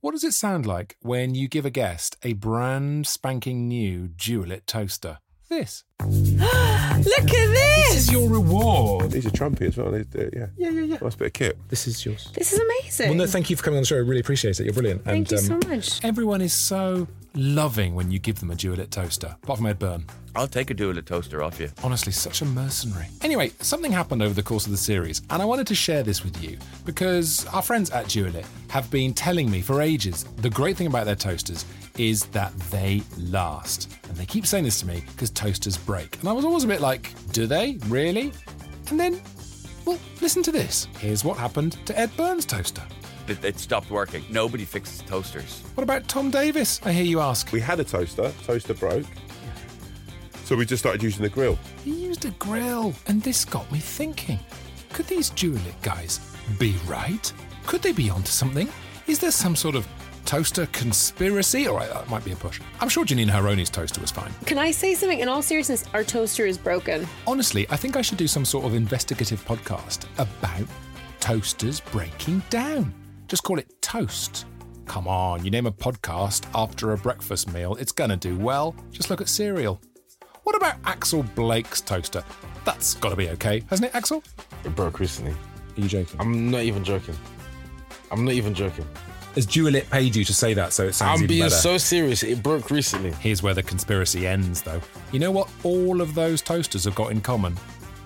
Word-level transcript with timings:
What 0.00 0.12
does 0.12 0.24
it 0.24 0.34
sound 0.34 0.66
like 0.66 0.96
when 1.00 1.34
you 1.34 1.48
give 1.48 1.64
a 1.64 1.70
guest 1.70 2.16
a 2.22 2.34
brand 2.34 3.06
spanking 3.06 3.66
new 3.66 4.08
Dualit 4.08 4.66
toaster? 4.66 5.18
This. 5.48 5.84
Look 6.04 6.10
at 6.10 7.04
this! 7.04 7.94
This 7.94 7.96
is 7.96 8.12
your 8.12 8.28
reward. 8.28 9.10
These 9.10 9.26
are 9.26 9.30
trumpy 9.30 9.62
as 9.62 9.76
well. 9.76 9.90
They, 9.92 10.02
they, 10.02 10.28
yeah. 10.36 10.46
Yeah, 10.58 10.68
yeah, 10.68 10.80
yeah. 10.82 10.98
Nice 11.00 11.14
bit 11.14 11.26
of 11.28 11.32
kit. 11.32 11.58
This 11.68 11.86
is 11.86 12.04
yours. 12.04 12.28
This 12.34 12.52
is 12.52 12.58
amazing. 12.60 13.08
Well, 13.08 13.18
no, 13.18 13.26
thank 13.26 13.48
you 13.48 13.56
for 13.56 13.62
coming 13.62 13.78
on 13.78 13.82
the 13.82 13.86
show. 13.86 13.96
I 13.96 14.00
really 14.00 14.20
appreciate 14.20 14.60
it. 14.60 14.64
You're 14.64 14.74
brilliant. 14.74 15.04
Thank 15.04 15.30
you 15.30 15.38
and, 15.38 15.50
um, 15.52 15.62
so 15.62 15.68
much. 15.68 16.04
Everyone 16.04 16.42
is 16.42 16.52
so 16.52 17.08
loving 17.36 17.94
when 17.94 18.10
you 18.10 18.18
give 18.18 18.40
them 18.40 18.50
a 18.50 18.54
Dualit 18.54 18.90
toaster, 18.90 19.36
apart 19.42 19.58
from 19.58 19.66
Ed 19.66 19.78
Byrne. 19.78 20.06
I'll 20.34 20.48
take 20.48 20.70
a 20.70 20.74
Dualit 20.74 21.04
toaster 21.04 21.42
off 21.42 21.60
you. 21.60 21.70
Honestly, 21.84 22.12
such 22.12 22.42
a 22.42 22.44
mercenary. 22.44 23.06
Anyway, 23.22 23.52
something 23.60 23.92
happened 23.92 24.22
over 24.22 24.34
the 24.34 24.42
course 24.42 24.66
of 24.66 24.72
the 24.72 24.78
series, 24.78 25.22
and 25.30 25.40
I 25.40 25.44
wanted 25.44 25.66
to 25.68 25.74
share 25.74 26.02
this 26.02 26.24
with 26.24 26.42
you 26.42 26.58
because 26.84 27.46
our 27.48 27.62
friends 27.62 27.90
at 27.90 28.06
Dualit 28.06 28.46
have 28.68 28.90
been 28.90 29.14
telling 29.14 29.50
me 29.50 29.60
for 29.62 29.82
ages 29.82 30.24
the 30.38 30.50
great 30.50 30.76
thing 30.76 30.86
about 30.86 31.06
their 31.06 31.14
toasters 31.14 31.64
is 31.98 32.24
that 32.26 32.56
they 32.70 33.02
last. 33.18 33.94
And 34.08 34.16
they 34.16 34.26
keep 34.26 34.46
saying 34.46 34.64
this 34.64 34.80
to 34.80 34.86
me 34.86 35.02
because 35.12 35.30
toasters 35.30 35.76
break. 35.76 36.18
And 36.20 36.28
I 36.28 36.32
was 36.32 36.44
always 36.44 36.64
a 36.64 36.68
bit 36.68 36.80
like, 36.80 37.12
do 37.32 37.46
they? 37.46 37.78
Really? 37.86 38.32
And 38.88 38.98
then, 39.00 39.20
well, 39.84 39.98
listen 40.20 40.42
to 40.44 40.52
this. 40.52 40.88
Here's 40.98 41.24
what 41.24 41.38
happened 41.38 41.78
to 41.86 41.98
Ed 41.98 42.10
Byrne's 42.16 42.46
toaster. 42.46 42.82
It, 43.28 43.44
it 43.44 43.58
stopped 43.58 43.90
working. 43.90 44.24
Nobody 44.30 44.64
fixes 44.64 45.02
toasters. 45.02 45.62
What 45.74 45.82
about 45.82 46.06
Tom 46.08 46.30
Davis? 46.30 46.80
I 46.84 46.92
hear 46.92 47.04
you 47.04 47.20
ask. 47.20 47.52
We 47.52 47.60
had 47.60 47.80
a 47.80 47.84
toaster. 47.84 48.32
Toaster 48.44 48.74
broke. 48.74 49.06
So 50.44 50.54
we 50.54 50.64
just 50.64 50.80
started 50.82 51.02
using 51.02 51.22
the 51.22 51.28
grill. 51.28 51.58
He 51.84 51.90
used 51.90 52.24
a 52.24 52.30
grill, 52.32 52.94
and 53.08 53.20
this 53.22 53.44
got 53.44 53.70
me 53.72 53.80
thinking. 53.80 54.38
Could 54.92 55.06
these 55.06 55.30
Dualit 55.30 55.80
guys 55.82 56.20
be 56.58 56.76
right? 56.86 57.32
Could 57.66 57.82
they 57.82 57.92
be 57.92 58.10
onto 58.10 58.28
something? 58.30 58.68
Is 59.08 59.18
there 59.18 59.32
some 59.32 59.56
sort 59.56 59.74
of 59.74 59.86
toaster 60.24 60.66
conspiracy? 60.66 61.66
All 61.66 61.76
right, 61.76 61.90
that 61.90 62.08
might 62.08 62.24
be 62.24 62.32
a 62.32 62.36
push. 62.36 62.60
I'm 62.80 62.88
sure 62.88 63.04
Janine 63.04 63.30
Harouni's 63.30 63.70
toaster 63.70 64.00
was 64.00 64.10
fine. 64.12 64.32
Can 64.44 64.58
I 64.58 64.70
say 64.70 64.94
something? 64.94 65.18
In 65.18 65.28
all 65.28 65.42
seriousness, 65.42 65.84
our 65.92 66.04
toaster 66.04 66.46
is 66.46 66.58
broken. 66.58 67.06
Honestly, 67.26 67.66
I 67.70 67.76
think 67.76 67.96
I 67.96 68.02
should 68.02 68.18
do 68.18 68.28
some 68.28 68.44
sort 68.44 68.64
of 68.64 68.74
investigative 68.74 69.44
podcast 69.44 70.06
about 70.18 70.68
toasters 71.18 71.80
breaking 71.80 72.42
down. 72.50 72.94
Just 73.28 73.42
call 73.42 73.58
it 73.58 73.82
Toast. 73.82 74.46
Come 74.86 75.08
on, 75.08 75.44
you 75.44 75.50
name 75.50 75.66
a 75.66 75.72
podcast 75.72 76.46
after 76.54 76.92
a 76.92 76.96
breakfast 76.96 77.52
meal, 77.52 77.74
it's 77.74 77.90
gonna 77.92 78.16
do 78.16 78.36
well. 78.36 78.74
Just 78.92 79.10
look 79.10 79.20
at 79.20 79.28
cereal. 79.28 79.80
What 80.44 80.54
about 80.54 80.76
Axel 80.84 81.24
Blake's 81.34 81.80
toaster? 81.80 82.22
That's 82.64 82.94
gotta 82.94 83.16
be 83.16 83.28
okay, 83.30 83.64
hasn't 83.68 83.88
it, 83.88 83.94
Axel? 83.96 84.22
It 84.64 84.76
broke 84.76 85.00
recently. 85.00 85.32
Are 85.32 85.80
you 85.80 85.88
joking? 85.88 86.20
I'm 86.20 86.50
not 86.52 86.62
even 86.62 86.84
joking. 86.84 87.16
I'm 88.12 88.24
not 88.24 88.34
even 88.34 88.54
joking. 88.54 88.86
Has 89.34 89.44
Dualit 89.44 89.90
paid 89.90 90.14
you 90.14 90.24
to 90.24 90.32
say 90.32 90.54
that 90.54 90.72
so 90.72 90.84
it 90.84 90.92
sounds 90.94 91.18
I'm 91.18 91.24
even 91.24 91.28
being 91.28 91.42
better? 91.42 91.54
so 91.54 91.76
serious. 91.78 92.22
It 92.22 92.42
broke 92.44 92.70
recently. 92.70 93.10
Here's 93.12 93.42
where 93.42 93.54
the 93.54 93.62
conspiracy 93.62 94.26
ends, 94.26 94.62
though. 94.62 94.80
You 95.12 95.18
know 95.18 95.32
what 95.32 95.50
all 95.64 96.00
of 96.00 96.14
those 96.14 96.40
toasters 96.40 96.84
have 96.84 96.94
got 96.94 97.10
in 97.10 97.20
common? 97.20 97.56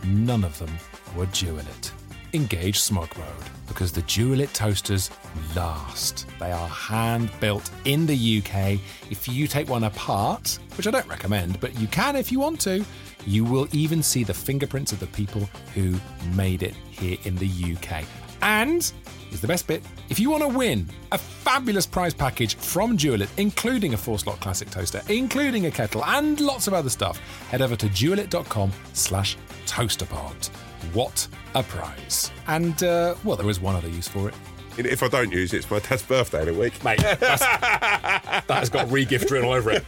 None 0.05 0.43
of 0.45 0.59
them 0.59 0.71
were 1.15 1.27
Dualit. 1.27 1.93
Engage 2.33 2.79
smog 2.79 3.17
mode 3.17 3.27
because 3.67 3.91
the 3.93 4.03
Dualit 4.03 4.53
toasters 4.53 5.11
last. 5.57 6.27
They 6.39 6.53
are 6.53 6.69
hand 6.69 7.31
built 7.41 7.71
in 7.85 8.07
the 8.07 8.39
UK. 8.39 8.79
If 9.11 9.29
you 9.29 9.47
take 9.47 9.69
one 9.69 9.85
apart, 9.85 10.59
which 10.77 10.87
I 10.87 10.91
don't 10.91 11.09
recommend, 11.09 11.61
but 11.61 11.79
you 11.79 11.87
can 11.89 12.17
if 12.17 12.31
you 12.31 12.39
want 12.39 12.61
to, 12.63 12.85
you 13.27 13.45
will 13.45 13.69
even 13.73 14.03
see 14.03 14.25
the 14.25 14.35
fingerprints 14.35 14.93
of 14.93 15.01
the 15.01 15.07
people 15.09 15.49
who 15.75 15.95
made 16.35 16.63
it 16.63 16.75
here 16.91 17.19
in 17.25 17.37
the 17.37 17.49
UK. 17.75 18.05
And 18.43 18.93
is 19.33 19.41
the 19.41 19.47
best 19.47 19.67
bit. 19.67 19.83
If 20.09 20.19
you 20.19 20.31
want 20.31 20.43
to 20.43 20.49
win 20.49 20.89
a 21.13 21.19
fabulous 21.19 21.87
prize 21.87 22.15
package 22.15 22.57
from 22.57 22.97
Dualit, 22.97 23.29
including 23.37 23.95
a 23.95 23.97
four 23.97 24.19
slot 24.19 24.41
classic 24.41 24.71
toaster, 24.71 25.03
including 25.09 25.67
a 25.67 25.71
kettle, 25.71 26.05
and 26.05 26.41
lots 26.41 26.67
of 26.67 26.75
other 26.75 26.91
stuff, 26.91 27.19
head 27.51 27.63
over 27.63 27.77
to 27.77 27.87
dualit.com 27.87 28.73
slash 28.93 29.37
toasterpod. 29.67 30.51
What 30.93 31.27
a 31.55 31.63
prize. 31.63 32.31
And, 32.47 32.83
uh, 32.83 33.15
well, 33.25 33.37
there 33.37 33.49
is 33.49 33.61
one 33.61 33.77
other 33.77 33.89
use 33.89 34.09
for 34.09 34.29
it. 34.29 34.35
If 34.79 35.03
I 35.03 35.09
don't 35.09 35.31
use 35.33 35.53
it, 35.53 35.59
it's 35.59 35.71
my 35.71 35.79
dad's 35.81 36.03
birthday 36.03 36.43
in 36.43 36.49
a 36.49 36.55
week. 36.55 36.83
Mate, 36.83 37.01
that's, 37.01 37.21
that 37.21 38.45
has 38.49 38.71
got 38.71 38.89
regift 38.89 39.31
written 39.31 39.45
all 39.45 39.53
over 39.53 39.73
it. 39.73 39.85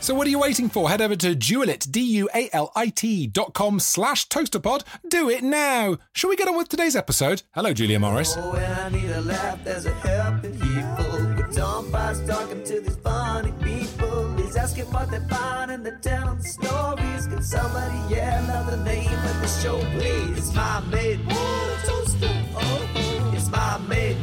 So 0.00 0.14
what 0.14 0.26
are 0.26 0.30
you 0.30 0.38
waiting 0.38 0.68
for? 0.68 0.88
Head 0.88 1.00
over 1.00 1.16
to 1.16 1.34
dualit, 1.34 1.90
D-U-A-L-I-T 1.90 3.26
dot 3.28 3.54
com 3.54 3.80
slash 3.80 4.28
toasterpod. 4.28 4.84
Do 5.08 5.28
it 5.28 5.42
now. 5.42 5.98
Shall 6.12 6.30
we 6.30 6.36
get 6.36 6.46
on 6.46 6.56
with 6.56 6.68
today's 6.68 6.94
episode? 6.94 7.42
Hello, 7.54 7.72
Julia 7.72 7.98
Morris. 7.98 8.36
Oh, 8.36 8.52
when 8.52 8.62
I 8.70 8.88
need 8.90 9.10
a 9.10 9.22
laugh, 9.22 9.56
asking 14.66 14.92
what 14.92 15.08
they 15.12 15.20
find 15.32 15.70
and 15.70 15.86
they're 15.86 16.00
telling 16.02 16.40
stories. 16.40 17.26
Can 17.28 17.40
somebody 17.40 17.98
yell 18.12 18.50
out 18.50 18.68
the 18.68 18.76
name 18.78 19.20
of 19.30 19.40
the 19.40 19.46
show, 19.62 19.78
please? 19.96 20.38
It's 20.38 20.54
my 20.54 20.82
water 21.28 21.76
toaster. 21.86 22.34
Oh, 22.56 23.32
it's 23.32 23.48
my 23.48 23.78
made 23.88 24.18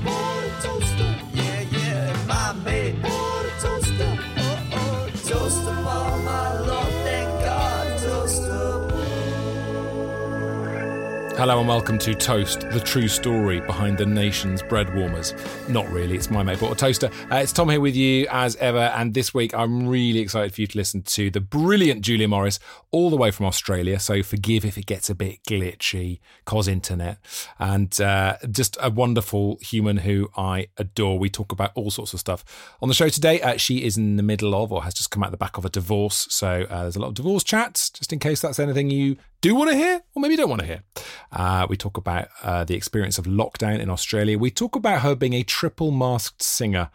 Hello 11.35 11.57
and 11.57 11.67
welcome 11.67 11.97
to 11.97 12.13
Toast, 12.13 12.69
the 12.69 12.79
true 12.79 13.07
story 13.07 13.59
behind 13.59 13.97
the 13.97 14.05
nation's 14.05 14.61
bread 14.61 14.93
warmers. 14.93 15.33
Not 15.67 15.89
really, 15.89 16.15
it's 16.15 16.29
my 16.29 16.43
mate 16.43 16.59
bought 16.59 16.71
a 16.71 16.75
toaster. 16.75 17.09
Uh, 17.31 17.37
it's 17.37 17.51
Tom 17.51 17.69
here 17.69 17.81
with 17.81 17.95
you 17.95 18.27
as 18.29 18.55
ever, 18.57 18.77
and 18.77 19.15
this 19.15 19.33
week 19.33 19.51
I'm 19.53 19.87
really 19.87 20.19
excited 20.19 20.53
for 20.53 20.61
you 20.61 20.67
to 20.67 20.77
listen 20.77 21.01
to 21.01 21.31
the 21.31 21.41
brilliant 21.41 22.01
Julia 22.01 22.27
Morris, 22.27 22.59
all 22.91 23.09
the 23.09 23.17
way 23.17 23.31
from 23.31 23.47
Australia. 23.47 23.99
So 23.99 24.21
forgive 24.21 24.63
if 24.63 24.77
it 24.77 24.85
gets 24.85 25.09
a 25.09 25.15
bit 25.15 25.43
glitchy, 25.43 26.19
cause 26.45 26.67
internet, 26.67 27.17
and 27.57 27.99
uh, 27.99 28.37
just 28.51 28.77
a 28.79 28.91
wonderful 28.91 29.57
human 29.59 29.97
who 29.97 30.29
I 30.37 30.67
adore. 30.77 31.17
We 31.17 31.29
talk 31.29 31.51
about 31.51 31.71
all 31.73 31.89
sorts 31.89 32.13
of 32.13 32.19
stuff 32.19 32.45
on 32.79 32.89
the 32.89 32.95
show 32.95 33.09
today. 33.09 33.41
Uh, 33.41 33.57
she 33.57 33.83
is 33.83 33.97
in 33.97 34.17
the 34.17 34.23
middle 34.23 34.53
of, 34.53 34.71
or 34.71 34.83
has 34.83 34.93
just 34.93 35.09
come 35.09 35.23
out 35.23 35.31
the 35.31 35.37
back 35.37 35.57
of 35.57 35.65
a 35.65 35.69
divorce, 35.69 36.27
so 36.29 36.67
uh, 36.69 36.83
there's 36.83 36.95
a 36.95 36.99
lot 36.99 37.07
of 37.07 37.15
divorce 37.15 37.43
chats. 37.43 37.89
Just 37.89 38.13
in 38.13 38.19
case 38.19 38.39
that's 38.39 38.59
anything 38.59 38.91
you 38.91 39.17
do 39.43 39.53
want 39.55 39.69
to 39.69 39.75
hear, 39.75 40.01
or 40.15 40.21
maybe 40.21 40.37
don't 40.37 40.49
want 40.49 40.61
to 40.61 40.65
hear. 40.65 40.83
Uh, 41.29 41.67
we 41.69 41.75
talk 41.75 41.97
about 41.97 42.29
uh, 42.43 42.63
the 42.63 42.75
experience 42.75 43.17
of 43.17 43.25
lockdown 43.25 43.79
in 43.79 43.89
Australia. 43.89 44.39
We 44.39 44.49
talk 44.49 44.73
about 44.77 45.01
her 45.01 45.15
being 45.15 45.33
a 45.33 45.43
triple 45.43 45.91
masked 45.91 46.41
singer, 46.41 46.89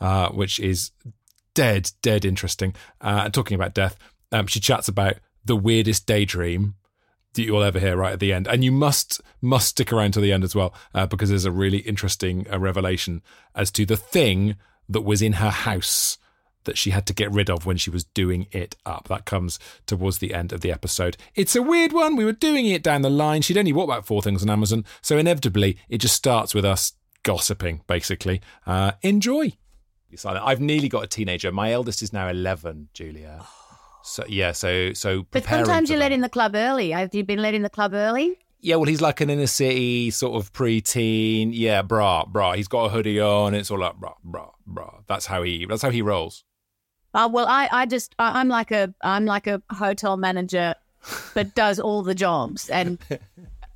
uh, 0.00 0.28
which 0.28 0.60
is 0.60 0.92
dead, 1.54 1.90
dead 2.00 2.24
interesting. 2.24 2.72
Uh, 3.00 3.28
talking 3.30 3.56
about 3.56 3.74
death, 3.74 3.98
um, 4.30 4.46
she 4.46 4.60
chats 4.60 4.86
about 4.86 5.16
the 5.44 5.56
weirdest 5.56 6.06
daydream 6.06 6.76
that 7.34 7.42
you'll 7.42 7.64
ever 7.64 7.80
hear 7.80 7.96
right 7.96 8.12
at 8.12 8.20
the 8.20 8.32
end. 8.32 8.46
And 8.46 8.62
you 8.62 8.70
must 8.70 9.20
must 9.42 9.68
stick 9.68 9.92
around 9.92 10.12
to 10.12 10.20
the 10.20 10.32
end 10.32 10.44
as 10.44 10.54
well, 10.54 10.72
uh, 10.94 11.06
because 11.06 11.30
there's 11.30 11.44
a 11.44 11.50
really 11.50 11.78
interesting 11.78 12.46
uh, 12.50 12.60
revelation 12.60 13.22
as 13.56 13.72
to 13.72 13.84
the 13.84 13.96
thing 13.96 14.54
that 14.88 15.02
was 15.02 15.20
in 15.20 15.34
her 15.34 15.50
house 15.50 16.16
that 16.64 16.76
she 16.78 16.90
had 16.90 17.06
to 17.06 17.14
get 17.14 17.30
rid 17.30 17.48
of 17.48 17.64
when 17.66 17.76
she 17.76 17.90
was 17.90 18.04
doing 18.04 18.46
it 18.52 18.76
up. 18.84 19.08
That 19.08 19.24
comes 19.24 19.58
towards 19.86 20.18
the 20.18 20.34
end 20.34 20.52
of 20.52 20.60
the 20.60 20.72
episode. 20.72 21.16
It's 21.34 21.56
a 21.56 21.62
weird 21.62 21.92
one. 21.92 22.16
We 22.16 22.24
were 22.24 22.32
doing 22.32 22.66
it 22.66 22.82
down 22.82 23.02
the 23.02 23.10
line. 23.10 23.42
She'd 23.42 23.56
only 23.58 23.72
bought 23.72 23.84
about 23.84 24.06
four 24.06 24.22
things 24.22 24.42
on 24.42 24.50
Amazon. 24.50 24.84
So 25.00 25.16
inevitably, 25.16 25.78
it 25.88 25.98
just 25.98 26.14
starts 26.14 26.54
with 26.54 26.64
us 26.64 26.92
gossiping, 27.22 27.82
basically. 27.86 28.40
Uh, 28.66 28.92
enjoy. 29.02 29.52
I've 30.24 30.60
nearly 30.60 30.88
got 30.88 31.04
a 31.04 31.06
teenager. 31.06 31.52
My 31.52 31.72
eldest 31.72 32.02
is 32.02 32.12
now 32.12 32.28
11, 32.28 32.88
Julia. 32.94 33.44
So, 34.02 34.24
yeah, 34.28 34.52
so. 34.52 34.92
so 34.94 35.26
But 35.30 35.44
sometimes 35.44 35.90
you're 35.90 35.98
that. 35.98 36.12
in 36.12 36.22
the 36.22 36.30
club 36.30 36.54
early. 36.54 36.90
Have 36.92 37.14
you 37.14 37.24
been 37.24 37.42
let 37.42 37.54
in 37.54 37.62
the 37.62 37.70
club 37.70 37.92
early? 37.92 38.38
Yeah, 38.60 38.76
well, 38.76 38.86
he's 38.86 39.00
like 39.02 39.20
an 39.20 39.30
inner 39.30 39.46
city 39.46 40.10
sort 40.10 40.34
of 40.42 40.52
preteen. 40.52 41.50
Yeah, 41.52 41.82
brah, 41.82 42.30
brah. 42.30 42.56
He's 42.56 42.68
got 42.68 42.86
a 42.86 42.88
hoodie 42.88 43.20
on. 43.20 43.54
It's 43.54 43.70
all 43.70 43.78
like 43.78 43.94
brah, 44.00 44.14
brah, 44.26 44.52
brah. 44.68 45.02
That's 45.06 45.26
how 45.26 45.42
he. 45.42 45.66
That's 45.66 45.82
how 45.82 45.90
he 45.90 46.02
rolls. 46.02 46.44
Uh, 47.14 47.28
well, 47.32 47.46
I, 47.48 47.68
I 47.72 47.86
just, 47.86 48.14
I, 48.18 48.40
I'm 48.40 48.48
like 48.48 48.70
a, 48.70 48.92
I'm 49.02 49.24
like 49.24 49.46
a 49.46 49.62
hotel 49.70 50.16
manager, 50.16 50.74
but 51.34 51.54
does 51.62 51.80
all 51.80 52.02
the 52.02 52.14
jobs 52.14 52.68
and 52.70 52.98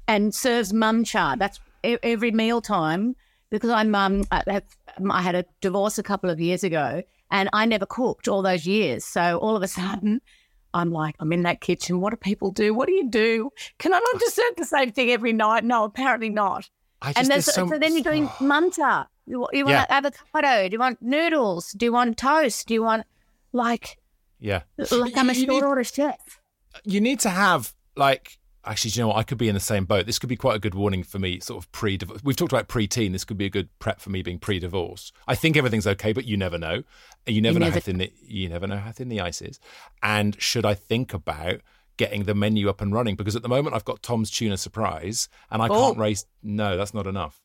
and 0.08 0.34
serves 0.34 0.72
mum 0.72 1.04
chart. 1.04 1.38
That's 1.38 1.58
every 1.82 2.30
meal 2.30 2.60
time. 2.60 3.16
because 3.50 3.70
I'm 3.70 3.94
um 3.94 4.24
I, 4.30 4.42
have, 4.46 4.64
I 5.10 5.22
had 5.22 5.34
a 5.34 5.44
divorce 5.60 5.98
a 5.98 6.02
couple 6.02 6.30
of 6.30 6.40
years 6.40 6.62
ago, 6.64 7.02
and 7.30 7.48
I 7.52 7.64
never 7.66 7.86
cooked 7.86 8.28
all 8.28 8.42
those 8.42 8.66
years. 8.66 9.04
So 9.04 9.38
all 9.38 9.56
of 9.56 9.62
a 9.62 9.68
sudden. 9.68 10.20
I'm 10.74 10.90
like, 10.90 11.16
I'm 11.20 11.30
in 11.34 11.42
that 11.42 11.60
kitchen. 11.60 12.00
What 12.00 12.12
do 12.12 12.16
people 12.16 12.50
do? 12.50 12.72
What 12.72 12.86
do 12.88 12.94
you 12.94 13.06
do? 13.10 13.50
Can 13.76 13.92
I 13.92 13.98
not 13.98 14.18
just 14.18 14.36
serve 14.36 14.56
the 14.56 14.64
same 14.64 14.90
thing 14.90 15.10
every 15.10 15.34
night? 15.34 15.64
No, 15.64 15.84
apparently 15.84 16.30
not. 16.30 16.70
I 17.02 17.08
just, 17.08 17.18
and 17.18 17.28
there's 17.30 17.44
there's, 17.44 17.54
so, 17.56 17.68
so, 17.68 17.78
then 17.78 17.92
you're 17.92 18.02
doing 18.02 18.26
manta. 18.40 19.06
You, 19.26 19.46
you 19.52 19.66
want 19.66 19.74
Yeah. 19.74 19.84
avocado? 19.90 20.70
Do 20.70 20.72
you 20.72 20.78
want 20.78 21.02
noodles? 21.02 21.72
Do 21.72 21.84
you 21.84 21.92
want 21.92 22.16
toast? 22.16 22.66
Do 22.68 22.72
you 22.72 22.82
want 22.82 23.04
like 23.52 23.98
yeah. 24.38 24.62
like 24.90 25.16
I'm 25.16 25.30
a 25.30 25.32
You 25.34 25.40
need- 25.40 25.46
short 25.46 25.64
order 25.64 25.84
chef? 25.84 26.40
you 26.84 27.00
need 27.00 27.20
to 27.20 27.30
have 27.30 27.72
like 27.96 28.38
actually 28.64 28.90
do 28.92 28.98
you 29.00 29.02
know 29.04 29.08
what 29.08 29.16
i 29.16 29.22
could 29.22 29.36
be 29.38 29.48
in 29.48 29.54
the 29.54 29.60
same 29.60 29.84
boat 29.84 30.06
this 30.06 30.18
could 30.18 30.28
be 30.28 30.36
quite 30.36 30.54
a 30.56 30.58
good 30.58 30.74
warning 30.74 31.02
for 31.02 31.18
me 31.18 31.38
sort 31.40 31.62
of 31.62 31.70
pre 31.72 31.96
divorce. 31.96 32.20
we've 32.24 32.36
talked 32.36 32.52
about 32.52 32.66
pre-teen 32.68 33.12
this 33.12 33.24
could 33.24 33.36
be 33.36 33.44
a 33.44 33.50
good 33.50 33.68
prep 33.78 34.00
for 34.00 34.08
me 34.10 34.22
being 34.22 34.38
pre-divorce 34.38 35.12
i 35.28 35.34
think 35.34 35.56
everything's 35.56 35.86
okay 35.86 36.12
but 36.12 36.24
you 36.24 36.36
never 36.36 36.56
know 36.58 36.82
you 37.26 37.40
never 37.42 37.54
You 37.54 37.58
know 37.60 37.66
never- 37.66 37.74
how 37.74 37.80
thin 37.80 37.98
the, 37.98 38.12
you 38.22 38.48
never 38.48 38.66
know 38.66 38.78
how 38.78 38.90
thin 38.92 39.08
the 39.10 39.20
ice 39.20 39.42
is 39.42 39.60
and 40.02 40.40
should 40.40 40.64
i 40.64 40.72
think 40.74 41.12
about 41.12 41.60
getting 41.98 42.22
the 42.24 42.34
menu 42.34 42.70
up 42.70 42.80
and 42.80 42.94
running 42.94 43.16
because 43.16 43.36
at 43.36 43.42
the 43.42 43.48
moment 43.48 43.74
i've 43.76 43.84
got 43.84 44.02
tom's 44.02 44.30
tuna 44.30 44.56
surprise 44.56 45.28
and 45.50 45.60
i 45.60 45.68
can't 45.68 45.96
Oh. 45.98 46.00
raise 46.00 46.24
no 46.42 46.76
that's 46.78 46.94
not 46.94 47.06
enough 47.06 47.42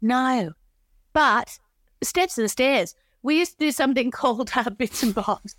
No, 0.00 0.52
but 1.12 1.58
steps 2.02 2.38
and 2.38 2.50
stairs. 2.50 2.94
We 3.22 3.38
used 3.38 3.52
to 3.52 3.66
do 3.66 3.72
something 3.72 4.10
called 4.20 4.50
uh, 4.54 4.70
bits 4.70 5.02
and 5.02 5.14
bobs. 5.14 5.56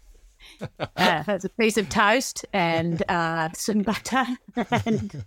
uh, 0.80 1.24
a 1.27 1.50
piece 1.57 1.77
of 1.77 1.88
toast 1.89 2.45
and 2.51 3.01
uh, 3.10 3.50
some 3.54 3.81
butter 3.81 4.25
and 4.86 5.25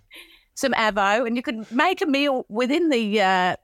some 0.53 0.73
avo, 0.73 1.25
and 1.25 1.35
you 1.35 1.41
could 1.41 1.69
make 1.71 2.01
a 2.01 2.05
meal 2.05 2.45
within 2.49 2.89
the 2.89 3.19
uh, 3.21 3.55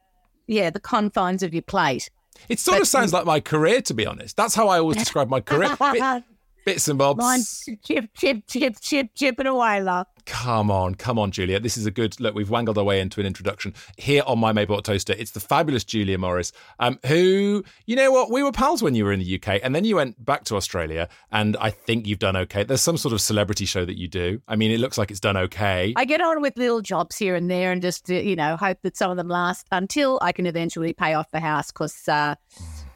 yeah 0.47 0.69
the 0.71 0.79
confines 0.79 1.43
of 1.43 1.53
your 1.53 1.61
plate. 1.61 2.09
it 2.49 2.59
sort 2.59 2.81
of 2.81 2.87
sounds 2.87 3.13
like 3.13 3.25
my 3.25 3.39
career 3.39 3.81
to 3.81 3.93
be 3.93 4.05
honest 4.05 4.35
that's 4.35 4.55
how 4.55 4.67
i 4.67 4.79
always 4.79 4.97
describe 4.97 5.29
my 5.29 5.39
career 5.39 5.69
Bit- 5.79 6.23
bits 6.65 6.87
and 6.87 6.97
bobs 6.97 7.19
Mine 7.19 7.41
chip, 7.83 8.09
chip, 8.15 8.43
chip, 8.47 8.75
chip, 8.79 9.07
chipping 9.15 9.47
away, 9.47 9.81
love. 9.81 10.07
Come 10.25 10.71
on, 10.71 10.95
come 10.95 11.19
on, 11.19 11.31
Julia. 11.31 11.59
This 11.59 11.77
is 11.77 11.85
a 11.85 11.91
good 11.91 12.17
look. 12.19 12.33
We've 12.33 12.49
wangled 12.49 12.77
our 12.77 12.83
way 12.83 13.01
into 13.01 13.19
an 13.19 13.25
introduction 13.25 13.73
here 13.97 14.23
on 14.25 14.39
my 14.39 14.53
Maybot 14.53 14.83
Toaster. 14.83 15.13
It's 15.17 15.31
the 15.31 15.41
fabulous 15.41 15.83
Julia 15.83 16.17
Morris, 16.17 16.53
um, 16.79 16.97
who, 17.05 17.63
you 17.85 17.95
know 17.95 18.11
what, 18.11 18.31
we 18.31 18.41
were 18.41 18.51
pals 18.51 18.81
when 18.81 18.95
you 18.95 19.03
were 19.03 19.11
in 19.11 19.19
the 19.19 19.35
UK, 19.35 19.59
and 19.61 19.75
then 19.75 19.83
you 19.83 19.97
went 19.97 20.23
back 20.23 20.45
to 20.45 20.55
Australia, 20.55 21.09
and 21.31 21.57
I 21.57 21.71
think 21.71 22.07
you've 22.07 22.19
done 22.19 22.37
okay. 22.37 22.63
There's 22.63 22.81
some 22.81 22.97
sort 22.97 23.13
of 23.13 23.19
celebrity 23.19 23.65
show 23.65 23.83
that 23.83 23.97
you 23.97 24.07
do. 24.07 24.41
I 24.47 24.55
mean, 24.55 24.71
it 24.71 24.79
looks 24.79 24.97
like 24.97 25.11
it's 25.11 25.19
done 25.19 25.35
okay. 25.35 25.93
I 25.97 26.05
get 26.05 26.21
on 26.21 26.41
with 26.41 26.57
little 26.57 26.81
jobs 26.81 27.17
here 27.17 27.35
and 27.35 27.51
there, 27.51 27.71
and 27.71 27.81
just 27.81 28.09
uh, 28.09 28.13
you 28.13 28.35
know 28.35 28.55
hope 28.55 28.79
that 28.83 28.95
some 28.95 29.11
of 29.11 29.17
them 29.17 29.27
last 29.27 29.67
until 29.71 30.19
I 30.21 30.31
can 30.31 30.45
eventually 30.45 30.93
pay 30.93 31.13
off 31.13 31.29
the 31.31 31.39
house. 31.41 31.71
Because 31.71 32.07
uh, 32.07 32.35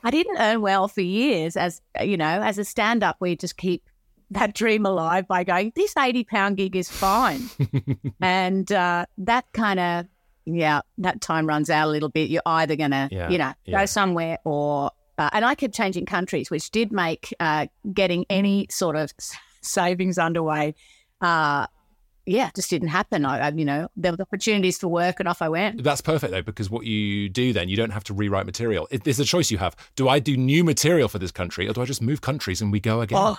I 0.08 0.10
didn't 0.10 0.38
earn 0.38 0.62
well 0.62 0.88
for 0.88 1.02
years 1.02 1.58
as 1.58 1.82
you 2.02 2.16
know 2.16 2.42
as 2.42 2.58
a 2.58 2.64
stand 2.64 3.04
up. 3.04 3.18
We 3.20 3.36
just 3.36 3.58
keep 3.58 3.84
that 4.32 4.54
dream 4.54 4.86
alive 4.86 5.28
by 5.28 5.44
going. 5.44 5.74
This 5.76 5.98
eighty 5.98 6.24
pound 6.24 6.56
gig 6.56 6.78
is 6.78 6.90
fine, 6.90 7.50
and 8.22 8.72
uh, 8.72 9.06
that 9.18 9.52
kind 9.52 9.82
of 9.82 10.06
yeah, 10.46 10.80
that 11.00 11.20
time 11.20 11.46
runs 11.46 11.70
out 11.70 11.90
a 11.90 11.92
little 11.92 12.08
bit. 12.08 12.30
You're 12.30 12.42
either 12.46 12.78
gonna 12.78 13.10
Yeah, 13.12 13.30
you 13.30 13.38
know 13.38 13.52
yeah. 13.66 13.80
go 13.82 13.86
somewhere 13.86 14.38
or. 14.46 14.92
Uh, 15.18 15.30
and 15.34 15.44
I 15.44 15.56
kept 15.56 15.74
changing 15.74 16.06
countries, 16.06 16.52
which 16.52 16.70
did 16.70 16.92
make 16.92 17.34
uh, 17.40 17.66
getting 17.92 18.24
any 18.30 18.68
sort 18.70 18.96
of 18.96 19.12
savings 19.62 20.20
underway 20.20 20.76
uh, 21.22 21.66
yeah, 22.28 22.50
just 22.56 22.70
didn't 22.70 22.90
happen. 22.90 23.26
I, 23.26 23.48
I, 23.48 23.50
you 23.52 23.64
know, 23.64 23.88
there 23.96 24.12
were 24.12 24.18
opportunities 24.20 24.78
for 24.78 24.90
work, 24.90 25.20
and 25.20 25.30
off 25.30 25.42
I 25.42 25.50
went. 25.50 25.84
That's 25.84 26.02
perfect 26.02 26.32
though, 26.32 26.42
because 26.42 26.70
what 26.70 26.86
you 26.86 27.30
do 27.30 27.54
then, 27.54 27.70
you 27.70 27.78
don't 27.78 27.92
have 27.92 28.04
to 28.06 28.14
rewrite 28.14 28.46
material. 28.46 28.88
It, 28.92 29.06
there's 29.06 29.20
a 29.20 29.26
choice 29.26 29.50
you 29.50 29.58
have. 29.58 29.76
Do 29.96 30.10
I 30.10 30.20
do 30.20 30.36
new 30.36 30.64
material 30.64 31.08
for 31.08 31.20
this 31.20 31.32
country, 31.32 31.68
or 31.68 31.74
do 31.74 31.82
I 31.82 31.86
just 31.86 32.02
move 32.02 32.22
countries 32.22 32.62
and 32.62 32.72
we 32.72 32.80
go 32.80 33.02
again? 33.02 33.18
Oh, 33.20 33.38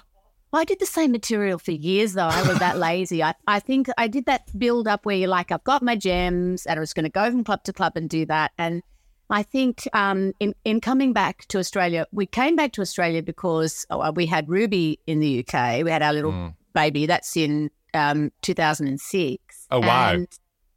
I 0.53 0.65
did 0.65 0.79
the 0.81 0.87
same 0.87 1.13
material 1.13 1.59
for 1.59 1.73
years, 1.73 2.15
though. 2.15 2.29
I 2.29 2.49
was 2.49 2.59
that 2.59 2.79
lazy. 2.89 3.23
I, 3.23 3.35
I 3.47 3.61
think 3.61 3.89
I 3.99 4.09
did 4.09 4.25
that 4.25 4.59
build 4.59 4.89
up 4.89 5.05
where 5.05 5.17
you're 5.17 5.29
like, 5.29 5.53
I've 5.53 5.65
got 5.65 5.83
my 5.83 5.95
gems, 5.95 6.65
and 6.65 6.79
I 6.79 6.81
was 6.81 6.95
going 6.95 7.05
to 7.05 7.11
go 7.11 7.31
from 7.31 7.45
club 7.45 7.65
to 7.65 7.73
club 7.75 7.93
and 7.97 8.09
do 8.09 8.25
that. 8.27 8.53
And 8.57 8.83
I 9.29 9.43
think 9.43 9.87
um, 9.93 10.33
in 10.41 10.55
in 10.65 10.81
coming 10.81 11.13
back 11.13 11.47
to 11.49 11.59
Australia, 11.59 12.07
we 12.13 12.25
came 12.25 12.57
back 12.57 12.73
to 12.73 12.81
Australia 12.81 13.23
because 13.23 13.85
oh, 13.91 14.11
we 14.13 14.25
had 14.25 14.49
Ruby 14.49 15.01
in 15.07 15.21
the 15.21 15.41
UK. 15.41 15.85
We 15.85 15.91
had 15.91 16.03
our 16.03 16.15
little 16.15 16.55
baby. 16.79 17.07
That's 17.07 17.37
in 17.37 17.71
um, 17.95 18.31
2006. 18.43 19.67
Oh, 19.71 19.81
wow. 19.81 20.13
And 20.13 20.29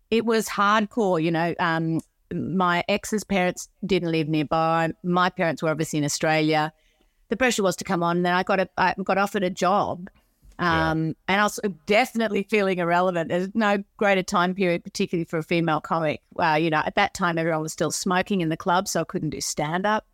it 0.09 0.25
was 0.25 0.47
hardcore. 0.47 1.21
You 1.21 1.31
know, 1.31 1.53
um, 1.59 1.99
my 2.33 2.83
ex's 2.87 3.23
parents 3.23 3.69
didn't 3.85 4.11
live 4.11 4.27
nearby. 4.27 4.91
My 5.03 5.29
parents 5.29 5.61
were 5.61 5.69
obviously 5.69 5.99
in 5.99 6.05
Australia. 6.05 6.73
The 7.29 7.37
pressure 7.37 7.63
was 7.63 7.75
to 7.77 7.83
come 7.83 8.01
on. 8.01 8.23
Then 8.23 8.33
I 8.33 8.43
got 8.43 8.59
a, 8.59 8.69
I 8.77 8.95
got 9.03 9.17
offered 9.17 9.43
a 9.43 9.49
job, 9.49 10.09
um, 10.59 11.15
and 11.29 11.39
I 11.39 11.43
was 11.43 11.59
definitely 11.85 12.43
feeling 12.43 12.79
irrelevant. 12.79 13.29
There's 13.29 13.47
no 13.53 13.83
greater 13.97 14.23
time 14.23 14.53
period, 14.53 14.83
particularly 14.83 15.25
for 15.25 15.37
a 15.37 15.43
female 15.43 15.79
comic. 15.79 16.21
Well, 16.33 16.59
you 16.59 16.69
know, 16.69 16.81
at 16.85 16.95
that 16.95 17.13
time 17.13 17.37
everyone 17.37 17.61
was 17.61 17.71
still 17.71 17.91
smoking 17.91 18.41
in 18.41 18.49
the 18.49 18.57
club, 18.57 18.87
so 18.89 19.01
I 19.01 19.03
couldn't 19.05 19.29
do 19.29 19.39
stand 19.39 19.85
up. 19.85 20.05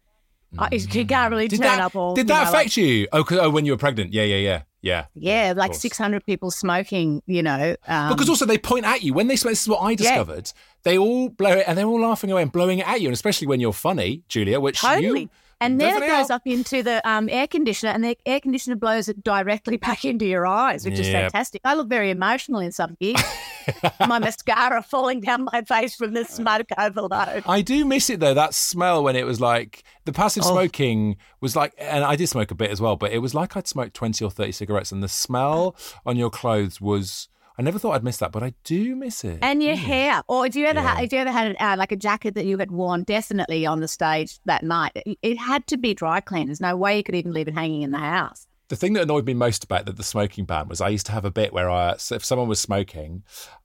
I 0.57 0.69
You 0.73 1.05
can't 1.05 1.31
really 1.31 1.47
Did 1.47 1.57
turn 1.61 1.67
that, 1.77 1.81
up 1.81 1.95
all. 1.95 2.15
did 2.15 2.27
that 2.27 2.33
know, 2.33 2.51
like- 2.51 2.65
affect 2.67 2.77
you? 2.77 3.07
Oh, 3.11 3.23
'cause- 3.23 3.39
oh, 3.41 3.49
when 3.49 3.65
you 3.65 3.73
were 3.73 3.77
pregnant. 3.77 4.13
Yeah, 4.13 4.23
yeah, 4.23 4.37
yeah. 4.37 4.61
Yeah. 4.81 5.05
yeah, 5.15 5.53
like 5.57 5.73
600 5.73 6.23
people 6.25 6.49
smoking, 6.49 7.21
you 7.25 7.43
know. 7.43 7.75
Um, 7.87 8.09
Because 8.09 8.29
also 8.29 8.45
they 8.45 8.57
point 8.57 8.85
at 8.85 9.03
you 9.03 9.13
when 9.13 9.27
they 9.27 9.35
smoke. 9.35 9.51
This 9.51 9.63
is 9.63 9.67
what 9.67 9.79
I 9.81 9.95
discovered. 9.95 10.53
They 10.83 10.97
all 10.97 11.27
blow 11.29 11.51
it, 11.51 11.65
and 11.67 11.77
they're 11.77 11.87
all 11.87 11.99
laughing 11.99 12.31
away 12.31 12.43
and 12.43 12.51
blowing 12.51 12.79
it 12.79 12.87
at 12.87 13.01
you, 13.01 13.07
and 13.09 13.13
especially 13.13 13.47
when 13.47 13.59
you're 13.59 13.73
funny, 13.73 14.21
Julia. 14.29 14.59
Which 14.61 14.79
Totally. 14.79 15.21
you 15.23 15.29
and 15.59 15.81
then 15.81 16.01
it 16.01 16.07
goes 16.07 16.29
are. 16.29 16.33
up 16.35 16.43
into 16.45 16.83
the 16.83 17.05
um, 17.09 17.27
air 17.29 17.47
conditioner, 17.47 17.91
and 17.91 18.03
the 18.03 18.15
air 18.25 18.39
conditioner 18.39 18.75
blows 18.77 19.09
it 19.09 19.23
directly 19.23 19.75
back 19.87 20.05
into 20.05 20.25
your 20.25 20.45
eyes, 20.47 20.85
which 20.85 20.99
is 20.99 21.07
fantastic. 21.09 21.59
I 21.65 21.73
look 21.73 21.89
very 21.89 22.11
emotional 22.11 22.59
in 22.61 22.71
some 22.71 22.95
gigs. 23.01 23.21
my 24.07 24.19
mascara 24.19 24.81
falling 24.81 25.21
down 25.21 25.45
my 25.51 25.61
face 25.63 25.95
from 25.95 26.13
the 26.13 26.25
smoke 26.25 26.67
overload. 26.77 27.43
I 27.47 27.61
do 27.61 27.85
miss 27.85 28.09
it 28.09 28.19
though. 28.19 28.33
That 28.33 28.53
smell 28.53 29.03
when 29.03 29.15
it 29.15 29.25
was 29.25 29.39
like 29.41 29.83
the 30.05 30.13
passive 30.13 30.43
Oh. 30.45 30.51
smoking 30.51 31.17
was 31.41 31.55
like, 31.55 31.73
and 31.77 32.03
I 32.03 32.15
did 32.15 32.27
smoke 32.27 32.51
a 32.51 32.55
bit 32.55 32.71
as 32.71 32.79
well, 32.81 32.95
but 32.95 33.11
it 33.11 33.19
was 33.19 33.33
like 33.33 33.55
I'd 33.57 33.67
smoked 33.67 33.93
twenty 33.93 34.23
or 34.25 34.31
thirty 34.31 34.51
cigarettes, 34.51 34.91
and 34.91 35.03
the 35.03 35.07
smell 35.07 35.75
on 36.05 36.17
your 36.17 36.29
clothes 36.29 36.79
was. 36.81 37.27
I 37.59 37.63
never 37.63 37.79
thought 37.79 37.93
I'd 37.93 38.03
miss 38.03 38.17
that, 38.17 38.31
but 38.31 38.43
I 38.43 38.53
do 38.63 38.95
miss 38.95 39.23
it. 39.23 39.39
And 39.41 39.63
your 39.63 39.75
hair, 39.75 40.21
or 40.27 40.45
if 40.45 40.55
you 40.55 40.67
ever 40.67 40.79
Yeah. 40.79 40.99
you 41.01 41.09
ever 41.17 41.31
had 41.31 41.55
uh, 41.59 41.75
like 41.75 41.91
a 41.91 41.95
jacket 41.95 42.35
that 42.35 42.45
you 42.45 42.57
had 42.59 42.69
worn, 42.71 43.01
definitely 43.01 43.65
on 43.65 43.79
the 43.79 43.87
stage 43.87 44.37
that 44.45 44.61
night, 44.63 44.91
it, 44.95 45.17
it 45.23 45.37
had 45.39 45.65
to 45.67 45.77
be 45.77 45.95
dry 45.95 46.19
cleaned. 46.19 46.49
There's 46.49 46.61
no 46.61 46.77
way 46.77 46.97
you 46.97 47.03
could 47.03 47.15
even 47.15 47.33
leave 47.33 47.47
it 47.47 47.55
hanging 47.55 47.81
in 47.81 47.89
the 47.91 47.97
house. 47.97 48.45
The 48.69 48.75
thing 48.75 48.93
that 48.93 49.03
annoyed 49.03 49.25
me 49.25 49.33
most 49.33 49.63
about 49.63 49.85
the, 49.85 49.93
the 49.93 50.03
smoking 50.03 50.45
ban 50.45 50.67
was 50.67 50.81
I 50.81 50.89
used 50.89 51.05
to 51.07 51.11
have 51.13 51.23
a 51.25 51.31
bit 51.31 51.53
where 51.53 51.69
I, 51.69 51.95
so 51.97 52.15
if 52.15 52.25
someone 52.25 52.47
was 52.49 52.59
smoking, 52.59 53.23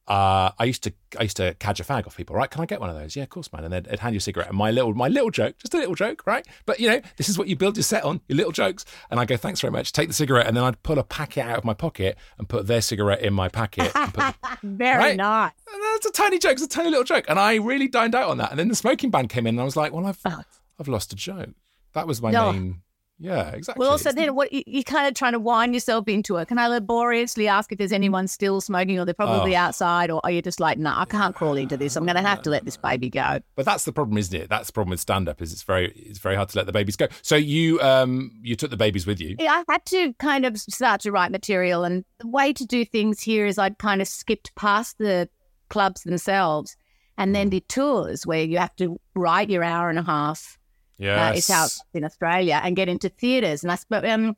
uh, 0.09 0.51
I 0.59 0.65
used 0.65 0.83
to 0.85 0.93
I 1.19 1.23
used 1.25 1.37
to 1.39 1.55
cadge 1.55 1.79
a 1.81 1.85
fag 1.85 2.07
off 2.07 2.17
people. 2.17 2.35
Right? 2.37 2.51
Can 2.51 2.61
I 2.61 2.67
get 2.67 2.81
one 2.81 2.91
of 2.91 2.97
those? 2.97 3.15
Yeah, 3.17 3.23
of 3.23 3.29
course, 3.31 3.53
man. 3.53 3.65
And 3.65 3.73
they'd, 3.73 3.85
they'd 3.85 3.99
hand 4.01 4.15
you 4.15 4.19
a 4.19 4.21
cigarette. 4.21 4.49
And 4.49 4.57
my 4.59 4.71
little 4.71 4.95
my 4.95 5.09
little 5.09 5.31
joke, 5.31 5.59
just 5.59 5.75
a 5.75 5.79
little 5.79 5.95
joke, 5.95 6.27
right? 6.27 6.47
But 6.67 6.81
you 6.81 6.89
know, 6.89 7.01
this 7.17 7.29
is 7.29 7.39
what 7.39 7.47
you 7.49 7.57
build 7.57 7.77
your 7.77 7.85
set 7.85 8.03
on, 8.05 8.21
your 8.29 8.37
little 8.37 8.53
jokes. 8.53 8.85
And 9.11 9.19
I 9.21 9.25
go, 9.25 9.37
thanks 9.37 9.61
very 9.61 9.71
much. 9.73 9.93
Take 9.93 10.09
the 10.09 10.15
cigarette, 10.15 10.47
and 10.49 10.57
then 10.57 10.65
I'd 10.65 10.83
pull 10.83 10.99
a 10.99 11.05
packet 11.05 11.43
out 11.47 11.59
of 11.59 11.65
my 11.65 11.75
pocket 11.75 12.17
and 12.39 12.49
put 12.49 12.67
their 12.67 12.81
cigarette 12.81 13.23
in 13.23 13.33
my 13.33 13.49
packet. 13.49 13.93
And 13.95 14.13
put, 14.15 14.35
Very 14.63 14.99
Right. 14.99 15.17
nice. 15.17 15.53
and 15.73 15.83
that's 15.95 16.07
a 16.07 16.13
tiny 16.13 16.39
joke. 16.39 16.53
It's 16.53 16.63
a 16.63 16.69
tiny 16.69 16.91
little 16.91 17.05
joke. 17.05 17.25
And 17.29 17.39
I 17.39 17.57
really 17.57 17.89
dined 17.89 18.15
out 18.15 18.29
on 18.29 18.39
that. 18.39 18.51
And 18.51 18.59
then 18.59 18.69
the 18.69 18.75
smoking 18.77 19.11
ban 19.11 19.29
came 19.29 19.47
in, 19.47 19.55
and 19.55 19.61
I 19.61 19.65
was 19.65 19.77
like, 19.77 19.93
well, 19.93 20.07
I've 20.07 20.19
Oh. 20.25 20.43
I've 20.81 20.89
lost 20.89 21.13
a 21.13 21.17
joke. 21.17 21.51
That 21.95 22.07
was 22.09 22.21
my 22.23 22.31
No. 22.33 22.53
main. 22.53 22.83
Yeah, 23.23 23.51
exactly. 23.51 23.81
Well, 23.81 23.91
also 23.93 24.11
then 24.11 24.35
what 24.35 24.53
you, 24.53 24.65
you're 24.67 24.83
kind 24.83 25.07
of 25.07 25.15
trying 25.15 25.33
to 25.33 25.39
wind 25.39 25.75
yourself 25.75 26.09
into 26.09 26.39
it. 26.39 26.49
Can 26.49 26.59
I 26.59 26.67
laboriously 26.67 27.47
ask 27.47 27.71
if 27.71 27.79
there's 27.79 27.93
anyone 27.93 28.27
still 28.27 28.61
smoking, 28.61 28.99
or 28.99 29.05
they're 29.05 29.15
probably 29.15 29.55
Oh. 29.55 29.61
outside, 29.61 30.11
or 30.11 30.21
are 30.25 30.31
you 30.33 30.43
just 30.43 30.59
like, 30.59 30.77
no, 30.77 30.93
I 30.95 31.05
can't 31.05 31.35
crawl 31.35 31.57
into 31.57 31.77
this. 31.77 31.95
I'm 31.95 32.05
going 32.05 32.17
to 32.17 32.23
have 32.23 32.43
to 32.43 32.51
let 32.51 32.65
this 32.65 32.77
baby 32.77 33.09
go. 33.09 33.39
But 33.55 33.65
that's 33.65 33.85
the 33.85 33.93
problem, 33.93 34.19
isn't 34.19 34.35
it? 34.39 34.51
That's 34.51 34.67
the 34.67 34.73
problem 34.73 34.91
with 34.91 35.01
stand 35.01 35.29
up 35.29 35.41
is 35.41 35.53
it's 35.53 35.63
very 35.63 35.93
it's 35.93 36.19
very 36.19 36.35
hard 36.35 36.49
to 36.49 36.59
let 36.59 36.67
the 36.67 36.73
babies 36.73 36.97
go. 36.97 37.07
So 37.23 37.37
you 37.37 37.81
um 37.81 38.33
you 38.43 38.57
took 38.57 38.71
the 38.71 38.77
babies 38.77 39.07
with 39.07 39.21
you. 39.21 39.37
Yeah, 39.39 39.63
I 39.69 39.73
had 39.73 39.85
to 39.87 40.13
kind 40.15 40.45
of 40.45 40.59
start 40.59 41.01
to 41.03 41.13
write 41.13 41.31
material, 41.31 41.85
and 41.85 42.05
the 42.19 42.27
way 42.29 42.53
to 42.53 42.65
do 42.67 42.85
things 42.85 43.23
here 43.23 43.47
is 43.47 43.57
I'd 43.57 43.79
kind 43.79 44.03
of 44.03 44.09
skipped 44.09 44.53
past 44.57 44.99
the 44.99 45.29
clubs 45.69 46.03
themselves, 46.03 46.77
and 47.17 47.35
then 47.37 47.51
did 47.51 47.69
tours 47.69 48.27
where 48.27 48.43
you 48.43 48.59
have 48.59 48.75
to 48.77 49.01
write 49.15 49.49
your 49.49 49.63
hour 49.63 49.89
and 49.91 49.99
a 49.99 50.03
half. 50.03 50.59
Yes. 51.03 51.19
Uh, 51.19 51.37
it's 51.37 51.51
out 51.51 51.73
in 51.95 52.05
Australia 52.05 52.61
and 52.63 52.77
get 52.77 52.89
into 52.89 53.09
theatres, 53.09 53.63
and 53.63 53.73
I 53.73 53.77
sp- 53.77 54.05
um 54.05 54.35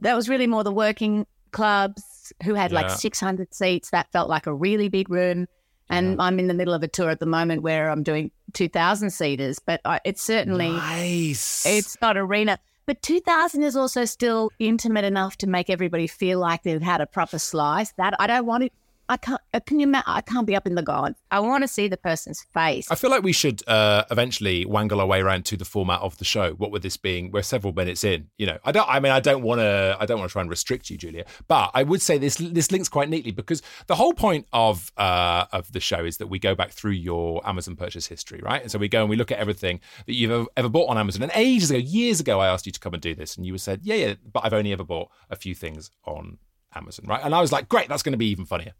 that 0.00 0.14
was 0.14 0.28
really 0.28 0.46
more 0.46 0.62
the 0.64 0.72
working 0.72 1.26
clubs 1.50 2.32
who 2.44 2.54
had 2.54 2.72
like 2.72 2.90
600 2.90 3.52
seats. 3.54 3.90
That 3.90 4.10
felt 4.12 4.28
like 4.28 4.46
a 4.46 4.54
really 4.54 4.88
big 4.88 5.10
room. 5.10 5.46
And 5.90 6.20
I'm 6.20 6.38
in 6.38 6.48
the 6.48 6.54
middle 6.54 6.74
of 6.74 6.82
a 6.82 6.88
tour 6.88 7.08
at 7.08 7.18
the 7.18 7.26
moment 7.26 7.62
where 7.62 7.88
I'm 7.88 8.02
doing 8.02 8.30
2,000 8.52 9.08
seaters, 9.10 9.58
but 9.58 9.80
I, 9.86 10.00
it's 10.04 10.22
certainly 10.22 10.70
Nice. 10.70 11.64
it's 11.64 11.96
not 12.02 12.18
arena. 12.18 12.58
But 12.84 13.00
2000 13.00 13.62
is 13.62 13.74
also 13.74 14.04
still 14.04 14.50
intimate 14.58 15.04
enough 15.06 15.38
to 15.38 15.46
make 15.46 15.70
everybody 15.70 16.06
feel 16.06 16.38
like 16.40 16.62
they've 16.62 16.82
had 16.82 17.00
a 17.00 17.06
proper 17.06 17.38
slice. 17.38 17.92
That 17.92 18.14
I 18.18 18.26
don't 18.26 18.44
want 18.44 18.64
it 18.64 18.72
I 19.08 19.16
can't. 19.16 19.40
uh, 19.54 19.60
Can 19.60 19.80
you? 19.80 19.86
ma- 19.86 20.02
I 20.06 20.20
can't 20.20 20.46
be 20.46 20.54
up 20.54 20.66
in 20.66 20.74
the 20.74 20.82
gods. 20.82 21.18
I 21.30 21.40
want 21.40 21.62
to 21.64 21.68
see 21.68 21.88
the 21.88 21.96
person's 21.96 22.42
face. 22.54 22.90
I 22.90 22.94
feel 22.94 23.10
like 23.10 23.22
we 23.22 23.32
should 23.32 23.66
uh, 23.68 24.04
eventually 24.10 24.66
wangle 24.66 25.00
our 25.00 25.06
way 25.06 25.20
around 25.20 25.44
to 25.46 25.56
the 25.56 25.64
format 25.64 26.00
of 26.00 26.18
the 26.18 26.24
show. 26.24 26.52
What 26.52 26.70
with 26.70 26.82
this 26.82 26.96
being, 26.96 27.30
we're 27.30 27.42
several 27.42 27.72
minutes 27.72 28.04
in. 28.04 28.28
You 28.36 28.46
know, 28.46 28.58
I 28.64 28.72
don't. 28.72 28.88
I 28.88 29.00
mean, 29.00 29.12
I 29.12 29.20
don't 29.20 29.42
want 29.42 29.60
to. 29.60 29.96
I 29.98 30.04
don't 30.06 30.18
want 30.18 30.28
to 30.30 30.32
try 30.32 30.42
and 30.42 30.50
restrict 30.50 30.90
you, 30.90 30.98
Julia. 30.98 31.24
But 31.48 31.70
I 31.74 31.82
would 31.82 32.02
say 32.02 32.18
this 32.18 32.36
this 32.36 32.70
links 32.70 32.88
quite 32.88 33.08
neatly 33.08 33.30
because 33.32 33.62
the 33.86 33.94
whole 33.94 34.12
point 34.12 34.46
of 34.52 34.92
uh, 34.96 35.46
of 35.52 35.72
the 35.72 35.80
show 35.80 36.04
is 36.04 36.18
that 36.18 36.26
we 36.26 36.38
go 36.38 36.54
back 36.54 36.72
through 36.72 36.92
your 36.92 37.46
Amazon 37.48 37.76
purchase 37.76 38.06
history, 38.06 38.40
right? 38.42 38.60
And 38.62 38.70
so 38.70 38.78
we 38.78 38.88
go 38.88 39.00
and 39.00 39.08
we 39.10 39.16
look 39.16 39.32
at 39.32 39.38
everything 39.38 39.80
that 40.06 40.14
you've 40.14 40.30
ever, 40.30 40.46
ever 40.56 40.68
bought 40.68 40.88
on 40.90 40.98
Amazon. 40.98 41.22
And 41.22 41.32
ages 41.34 41.70
ago, 41.70 41.78
years 41.78 42.20
ago, 42.20 42.40
I 42.40 42.48
asked 42.48 42.66
you 42.66 42.72
to 42.72 42.80
come 42.80 42.92
and 42.94 43.02
do 43.02 43.14
this, 43.14 43.36
and 43.36 43.46
you 43.46 43.56
said, 43.58 43.80
"Yeah, 43.82 43.94
yeah," 43.94 44.14
but 44.30 44.44
I've 44.44 44.52
only 44.52 44.72
ever 44.72 44.84
bought 44.84 45.10
a 45.30 45.36
few 45.36 45.54
things 45.54 45.90
on 46.04 46.38
Amazon, 46.74 47.06
right? 47.08 47.20
And 47.24 47.34
I 47.34 47.40
was 47.40 47.52
like, 47.52 47.68
"Great, 47.68 47.88
that's 47.88 48.02
going 48.02 48.12
to 48.12 48.18
be 48.18 48.26
even 48.26 48.44
funnier." 48.44 48.72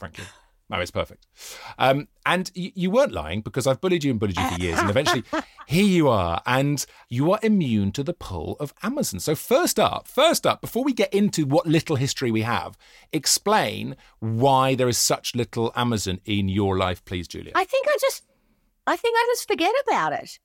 Frankly. 0.00 0.24
No, 0.70 0.78
it's 0.78 0.92
perfect. 0.92 1.26
Um, 1.78 2.06
and 2.24 2.48
you, 2.54 2.70
you 2.76 2.90
weren't 2.90 3.10
lying 3.10 3.40
because 3.40 3.66
I've 3.66 3.80
bullied 3.80 4.04
you 4.04 4.12
and 4.12 4.20
bullied 4.20 4.38
you 4.38 4.48
for 4.48 4.60
years. 4.60 4.78
And 4.78 4.88
eventually, 4.94 5.24
here 5.66 5.84
you 5.84 6.08
are. 6.08 6.40
And 6.46 6.86
you 7.08 7.32
are 7.32 7.40
immune 7.42 7.90
to 7.92 8.04
the 8.04 8.14
pull 8.14 8.56
of 8.60 8.72
Amazon. 8.84 9.18
So, 9.18 9.34
first 9.34 9.80
up, 9.80 10.06
first 10.06 10.46
up, 10.46 10.60
before 10.60 10.84
we 10.84 10.92
get 10.92 11.12
into 11.12 11.44
what 11.44 11.66
little 11.66 11.96
history 11.96 12.30
we 12.30 12.42
have, 12.42 12.78
explain 13.12 13.96
why 14.20 14.76
there 14.76 14.88
is 14.88 14.96
such 14.96 15.34
little 15.34 15.72
Amazon 15.74 16.20
in 16.24 16.48
your 16.48 16.78
life, 16.78 17.04
please, 17.04 17.26
Julia. 17.26 17.50
I 17.56 17.64
think 17.64 17.88
I 17.88 17.96
just, 18.00 18.22
I 18.86 18.96
think 18.96 19.16
I 19.18 19.26
just 19.32 19.48
forget 19.48 19.74
about 19.88 20.12
it. 20.12 20.38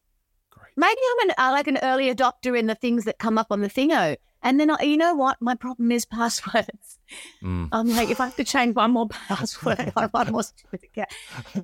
Great. 0.49 0.71
Maybe 0.75 1.01
I'm 1.11 1.29
an, 1.29 1.35
uh, 1.37 1.51
like 1.51 1.67
an 1.67 1.77
early 1.83 2.13
adopter 2.13 2.57
in 2.57 2.65
the 2.65 2.75
things 2.75 3.05
that 3.05 3.19
come 3.19 3.37
up 3.37 3.47
on 3.51 3.61
the 3.61 3.69
thingo. 3.69 4.17
And 4.45 4.59
then, 4.59 4.69
I, 4.69 4.83
you 4.83 4.95
know 4.95 5.15
what? 5.15 5.41
My 5.41 5.55
problem 5.55 5.91
is 5.91 6.05
passwords. 6.05 6.99
Mm. 7.43 7.69
I'm 7.71 7.89
like, 7.89 8.11
if 8.11 8.21
I 8.21 8.25
have 8.25 8.35
to 8.35 8.43
change 8.43 8.75
one 8.75 8.91
more 8.91 9.09
password, 9.09 9.91
I 9.97 10.05
one 10.05 10.31
more 10.31 10.43
certificate. 10.43 11.11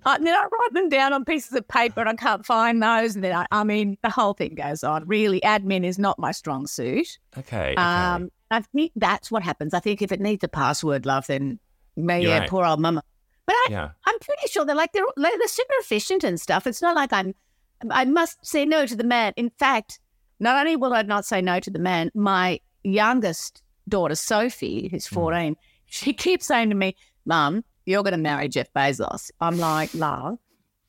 And 0.03 0.25
then 0.25 0.33
I 0.33 0.41
write 0.41 0.73
them 0.73 0.89
down 0.89 1.13
on 1.13 1.23
pieces 1.23 1.53
of 1.53 1.67
paper 1.67 2.01
and 2.01 2.09
I 2.09 2.15
can't 2.15 2.43
find 2.43 2.81
those. 2.81 3.13
And 3.13 3.23
then, 3.23 3.35
I, 3.35 3.45
I 3.51 3.63
mean, 3.63 3.99
the 4.01 4.09
whole 4.09 4.33
thing 4.33 4.55
goes 4.55 4.83
on. 4.83 5.07
Really, 5.07 5.39
admin 5.41 5.85
is 5.85 5.99
not 5.99 6.17
my 6.17 6.31
strong 6.31 6.65
suit. 6.65 7.19
Okay. 7.37 7.73
okay. 7.73 7.75
Um, 7.75 8.31
I 8.49 8.61
think 8.61 8.93
that's 8.95 9.29
what 9.29 9.43
happens. 9.43 9.75
I 9.75 9.79
think 9.79 10.01
if 10.01 10.11
it 10.11 10.19
needs 10.19 10.43
a 10.43 10.47
password, 10.47 11.05
love, 11.05 11.27
then 11.27 11.59
maybe 11.95 12.29
yeah, 12.29 12.39
right. 12.39 12.49
poor 12.49 12.65
old 12.65 12.79
mama. 12.79 13.03
But 13.45 13.53
I, 13.53 13.67
Yeah. 13.69 13.89
I'm 14.05 14.19
pretty 14.19 14.47
sure 14.47 14.65
they're 14.65 14.75
like 14.75 14.91
they're 14.91 15.05
they're 15.17 15.47
super 15.47 15.73
efficient 15.79 16.23
and 16.23 16.41
stuff. 16.41 16.65
It's 16.65 16.81
not 16.81 16.95
like 16.95 17.13
I'm. 17.13 17.35
I 17.91 18.05
must 18.05 18.43
say 18.43 18.65
no 18.65 18.87
to 18.87 18.95
the 18.95 19.03
man. 19.03 19.33
In 19.37 19.51
fact, 19.51 19.99
not 20.39 20.57
only 20.57 20.75
will 20.75 20.93
I 20.93 21.03
not 21.03 21.25
say 21.25 21.41
no 21.41 21.59
to 21.59 21.69
the 21.69 21.79
man, 21.79 22.11
my 22.13 22.59
youngest 22.83 23.61
daughter 23.87 24.15
Sophie, 24.15 24.87
who's 24.89 25.07
Hmm. 25.07 25.15
14, 25.15 25.55
she 25.85 26.13
keeps 26.25 26.45
saying 26.45 26.69
to 26.69 26.75
me, 26.75 26.95
"Mum, 27.25 27.63
you're 27.85 28.03
going 28.03 28.13
to 28.13 28.17
marry 28.17 28.47
Jeff 28.47 28.67
Bezos." 28.75 29.31
I'm 29.39 29.57
like, 29.57 29.93
"Love, 29.93 30.37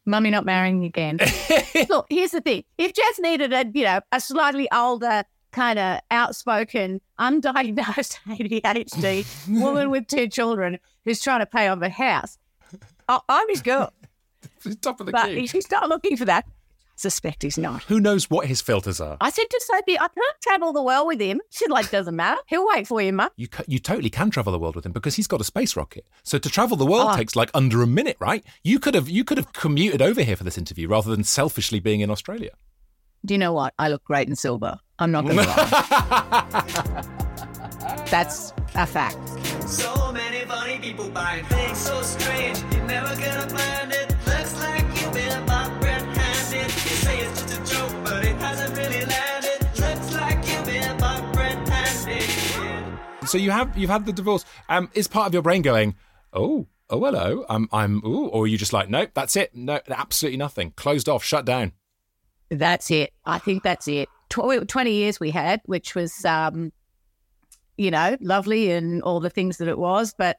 mummy 0.06 0.30
not 0.30 0.44
marrying 0.44 0.84
again." 0.84 1.18
Look, 1.88 2.06
here's 2.10 2.30
the 2.32 2.40
thing: 2.40 2.64
if 2.78 2.92
Jeff 2.94 3.18
needed 3.20 3.52
a 3.52 3.66
you 3.74 3.84
know 3.84 4.00
a 4.12 4.20
slightly 4.20 4.68
older, 4.72 5.24
kind 5.52 5.78
of 5.78 6.00
outspoken, 6.10 7.00
undiagnosed 7.18 8.16
ADHD 8.26 9.26
woman 9.60 9.90
with 9.90 10.06
two 10.06 10.28
children 10.28 10.78
who's 11.04 11.20
trying 11.20 11.40
to 11.40 11.46
pay 11.46 11.68
off 11.68 11.82
a 11.82 11.88
house, 11.88 12.38
I- 13.08 13.20
I'm 13.28 13.48
his 13.48 13.62
girl. 13.62 13.92
Top 14.80 15.00
of 15.00 15.06
the 15.06 15.12
But 15.12 15.32
you 15.32 15.46
start 15.60 15.88
looking 15.88 16.16
for 16.16 16.24
that, 16.24 16.46
suspect 16.96 17.42
he's 17.42 17.58
not. 17.58 17.82
Who 17.84 18.00
knows 18.00 18.28
what 18.30 18.46
his 18.46 18.60
filters 18.60 19.00
are? 19.00 19.16
I 19.20 19.30
said 19.30 19.44
to 19.50 19.60
Sophie, 19.66 19.98
I 19.98 20.08
can't 20.08 20.36
travel 20.42 20.72
the 20.72 20.82
world 20.82 21.06
with 21.06 21.20
him. 21.20 21.40
She's 21.50 21.68
like, 21.68 21.90
doesn't 21.90 22.14
matter. 22.16 22.40
He'll 22.46 22.66
wait 22.66 22.86
for 22.86 23.00
you, 23.02 23.12
mum. 23.12 23.30
You, 23.36 23.48
ca- 23.48 23.64
you 23.66 23.78
totally 23.78 24.10
can 24.10 24.30
travel 24.30 24.52
the 24.52 24.58
world 24.58 24.76
with 24.76 24.86
him 24.86 24.92
because 24.92 25.16
he's 25.16 25.26
got 25.26 25.40
a 25.40 25.44
space 25.44 25.76
rocket. 25.76 26.04
So 26.22 26.38
to 26.38 26.48
travel 26.48 26.76
the 26.76 26.86
world 26.86 27.08
Oh. 27.12 27.16
takes 27.16 27.34
like 27.36 27.50
under 27.54 27.82
a 27.82 27.86
minute, 27.86 28.16
right? 28.20 28.44
You 28.62 28.78
could 28.78 28.94
have 28.94 29.08
you 29.08 29.24
could 29.24 29.38
have 29.38 29.52
commuted 29.52 30.00
over 30.02 30.22
here 30.22 30.36
for 30.36 30.44
this 30.44 30.56
interview 30.58 30.88
rather 30.88 31.10
than 31.10 31.24
selfishly 31.24 31.80
being 31.80 32.00
in 32.00 32.10
Australia. 32.10 32.50
Do 33.24 33.34
you 33.34 33.38
know 33.38 33.52
what? 33.52 33.72
I 33.78 33.88
look 33.88 34.04
great 34.04 34.28
in 34.28 34.36
silver. 34.36 34.78
I'm 34.98 35.10
not 35.12 35.24
going 35.24 35.36
to 35.36 35.42
lie. 35.44 37.08
That's 38.10 38.52
a 38.74 38.86
fact. 38.86 39.16
So 39.68 40.12
many 40.12 40.44
funny 40.44 40.78
people 40.78 41.08
buying 41.10 41.44
things 41.46 41.78
so 41.78 42.02
strange. 42.02 42.58
You're 42.74 42.84
never 42.84 43.14
gonna 43.16 43.48
find 43.48 43.92
it. 43.92 44.11
So 53.32 53.38
you 53.38 53.50
have 53.50 53.78
you've 53.78 53.88
had 53.88 54.04
the 54.04 54.12
divorce. 54.12 54.44
Um, 54.68 54.90
is 54.92 55.08
part 55.08 55.26
of 55.26 55.32
your 55.32 55.40
brain 55.40 55.62
going, 55.62 55.94
oh, 56.34 56.66
oh, 56.90 57.00
hello, 57.02 57.46
I'm 57.48 57.66
I'm 57.72 58.04
ooh, 58.04 58.26
or 58.26 58.44
are 58.44 58.46
you 58.46 58.58
just 58.58 58.74
like, 58.74 58.90
nope, 58.90 59.12
that's 59.14 59.36
it, 59.36 59.54
no, 59.54 59.80
absolutely 59.88 60.36
nothing, 60.36 60.72
closed 60.72 61.08
off, 61.08 61.24
shut 61.24 61.46
down. 61.46 61.72
That's 62.50 62.90
it. 62.90 63.14
I 63.24 63.38
think 63.38 63.62
that's 63.62 63.88
it. 63.88 64.10
Tw- 64.28 64.68
20 64.68 64.92
years 64.92 65.18
we 65.18 65.30
had, 65.30 65.62
which 65.64 65.94
was, 65.94 66.26
um, 66.26 66.74
you 67.78 67.90
know, 67.90 68.18
lovely 68.20 68.70
and 68.70 69.00
all 69.00 69.18
the 69.18 69.30
things 69.30 69.56
that 69.56 69.68
it 69.68 69.78
was. 69.78 70.12
But 70.12 70.36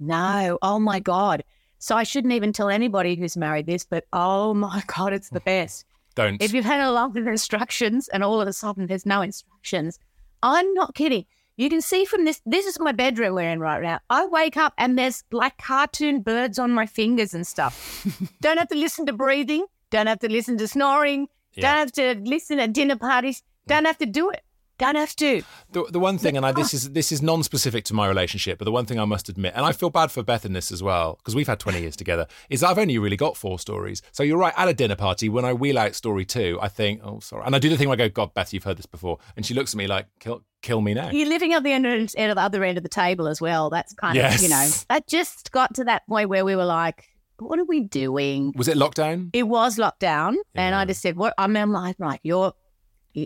no, 0.00 0.58
oh 0.62 0.78
my 0.78 1.00
God. 1.00 1.44
So 1.78 1.94
I 1.94 2.04
shouldn't 2.04 2.32
even 2.32 2.54
tell 2.54 2.70
anybody 2.70 3.16
who's 3.16 3.36
married 3.36 3.66
this, 3.66 3.84
but 3.84 4.06
oh 4.14 4.54
my 4.54 4.82
God, 4.96 5.12
it's 5.12 5.28
the 5.28 5.40
best. 5.40 5.84
Don't. 6.14 6.40
If 6.40 6.54
you've 6.54 6.64
had 6.64 6.80
a 6.80 6.90
lot 6.90 7.14
of 7.14 7.26
instructions 7.26 8.08
and 8.08 8.24
all 8.24 8.40
of 8.40 8.48
a 8.48 8.54
sudden 8.54 8.86
there's 8.86 9.04
no 9.04 9.20
instructions, 9.20 9.98
I'm 10.42 10.72
not 10.72 10.94
kidding. 10.94 11.26
You 11.58 11.68
can 11.68 11.82
see 11.82 12.04
from 12.04 12.24
this, 12.24 12.40
this 12.46 12.66
is 12.66 12.78
my 12.78 12.92
bedroom 12.92 13.34
we're 13.34 13.50
in 13.50 13.58
right 13.58 13.82
now. 13.82 13.98
I 14.08 14.26
wake 14.26 14.56
up 14.56 14.74
and 14.78 14.96
there's 14.96 15.24
like 15.32 15.58
cartoon 15.58 16.20
birds 16.22 16.56
on 16.56 16.70
my 16.70 16.86
fingers 16.86 17.34
and 17.34 17.44
stuff. 17.44 18.06
don't 18.40 18.58
have 18.58 18.68
to 18.68 18.76
listen 18.76 19.06
to 19.06 19.12
breathing, 19.12 19.66
don't 19.90 20.06
have 20.06 20.20
to 20.20 20.30
listen 20.30 20.56
to 20.58 20.68
snoring, 20.68 21.26
Yeah. 21.54 21.62
don't 21.62 21.78
have 21.78 21.92
to 21.92 22.22
listen 22.30 22.60
at 22.60 22.72
dinner 22.72 22.94
parties, 22.94 23.42
don't 23.66 23.82
mm. 23.82 23.86
have 23.86 23.98
to 23.98 24.06
do 24.06 24.30
it. 24.30 24.42
Don't 24.78 24.94
have 24.94 25.14
to. 25.16 25.42
The, 25.72 25.84
the 25.90 25.98
one 26.00 26.18
thing, 26.18 26.36
and 26.36 26.46
I, 26.46 26.52
this 26.52 26.72
is 26.78 26.90
this 26.92 27.10
is 27.12 27.20
non-specific 27.20 27.84
to 27.86 27.94
my 27.94 28.06
relationship, 28.06 28.58
but 28.58 28.64
the 28.64 28.70
one 28.72 28.86
thing 28.86 28.98
I 28.98 29.04
must 29.04 29.28
admit, 29.28 29.52
and 29.56 29.64
I 29.66 29.72
feel 29.72 29.90
bad 29.90 30.10
for 30.10 30.22
Beth 30.22 30.44
in 30.44 30.52
this 30.52 30.70
as 30.70 30.82
well, 30.82 31.16
because 31.16 31.34
we've 31.34 31.46
had 31.48 31.58
20 31.58 31.80
years 31.80 31.96
together, 31.96 32.26
is 32.48 32.62
I've 32.62 32.78
only 32.78 32.96
really 32.98 33.16
got 33.16 33.36
four 33.36 33.58
stories. 33.58 34.02
So 34.12 34.22
you're 34.22 34.38
right, 34.38 34.54
at 34.56 34.68
a 34.68 34.74
dinner 34.74 34.96
party, 34.96 35.28
when 35.28 35.44
I 35.44 35.52
wheel 35.52 35.78
out 35.78 35.94
story 35.94 36.24
two, 36.24 36.58
I 36.62 36.68
think, 36.68 37.00
oh, 37.04 37.20
sorry. 37.20 37.42
And 37.44 37.54
I 37.56 37.58
do 37.58 37.68
the 37.68 37.76
thing 37.76 37.88
where 37.88 37.94
I 37.94 37.98
go, 37.98 38.08
God, 38.08 38.34
Beth, 38.34 38.52
you've 38.54 38.64
heard 38.64 38.78
this 38.78 38.86
before. 38.86 39.18
And 39.36 39.44
she 39.44 39.52
looks 39.54 39.74
at 39.74 39.78
me 39.78 39.86
like, 39.86 40.06
kill, 40.20 40.42
kill 40.62 40.80
me 40.80 40.94
now. 40.94 41.10
You're 41.10 41.28
living 41.28 41.52
at 41.54 41.62
the 41.64 41.72
end 41.72 41.86
of, 41.86 42.14
end 42.16 42.30
of 42.30 42.36
the 42.36 42.42
other 42.42 42.62
end 42.64 42.78
of 42.78 42.82
the 42.84 42.88
table 42.88 43.26
as 43.26 43.40
well. 43.40 43.70
That's 43.70 43.92
kind 43.94 44.14
Yes. 44.16 44.36
of, 44.36 44.42
you 44.42 44.48
know, 44.48 44.68
that 44.90 45.08
just 45.08 45.50
got 45.50 45.74
to 45.74 45.84
that 45.84 46.06
point 46.06 46.28
where 46.28 46.44
we 46.44 46.54
were 46.56 46.64
like, 46.64 47.08
what 47.40 47.58
are 47.58 47.64
we 47.64 47.80
doing? 47.80 48.52
Was 48.56 48.66
it 48.68 48.76
lockdown? 48.76 49.30
It 49.32 49.44
was 49.44 49.76
lockdown, 49.78 50.34
and 50.56 50.74
I 50.74 50.84
just 50.86 51.00
said, 51.00 51.14
"What?" 51.16 51.34
I 51.38 51.46
mean, 51.46 51.56
I'm 51.62 51.70
like, 51.72 51.94
right, 52.00 52.18
you're 52.24 52.52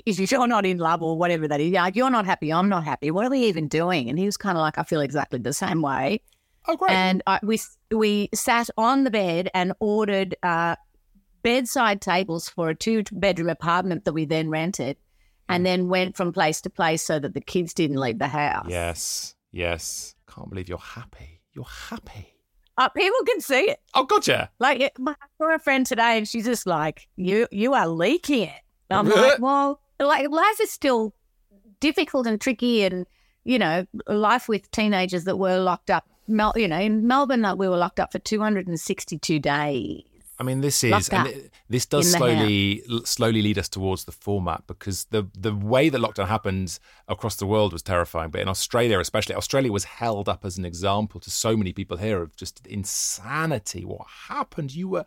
if 0.06 0.30
you're 0.30 0.46
not 0.46 0.64
in 0.64 0.78
love 0.78 1.02
or 1.02 1.16
whatever 1.16 1.48
that 1.48 1.60
is, 1.60 1.72
like 1.72 1.96
you're 1.96 2.10
not 2.10 2.26
happy, 2.26 2.52
I'm 2.52 2.68
not 2.68 2.84
happy. 2.84 3.10
What 3.10 3.26
are 3.26 3.30
we 3.30 3.44
even 3.44 3.68
doing? 3.68 4.08
And 4.08 4.18
he 4.18 4.24
was 4.24 4.36
kind 4.36 4.56
of 4.56 4.62
like, 4.62 4.78
I 4.78 4.84
feel 4.84 5.00
exactly 5.00 5.38
the 5.38 5.52
same 5.52 5.82
way. 5.82 6.22
Oh, 6.68 6.76
great! 6.76 6.92
And 6.92 7.22
I, 7.26 7.40
we 7.42 7.60
we 7.90 8.28
sat 8.34 8.70
on 8.76 9.04
the 9.04 9.10
bed 9.10 9.50
and 9.52 9.72
ordered 9.80 10.36
uh, 10.42 10.76
bedside 11.42 12.00
tables 12.00 12.48
for 12.48 12.68
a 12.70 12.74
two 12.74 13.02
bedroom 13.10 13.48
apartment 13.48 14.04
that 14.04 14.12
we 14.12 14.24
then 14.24 14.48
rented, 14.48 14.96
and 15.48 15.66
then 15.66 15.88
went 15.88 16.16
from 16.16 16.32
place 16.32 16.60
to 16.62 16.70
place 16.70 17.02
so 17.02 17.18
that 17.18 17.34
the 17.34 17.40
kids 17.40 17.74
didn't 17.74 17.96
leave 17.96 18.18
the 18.18 18.28
house. 18.28 18.66
Yes, 18.68 19.34
yes. 19.50 20.14
Can't 20.32 20.48
believe 20.48 20.68
you're 20.68 20.78
happy. 20.78 21.40
You're 21.52 21.64
happy. 21.64 22.32
Uh, 22.78 22.88
people 22.88 23.18
can 23.26 23.40
see 23.40 23.70
it. 23.70 23.80
Oh, 23.94 24.04
gotcha. 24.04 24.50
Like 24.58 24.98
my, 24.98 25.12
I 25.12 25.26
saw 25.38 25.54
a 25.54 25.58
friend 25.58 25.84
today, 25.84 26.16
and 26.16 26.26
she's 26.26 26.46
just 26.46 26.66
like, 26.66 27.08
"You, 27.16 27.46
you 27.50 27.74
are 27.74 27.86
leaking 27.86 28.44
it." 28.44 28.60
I'm 28.90 29.08
like, 29.08 29.38
"Well, 29.40 29.80
like 30.00 30.28
life 30.30 30.60
is 30.60 30.70
still 30.70 31.14
difficult 31.80 32.26
and 32.26 32.40
tricky, 32.40 32.84
and 32.84 33.06
you 33.44 33.58
know, 33.58 33.86
life 34.06 34.48
with 34.48 34.70
teenagers 34.70 35.24
that 35.24 35.38
were 35.38 35.58
locked 35.58 35.90
up. 35.90 36.08
Mel, 36.28 36.52
you 36.56 36.68
know, 36.68 36.78
in 36.78 37.06
Melbourne, 37.06 37.46
we 37.58 37.68
were 37.68 37.76
locked 37.76 37.98
up 37.98 38.12
for 38.12 38.18
262 38.20 39.38
days. 39.40 40.02
I 40.38 40.44
mean, 40.44 40.60
this 40.60 40.82
is 40.82 41.08
and 41.10 41.50
this 41.68 41.86
does 41.86 42.10
slowly 42.10 42.82
slowly 43.04 43.42
lead 43.42 43.58
us 43.58 43.68
towards 43.68 44.06
the 44.06 44.12
format 44.12 44.64
because 44.66 45.04
the 45.10 45.28
the 45.38 45.54
way 45.54 45.88
that 45.88 46.00
lockdown 46.00 46.26
happened 46.26 46.80
across 47.06 47.36
the 47.36 47.46
world 47.46 47.72
was 47.72 47.82
terrifying. 47.82 48.30
But 48.30 48.40
in 48.40 48.48
Australia, 48.48 48.98
especially, 48.98 49.36
Australia 49.36 49.70
was 49.70 49.84
held 49.84 50.28
up 50.28 50.44
as 50.44 50.58
an 50.58 50.64
example 50.64 51.20
to 51.20 51.30
so 51.30 51.56
many 51.56 51.72
people 51.72 51.96
here 51.96 52.22
of 52.22 52.34
just 52.34 52.66
insanity. 52.66 53.84
What 53.84 54.06
happened? 54.28 54.74
You 54.74 54.88
were 54.88 55.04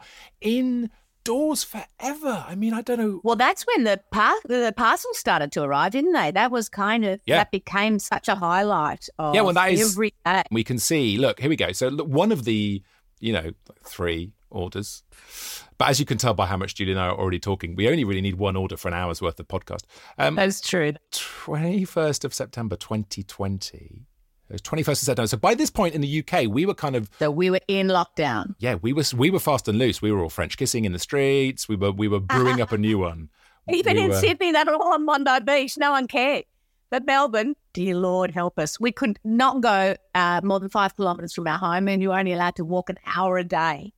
indoors 1.28 1.64
forever. 1.64 2.46
I 2.48 2.56
mean, 2.56 2.74
I 2.74 2.82
don't 2.82 3.00
know. 3.00 3.20
Well, 3.24 3.36
that's 3.36 3.64
when 3.64 3.84
the 3.84 4.00
par- 4.12 4.40
the 4.46 4.74
parcels 4.76 5.18
started 5.18 5.52
to 5.54 5.64
arrive, 5.64 5.92
didn't 5.94 6.14
they? 6.14 6.32
That 6.32 6.52
was 6.52 6.70
kind 6.70 7.06
of 7.06 7.20
Yeah. 7.26 7.38
that 7.38 7.52
became 7.52 8.00
such 8.00 8.28
a 8.28 8.36
highlight. 8.36 9.08
Of 9.18 9.34
Yeah, 9.36 9.42
well, 9.42 9.54
that 9.54 9.72
is- 9.72 9.92
every 9.94 10.14
day. 10.26 10.44
We 10.52 10.64
can 10.64 10.78
see. 10.80 11.18
Look, 11.18 11.40
here 11.40 11.50
we 11.50 11.56
go. 11.56 11.72
So 11.72 11.88
look, 11.88 12.08
one 12.08 12.32
of 12.32 12.44
the 12.46 12.82
you 13.20 13.34
know 13.34 13.52
three 13.84 14.34
orders. 14.52 15.04
But 15.78 15.90
as 15.90 16.00
you 16.00 16.06
can 16.06 16.18
tell 16.18 16.34
by 16.34 16.46
how 16.46 16.58
much 16.58 16.76
Julie 16.76 16.92
and 16.92 17.00
I 17.00 17.08
are 17.08 17.18
already 17.18 17.40
talking, 17.40 17.76
we 17.76 17.90
only 17.90 18.04
really 18.06 18.22
need 18.22 18.36
one 18.36 18.56
order 18.56 18.78
for 18.78 18.88
an 18.88 18.94
hour's 18.94 19.22
worth 19.22 19.40
of 19.40 19.48
podcast. 19.48 19.84
Um, 20.18 20.36
That's 20.36 20.62
true. 20.62 20.94
21st 21.12 22.24
of 22.24 22.34
September 22.34 22.76
2020, 22.78 24.06
It 24.50 24.54
was 24.54 24.62
21st 24.62 24.88
of 24.90 24.98
September. 24.98 25.28
So 25.28 25.38
by 25.38 25.56
this 25.56 25.70
point 25.72 25.96
in 25.96 26.02
the 26.02 26.20
UK, 26.24 26.48
we 26.48 26.66
were 26.66 26.76
kind 26.76 26.96
of 26.96 27.10
So 27.20 27.32
we 27.32 27.50
were 27.50 27.62
in 27.68 27.88
lockdown. 27.88 28.56
yeah, 28.60 28.76
we 28.76 28.94
were 28.94 29.04
we 29.16 29.30
were 29.32 29.40
fast 29.40 29.68
and 29.68 29.78
loose. 29.78 30.02
We 30.02 30.12
were 30.12 30.22
all 30.22 30.30
French 30.30 30.58
kissing 30.58 30.86
in 30.86 30.92
the 30.92 31.00
streets. 31.00 31.68
We 31.68 31.76
were 31.76 31.92
we 31.92 32.08
were 32.08 32.20
brewing 32.20 32.62
up 32.62 32.72
a 32.72 32.78
new 32.78 33.00
one. 33.00 33.30
Even 33.70 33.96
We 33.98 34.04
in 34.04 34.10
were- 34.12 34.20
Sydney, 34.20 34.52
that 34.52 34.68
were 34.68 34.76
all 34.76 34.94
on 34.94 35.06
Bondi 35.06 35.40
Beach. 35.44 35.78
No 35.78 35.92
one 35.92 36.08
cared. 36.08 36.46
But 36.92 37.08
Melbourne, 37.08 37.56
dear 37.74 37.96
Lord, 37.96 38.30
help 38.32 38.60
us. 38.60 38.80
We 38.80 38.92
could 38.92 39.18
not 39.24 39.62
go 39.62 39.96
uh, 40.14 40.42
more 40.44 40.60
than 40.60 40.70
five 40.70 40.96
kilometres 40.96 41.34
from 41.34 41.48
our 41.48 41.58
home, 41.58 41.88
and 41.88 42.00
you 42.02 42.10
were 42.10 42.20
only 42.20 42.32
allowed 42.34 42.56
to 42.58 42.64
walk 42.64 42.92
an 42.92 42.98
hour 43.08 43.40
a 43.40 43.44
day. 43.44 43.92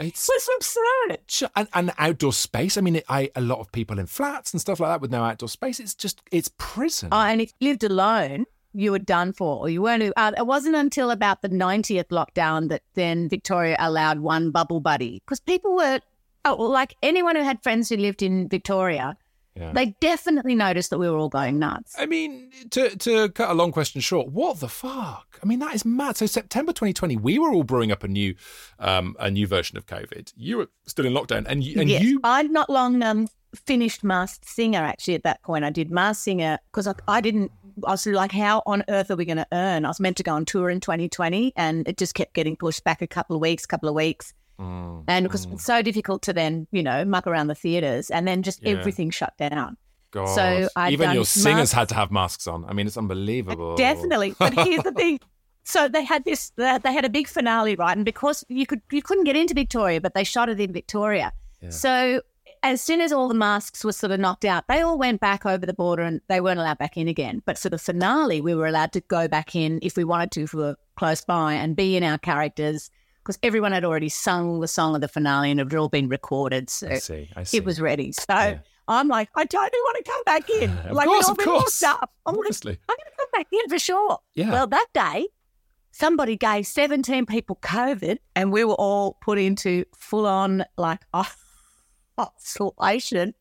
It's 0.00 0.28
It's 0.28 0.48
absurd. 0.56 1.18
Sure, 1.28 1.48
and, 1.54 1.68
and 1.74 1.92
outdoor 1.98 2.32
space. 2.32 2.76
I 2.76 2.80
mean, 2.80 2.96
it, 2.96 3.04
I 3.08 3.30
a 3.36 3.40
lot 3.40 3.60
of 3.60 3.70
people 3.70 4.00
in 4.00 4.06
flats 4.06 4.52
and 4.52 4.60
stuff 4.60 4.80
like 4.80 4.90
that 4.90 5.00
with 5.00 5.12
no 5.12 5.22
outdoor 5.22 5.48
space. 5.48 5.78
It's 5.78 5.94
just 5.94 6.20
it's 6.32 6.50
prison. 6.58 7.10
Oh, 7.12 7.20
and 7.20 7.40
if 7.40 7.52
you 7.60 7.68
lived 7.70 7.84
alone, 7.84 8.46
you 8.74 8.90
were 8.92 8.98
done 8.98 9.32
for, 9.32 9.58
or 9.58 9.68
you 9.68 9.82
weren't. 9.82 10.12
Uh, 10.16 10.32
it 10.36 10.46
wasn't 10.46 10.76
until 10.76 11.10
about 11.10 11.42
the 11.42 11.48
90th 11.48 12.08
lockdown 12.08 12.68
that 12.68 12.82
then 12.94 13.28
Victoria 13.28 13.76
allowed 13.78 14.20
one 14.20 14.50
bubble 14.50 14.80
buddy 14.80 15.20
because 15.24 15.40
people 15.40 15.74
were, 15.76 16.00
oh, 16.44 16.56
well, 16.56 16.70
like 16.70 16.96
anyone 17.02 17.36
who 17.36 17.42
had 17.42 17.62
friends 17.62 17.88
who 17.88 17.96
lived 17.96 18.22
in 18.22 18.48
Victoria, 18.48 19.16
Yeah. 19.54 19.72
they 19.74 19.94
definitely 20.00 20.54
noticed 20.54 20.88
that 20.90 20.98
we 20.98 21.10
were 21.10 21.18
all 21.18 21.28
going 21.28 21.58
nuts. 21.58 21.94
I 21.98 22.06
mean, 22.06 22.50
to 22.70 22.96
to 22.96 23.28
cut 23.30 23.50
a 23.50 23.54
long 23.54 23.72
question 23.72 24.00
short, 24.00 24.28
what 24.28 24.60
the 24.60 24.68
fuck? 24.68 25.38
I 25.42 25.46
mean, 25.46 25.58
that 25.58 25.74
is 25.74 25.84
mad. 25.84 26.16
So 26.16 26.24
September 26.26 26.72
2020, 26.72 27.16
we 27.16 27.38
were 27.38 27.52
all 27.52 27.64
brewing 27.64 27.92
up 27.92 28.02
a 28.02 28.08
new 28.08 28.34
um 28.78 29.14
a 29.18 29.30
new 29.30 29.46
version 29.46 29.76
of 29.76 29.84
COVID. 29.86 30.32
You 30.36 30.56
were 30.58 30.68
still 30.86 31.04
in 31.04 31.12
lockdown, 31.12 31.44
and 31.46 31.62
you, 31.62 31.78
and 31.80 31.90
yes. 31.90 32.02
you 32.02 32.20
I'd 32.24 32.50
not 32.50 32.70
long 32.70 33.02
um, 33.02 33.28
finished 33.54 34.02
Masked 34.02 34.48
Singer 34.48 34.78
actually 34.78 35.14
at 35.14 35.24
that 35.24 35.42
point. 35.42 35.64
I 35.64 35.70
did 35.70 35.90
Masked 35.90 36.24
Singer 36.24 36.58
because 36.70 36.86
I, 36.86 36.94
I 37.06 37.20
didn't, 37.20 37.52
I 37.86 37.90
was 37.92 38.06
like, 38.06 38.32
how 38.32 38.62
on 38.66 38.84
earth 38.88 39.10
are 39.10 39.16
we 39.16 39.24
going 39.24 39.36
to 39.38 39.46
earn? 39.52 39.84
I 39.84 39.88
was 39.88 40.00
meant 40.00 40.16
to 40.18 40.22
go 40.22 40.34
on 40.34 40.44
tour 40.44 40.70
in 40.70 40.80
2020 40.80 41.52
and 41.56 41.86
it 41.88 41.96
just 41.96 42.14
kept 42.14 42.34
getting 42.34 42.56
pushed 42.56 42.84
back 42.84 43.02
a 43.02 43.06
couple 43.06 43.36
of 43.36 43.42
weeks, 43.42 43.66
couple 43.66 43.88
of 43.88 43.94
weeks. 43.94 44.34
Mm, 44.60 45.04
And 45.08 45.24
because 45.24 45.46
it's 45.46 45.64
so 45.64 45.82
difficult 45.82 46.22
to 46.22 46.32
then, 46.32 46.66
you 46.72 46.82
know, 46.82 47.04
muck 47.04 47.26
around 47.26 47.46
the 47.48 47.54
theatres 47.54 48.10
and 48.10 48.26
then 48.28 48.42
just 48.42 48.62
Yeah. 48.62 48.72
everything 48.72 49.10
shut 49.10 49.36
down. 49.38 49.76
God, 50.10 50.26
So 50.26 50.68
I'd 50.76 50.92
even 50.92 51.12
your 51.12 51.24
singers 51.24 51.56
masks. 51.60 51.72
had 51.72 51.88
to 51.88 51.94
have 51.94 52.10
masks 52.10 52.46
on. 52.46 52.64
I 52.66 52.72
mean, 52.74 52.86
it's 52.86 52.98
unbelievable. 52.98 53.76
Definitely. 53.76 54.34
But 54.38 54.52
here's 54.54 54.82
the 54.82 54.92
thing. 54.92 55.20
So 55.64 55.88
they 55.88 56.04
had 56.04 56.24
this. 56.24 56.50
They 56.56 56.76
they 56.82 56.92
had 56.92 57.04
a 57.04 57.08
big 57.08 57.28
finale, 57.28 57.76
right? 57.76 57.96
And 57.96 58.04
because 58.04 58.44
you 58.48 58.66
could, 58.66 58.82
you 58.90 59.00
couldn't 59.00 59.24
get 59.24 59.36
into 59.36 59.54
Victoria, 59.54 60.00
but 60.00 60.12
they 60.12 60.24
shot 60.24 60.48
it 60.48 60.60
in 60.60 60.72
Victoria. 60.72 61.32
So 61.70 62.20
as 62.62 62.80
soon 62.80 63.00
as 63.00 63.12
all 63.12 63.28
the 63.28 63.34
masks 63.34 63.84
were 63.84 63.92
sort 63.92 64.12
of 64.12 64.20
knocked 64.20 64.44
out, 64.44 64.68
they 64.68 64.80
all 64.80 64.98
went 64.98 65.20
back 65.20 65.44
over 65.44 65.66
the 65.66 65.74
border 65.74 66.02
and 66.02 66.20
they 66.28 66.40
weren't 66.40 66.60
allowed 66.60 66.78
back 66.78 66.96
in 66.96 67.08
again. 67.08 67.42
But 67.44 67.58
for 67.58 67.68
the 67.68 67.78
finale, 67.78 68.40
we 68.40 68.54
were 68.54 68.66
allowed 68.66 68.92
to 68.92 69.00
go 69.00 69.26
back 69.28 69.56
in 69.56 69.78
if 69.82 69.96
we 69.96 70.04
wanted 70.04 70.30
to, 70.32 70.42
if 70.42 70.54
we 70.54 70.62
were 70.62 70.76
close 70.96 71.22
by, 71.22 71.54
and 71.54 71.74
be 71.74 71.96
in 71.96 72.04
our 72.04 72.18
characters 72.18 72.90
because 73.22 73.38
everyone 73.42 73.72
had 73.72 73.84
already 73.84 74.08
sung 74.08 74.60
the 74.60 74.68
song 74.68 74.94
of 74.94 75.00
the 75.00 75.08
finale 75.08 75.50
and 75.50 75.60
it 75.60 75.64
had 75.70 75.78
all 75.78 75.88
been 75.88 76.08
recorded. 76.08 76.70
So 76.70 76.88
I 76.88 76.98
see. 76.98 77.30
I 77.36 77.42
see. 77.44 77.56
it 77.56 77.64
was 77.64 77.80
ready. 77.80 78.12
So. 78.12 78.58
I'm 78.88 79.06
like, 79.06 79.28
I 79.36 79.44
totally 79.44 79.70
want 79.70 80.04
to 80.04 80.10
come 80.10 80.22
back 80.24 80.50
in. 80.50 80.70
Of 80.90 80.96
like, 80.96 81.06
course, 81.06 81.28
of 81.28 81.36
been 81.36 81.46
course. 81.46 81.82
up. 81.84 82.12
I'm 82.26 82.34
like, 82.34 82.46
I'm 82.46 82.62
going 82.64 82.76
to 82.76 83.16
come 83.16 83.28
back 83.32 83.46
in 83.52 83.68
for 83.68 83.78
sure. 83.78 84.18
Yeah. 84.34 84.50
Well, 84.50 84.66
that 84.66 84.86
day, 84.92 85.28
somebody 85.92 86.36
gave 86.36 86.66
17 86.66 87.26
people 87.26 87.56
COVID 87.62 88.18
and 88.34 88.52
we 88.52 88.64
were 88.64 88.74
all 88.74 89.18
put 89.22 89.38
into 89.38 89.84
full 89.94 90.26
on 90.26 90.64
like 90.76 91.00
oh, 91.14 91.30
isolation. 92.20 93.34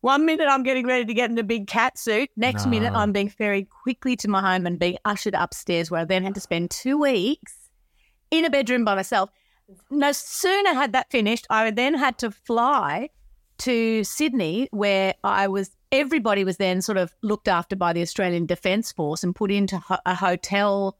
One 0.00 0.26
minute 0.26 0.46
I'm 0.50 0.62
getting 0.62 0.86
ready 0.86 1.06
to 1.06 1.14
get 1.14 1.30
in 1.30 1.38
a 1.38 1.42
big 1.42 1.66
cat 1.66 1.98
suit. 1.98 2.28
Next 2.36 2.66
minute 2.66 2.92
I'm 2.92 3.12
being 3.12 3.30
ferried 3.30 3.70
quickly 3.70 4.16
to 4.16 4.28
my 4.28 4.40
home 4.40 4.66
and 4.66 4.78
being 4.78 4.98
ushered 5.06 5.34
upstairs 5.34 5.90
where 5.90 6.02
I 6.02 6.04
then 6.04 6.22
had 6.22 6.34
to 6.34 6.40
spend 6.40 6.70
two 6.70 6.98
weeks 6.98 7.70
in 8.30 8.44
a 8.44 8.50
bedroom 8.50 8.84
by 8.84 8.94
myself. 8.94 9.30
No 9.90 10.12
sooner 10.12 10.74
had 10.74 10.92
that 10.92 11.10
finished, 11.10 11.46
I 11.48 11.70
then 11.70 11.94
had 11.94 12.18
to 12.18 12.30
fly 12.30 13.08
to 13.58 14.04
Sydney, 14.04 14.68
where 14.72 15.14
I 15.24 15.48
was. 15.48 15.70
Everybody 15.90 16.44
was 16.44 16.56
then 16.56 16.82
sort 16.82 16.98
of 16.98 17.14
looked 17.22 17.46
after 17.46 17.76
by 17.76 17.92
the 17.92 18.02
Australian 18.02 18.46
Defence 18.46 18.90
Force 18.90 19.22
and 19.22 19.34
put 19.34 19.52
into 19.52 19.78
ho- 19.78 19.98
a 20.04 20.14
hotel 20.14 20.98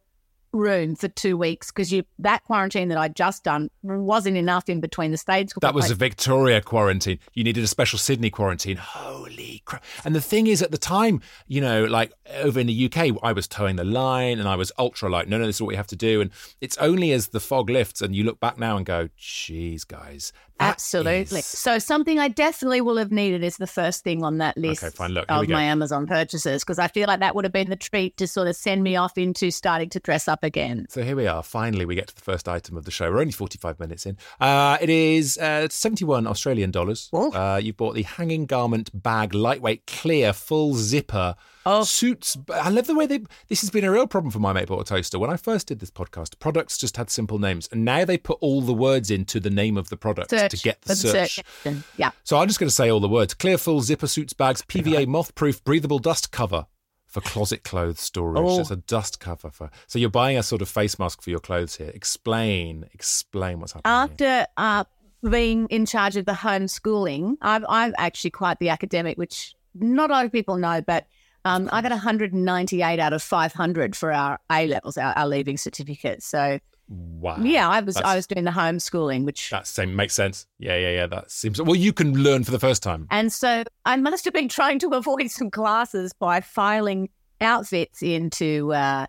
room 0.54 0.94
for 0.94 1.08
two 1.08 1.36
weeks 1.36 1.70
because 1.70 1.92
you 1.92 2.04
that 2.18 2.44
quarantine 2.44 2.88
that 2.88 2.98
I'd 2.98 3.16
just 3.16 3.44
done 3.44 3.70
wasn't 3.82 4.36
enough 4.36 4.68
in 4.68 4.80
between 4.80 5.10
the 5.10 5.16
states. 5.16 5.52
That 5.60 5.74
was 5.74 5.90
a 5.90 5.94
Victoria 5.94 6.60
quarantine. 6.60 7.18
You 7.34 7.44
needed 7.44 7.64
a 7.64 7.66
special 7.66 7.98
Sydney 7.98 8.30
quarantine. 8.30 8.76
Holy 8.76 9.62
crap. 9.64 9.84
And 10.04 10.14
the 10.14 10.20
thing 10.20 10.46
is, 10.46 10.62
at 10.62 10.70
the 10.70 10.78
time, 10.78 11.20
you 11.46 11.60
know, 11.60 11.84
like 11.84 12.12
over 12.38 12.60
in 12.60 12.66
the 12.66 12.86
UK, 12.86 13.16
I 13.22 13.32
was 13.32 13.48
toeing 13.48 13.76
the 13.76 13.84
line 13.84 14.38
and 14.38 14.48
I 14.48 14.56
was 14.56 14.72
ultra 14.78 15.10
like, 15.10 15.28
no, 15.28 15.38
no, 15.38 15.46
this 15.46 15.56
is 15.56 15.62
what 15.62 15.68
we 15.68 15.76
have 15.76 15.86
to 15.88 15.96
do. 15.96 16.20
And 16.20 16.30
it's 16.60 16.78
only 16.78 17.12
as 17.12 17.28
the 17.28 17.40
fog 17.40 17.68
lifts 17.68 18.00
and 18.00 18.14
you 18.14 18.24
look 18.24 18.40
back 18.40 18.58
now 18.58 18.76
and 18.76 18.86
go, 18.86 19.08
geez, 19.16 19.84
guys. 19.84 20.32
Absolutely. 20.60 21.40
is- 21.40 21.46
So 21.46 21.78
something 21.78 22.18
I 22.18 22.28
definitely 22.28 22.80
will 22.80 22.96
have 22.96 23.10
needed 23.12 23.42
is 23.42 23.56
the 23.56 23.66
first 23.66 24.04
thing 24.04 24.22
on 24.24 24.38
that 24.38 24.56
list 24.56 24.82
Okay, 24.82 24.94
fine. 24.94 25.12
Look, 25.12 25.26
of 25.28 25.48
my 25.48 25.62
Amazon 25.64 26.06
purchases 26.06 26.62
because 26.62 26.78
I 26.78 26.88
feel 26.88 27.06
like 27.06 27.20
that 27.20 27.34
would 27.34 27.44
have 27.44 27.52
been 27.52 27.70
the 27.70 27.76
treat 27.76 28.16
to 28.18 28.26
sort 28.26 28.48
of 28.48 28.56
send 28.56 28.82
me 28.82 28.96
off 28.96 29.18
into 29.18 29.50
starting 29.50 29.88
to 29.90 30.00
dress 30.00 30.28
up 30.28 30.44
again. 30.44 30.86
So 30.88 31.02
here 31.02 31.16
we 31.16 31.26
are. 31.26 31.42
Finally, 31.42 31.84
we 31.86 31.94
get 31.94 32.08
to 32.08 32.14
the 32.14 32.20
first 32.22 32.48
item 32.48 32.76
of 32.76 32.84
the 32.84 32.90
show. 32.90 33.10
We're 33.10 33.20
only 33.20 33.32
45 33.32 33.80
minutes 33.80 34.06
in. 34.06 34.16
Uh, 34.40 34.78
it 34.80 34.90
is 34.90 35.38
uh, 35.38 35.68
71 35.68 36.26
Australian 36.26 36.70
dollars. 36.70 37.08
Uh, 37.12 37.60
you've 37.62 37.76
bought 37.76 37.94
the 37.94 38.02
hanging 38.02 38.46
garment 38.46 38.90
bag, 39.02 39.34
lightweight, 39.34 39.86
clear, 39.86 40.32
full 40.32 40.74
zipper. 40.74 41.34
Oh. 41.66 41.85
Suits. 41.85 42.37
I 42.53 42.68
love 42.70 42.87
the 42.87 42.94
way 42.94 43.07
they. 43.07 43.20
This 43.48 43.61
has 43.62 43.70
been 43.70 43.85
a 43.85 43.90
real 43.90 44.07
problem 44.07 44.31
for 44.31 44.38
my 44.38 44.53
mate 44.53 44.68
bought 44.68 44.81
a 44.81 44.85
toaster. 44.85 45.18
When 45.18 45.31
I 45.31 45.37
first 45.37 45.66
did 45.68 45.81
this 45.81 45.90
podcast, 45.90 46.38
products 46.38 46.79
just 46.79 46.96
had 46.96 47.11
simple 47.11 47.38
names, 47.38 47.68
and 47.72 47.85
now 47.85 48.05
they 48.05 48.18
put 48.18 48.38
all 48.40 48.61
the 48.61 48.74
words 48.74 49.11
into 49.11 49.40
the 49.40 49.50
name 49.50 49.77
of 49.77 49.88
the 49.88 49.96
product 49.96 50.31
Search 50.31 50.50
to 50.50 50.57
get 50.59 50.83
the 50.83 50.96
search. 50.96 51.40
engine. 51.64 51.85
Yeah. 51.96 52.11
So 52.24 52.38
I'm 52.38 52.48
just 52.48 52.61
going 52.61 52.68
to 52.68 52.74
say 52.74 52.90
all 52.90 53.00
the 53.00 53.09
words: 53.09 53.35
clear, 53.35 53.59
full 53.59 53.81
zipper 53.81 54.07
suits 54.07 54.33
bags, 54.33 54.62
PVA 54.62 55.07
moth-proof, 55.07 55.64
breathable 55.64 55.98
dust 55.98 56.31
cover 56.31 56.66
for 57.07 57.20
closet 57.20 57.62
clothes 57.62 58.00
storage. 58.00 58.42
Oh. 58.42 58.72
A 58.72 58.77
dust 58.77 59.20
cover 59.20 59.48
for. 59.48 59.70
So 59.87 59.98
you're 60.00 60.11
buying 60.11 60.37
a 60.37 60.42
sort 60.42 60.62
of 60.62 60.68
face 60.68 60.98
mask 60.98 61.22
for 61.22 61.31
your 61.31 61.38
clothes 61.38 61.77
here. 61.77 61.90
Explain, 61.94 62.87
explain 62.92 63.61
what's 63.61 63.72
happening. 63.72 64.16
here. 64.18 64.27
After 64.40 64.53
uh, 64.57 65.31
being 65.31 65.68
in 65.68 65.87
charge 65.87 66.16
of 66.16 66.27
the 66.27 66.33
homeschooling, 66.33 67.37
I'm, 67.40 67.64
I'm 67.68 67.94
actually 67.98 68.31
quite 68.31 68.59
the 68.59 68.68
academic, 68.70 69.16
which 69.16 69.55
not 69.74 70.11
a 70.11 70.12
lot 70.12 70.24
of 70.24 70.33
people 70.33 70.57
know, 70.57 70.81
but 70.81 71.07
um, 71.44 71.68
I 71.72 71.83
got 71.83 71.90
198 71.90 72.98
out 72.98 73.12
of 73.12 73.22
500 73.22 73.96
for 73.96 74.12
our 74.12 74.38
A 74.50 74.66
levels, 74.66 74.96
our, 74.96 75.12
our 75.14 75.28
leaving 75.28 75.57
certificate. 75.57 76.22
So 76.22 76.59
Wow. 76.88 77.38
yeah, 77.40 77.66
I 77.68 77.80
was 77.80 77.96
I 77.96 78.14
was 78.14 78.26
doing 78.26 78.44
the 78.44 78.50
homeschooling, 78.50 79.24
which 79.24 79.48
That 79.50 79.66
same 79.66 79.96
makes 79.96 80.12
sense. 80.12 80.46
Yeah, 80.59 80.76
yeah, 80.76 80.90
yeah. 80.90 81.07
That 81.07 81.30
seems 81.30 81.61
well. 81.61 81.74
You 81.74 81.94
can 81.94 82.12
learn 82.22 82.44
for 82.44 82.50
the 82.50 82.59
first 82.59 82.83
time. 82.83 83.07
And 83.11 83.33
so 83.33 83.64
I 83.87 83.96
must 83.96 84.24
have 84.26 84.35
been 84.35 84.50
trying 84.50 84.78
to 84.80 84.88
avoid 84.90 85.30
some 85.30 85.50
classes 85.50 86.12
by 86.12 86.42
filing 86.42 87.09
outfits 87.40 88.02
into 88.02 88.74
uh, 88.74 89.07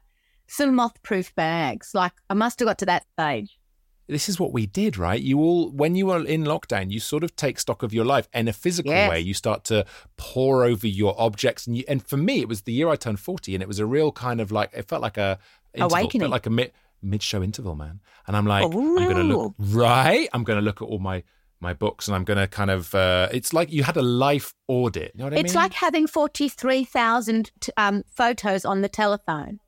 some 0.48 0.76
moth 0.76 1.02
proof 1.04 1.36
bags. 1.36 1.92
Like 1.94 2.14
I 2.30 2.34
must 2.34 2.60
have 2.60 2.68
got 2.68 2.78
to 2.80 2.86
that 2.86 3.06
stage. 3.20 3.60
This 4.08 4.30
is 4.30 4.40
what 4.40 4.54
we 4.54 4.68
did, 4.68 4.98
right? 4.98 5.20
You 5.20 5.40
all, 5.40 5.72
when 5.72 5.96
you 5.96 6.06
were 6.06 6.24
in 6.24 6.44
lockdown, 6.44 6.92
you 6.92 7.00
sort 7.00 7.24
of 7.24 7.36
take 7.36 7.60
stock 7.60 7.82
of 7.82 7.92
your 7.94 8.06
life 8.06 8.28
in 8.34 8.48
a 8.48 8.54
physical 8.54 8.92
Yes. 8.92 9.10
way. 9.10 9.20
You 9.20 9.34
start 9.34 9.64
to 9.66 9.86
pore 10.16 10.64
over 10.64 10.86
your 10.88 11.20
objects, 11.20 11.66
and 11.66 11.76
you, 11.78 11.84
and 11.88 12.06
for 12.06 12.18
me, 12.18 12.40
it 12.42 12.48
was 12.48 12.62
the 12.62 12.72
year 12.74 12.88
I 12.90 12.98
turned 12.98 13.20
forty, 13.20 13.56
and 13.56 13.62
it 13.64 13.68
was 13.68 13.80
a 13.80 13.86
real 13.86 14.12
kind 14.12 14.40
of 14.42 14.52
like 14.52 14.70
it 14.74 14.88
felt 14.88 15.02
like 15.02 15.18
a 15.18 15.40
interval, 15.74 15.98
Awakening. 15.98 16.22
felt 16.22 16.32
like 16.32 16.46
a 16.46 16.52
mid 16.52 16.72
mid 17.02 17.24
show 17.24 17.42
interval, 17.42 17.76
man. 17.76 18.00
And 18.28 18.38
I'm 18.38 18.46
like, 18.46 18.64
I'm 18.66 18.72
going 18.72 19.16
to 19.16 19.24
look 19.24 19.54
right. 19.60 20.28
I'm 20.34 20.44
going 20.44 20.58
to 20.60 20.64
look 20.66 20.82
at 20.82 20.86
all 20.86 21.00
my 21.00 21.24
my 21.60 21.74
books, 21.74 22.08
and 22.08 22.16
I'm 22.16 22.26
going 22.26 22.38
to 22.38 22.48
kind 22.48 22.70
of. 22.70 22.94
Uh, 22.94 23.28
it's 23.32 23.54
like 23.54 23.72
you 23.72 23.84
had 23.84 23.98
a 23.98 24.02
life 24.04 24.54
audit. 24.68 25.14
You 25.16 25.20
know 25.20 25.26
what 25.26 25.34
I 25.34 25.38
mean? 25.38 25.46
It's 25.46 25.56
like 25.56 25.74
having 25.74 26.06
43,000 26.06 27.52
t- 27.60 27.72
um, 27.78 28.04
photos 28.08 28.66
on 28.66 28.82
the 28.82 28.90
telephone. 28.90 29.60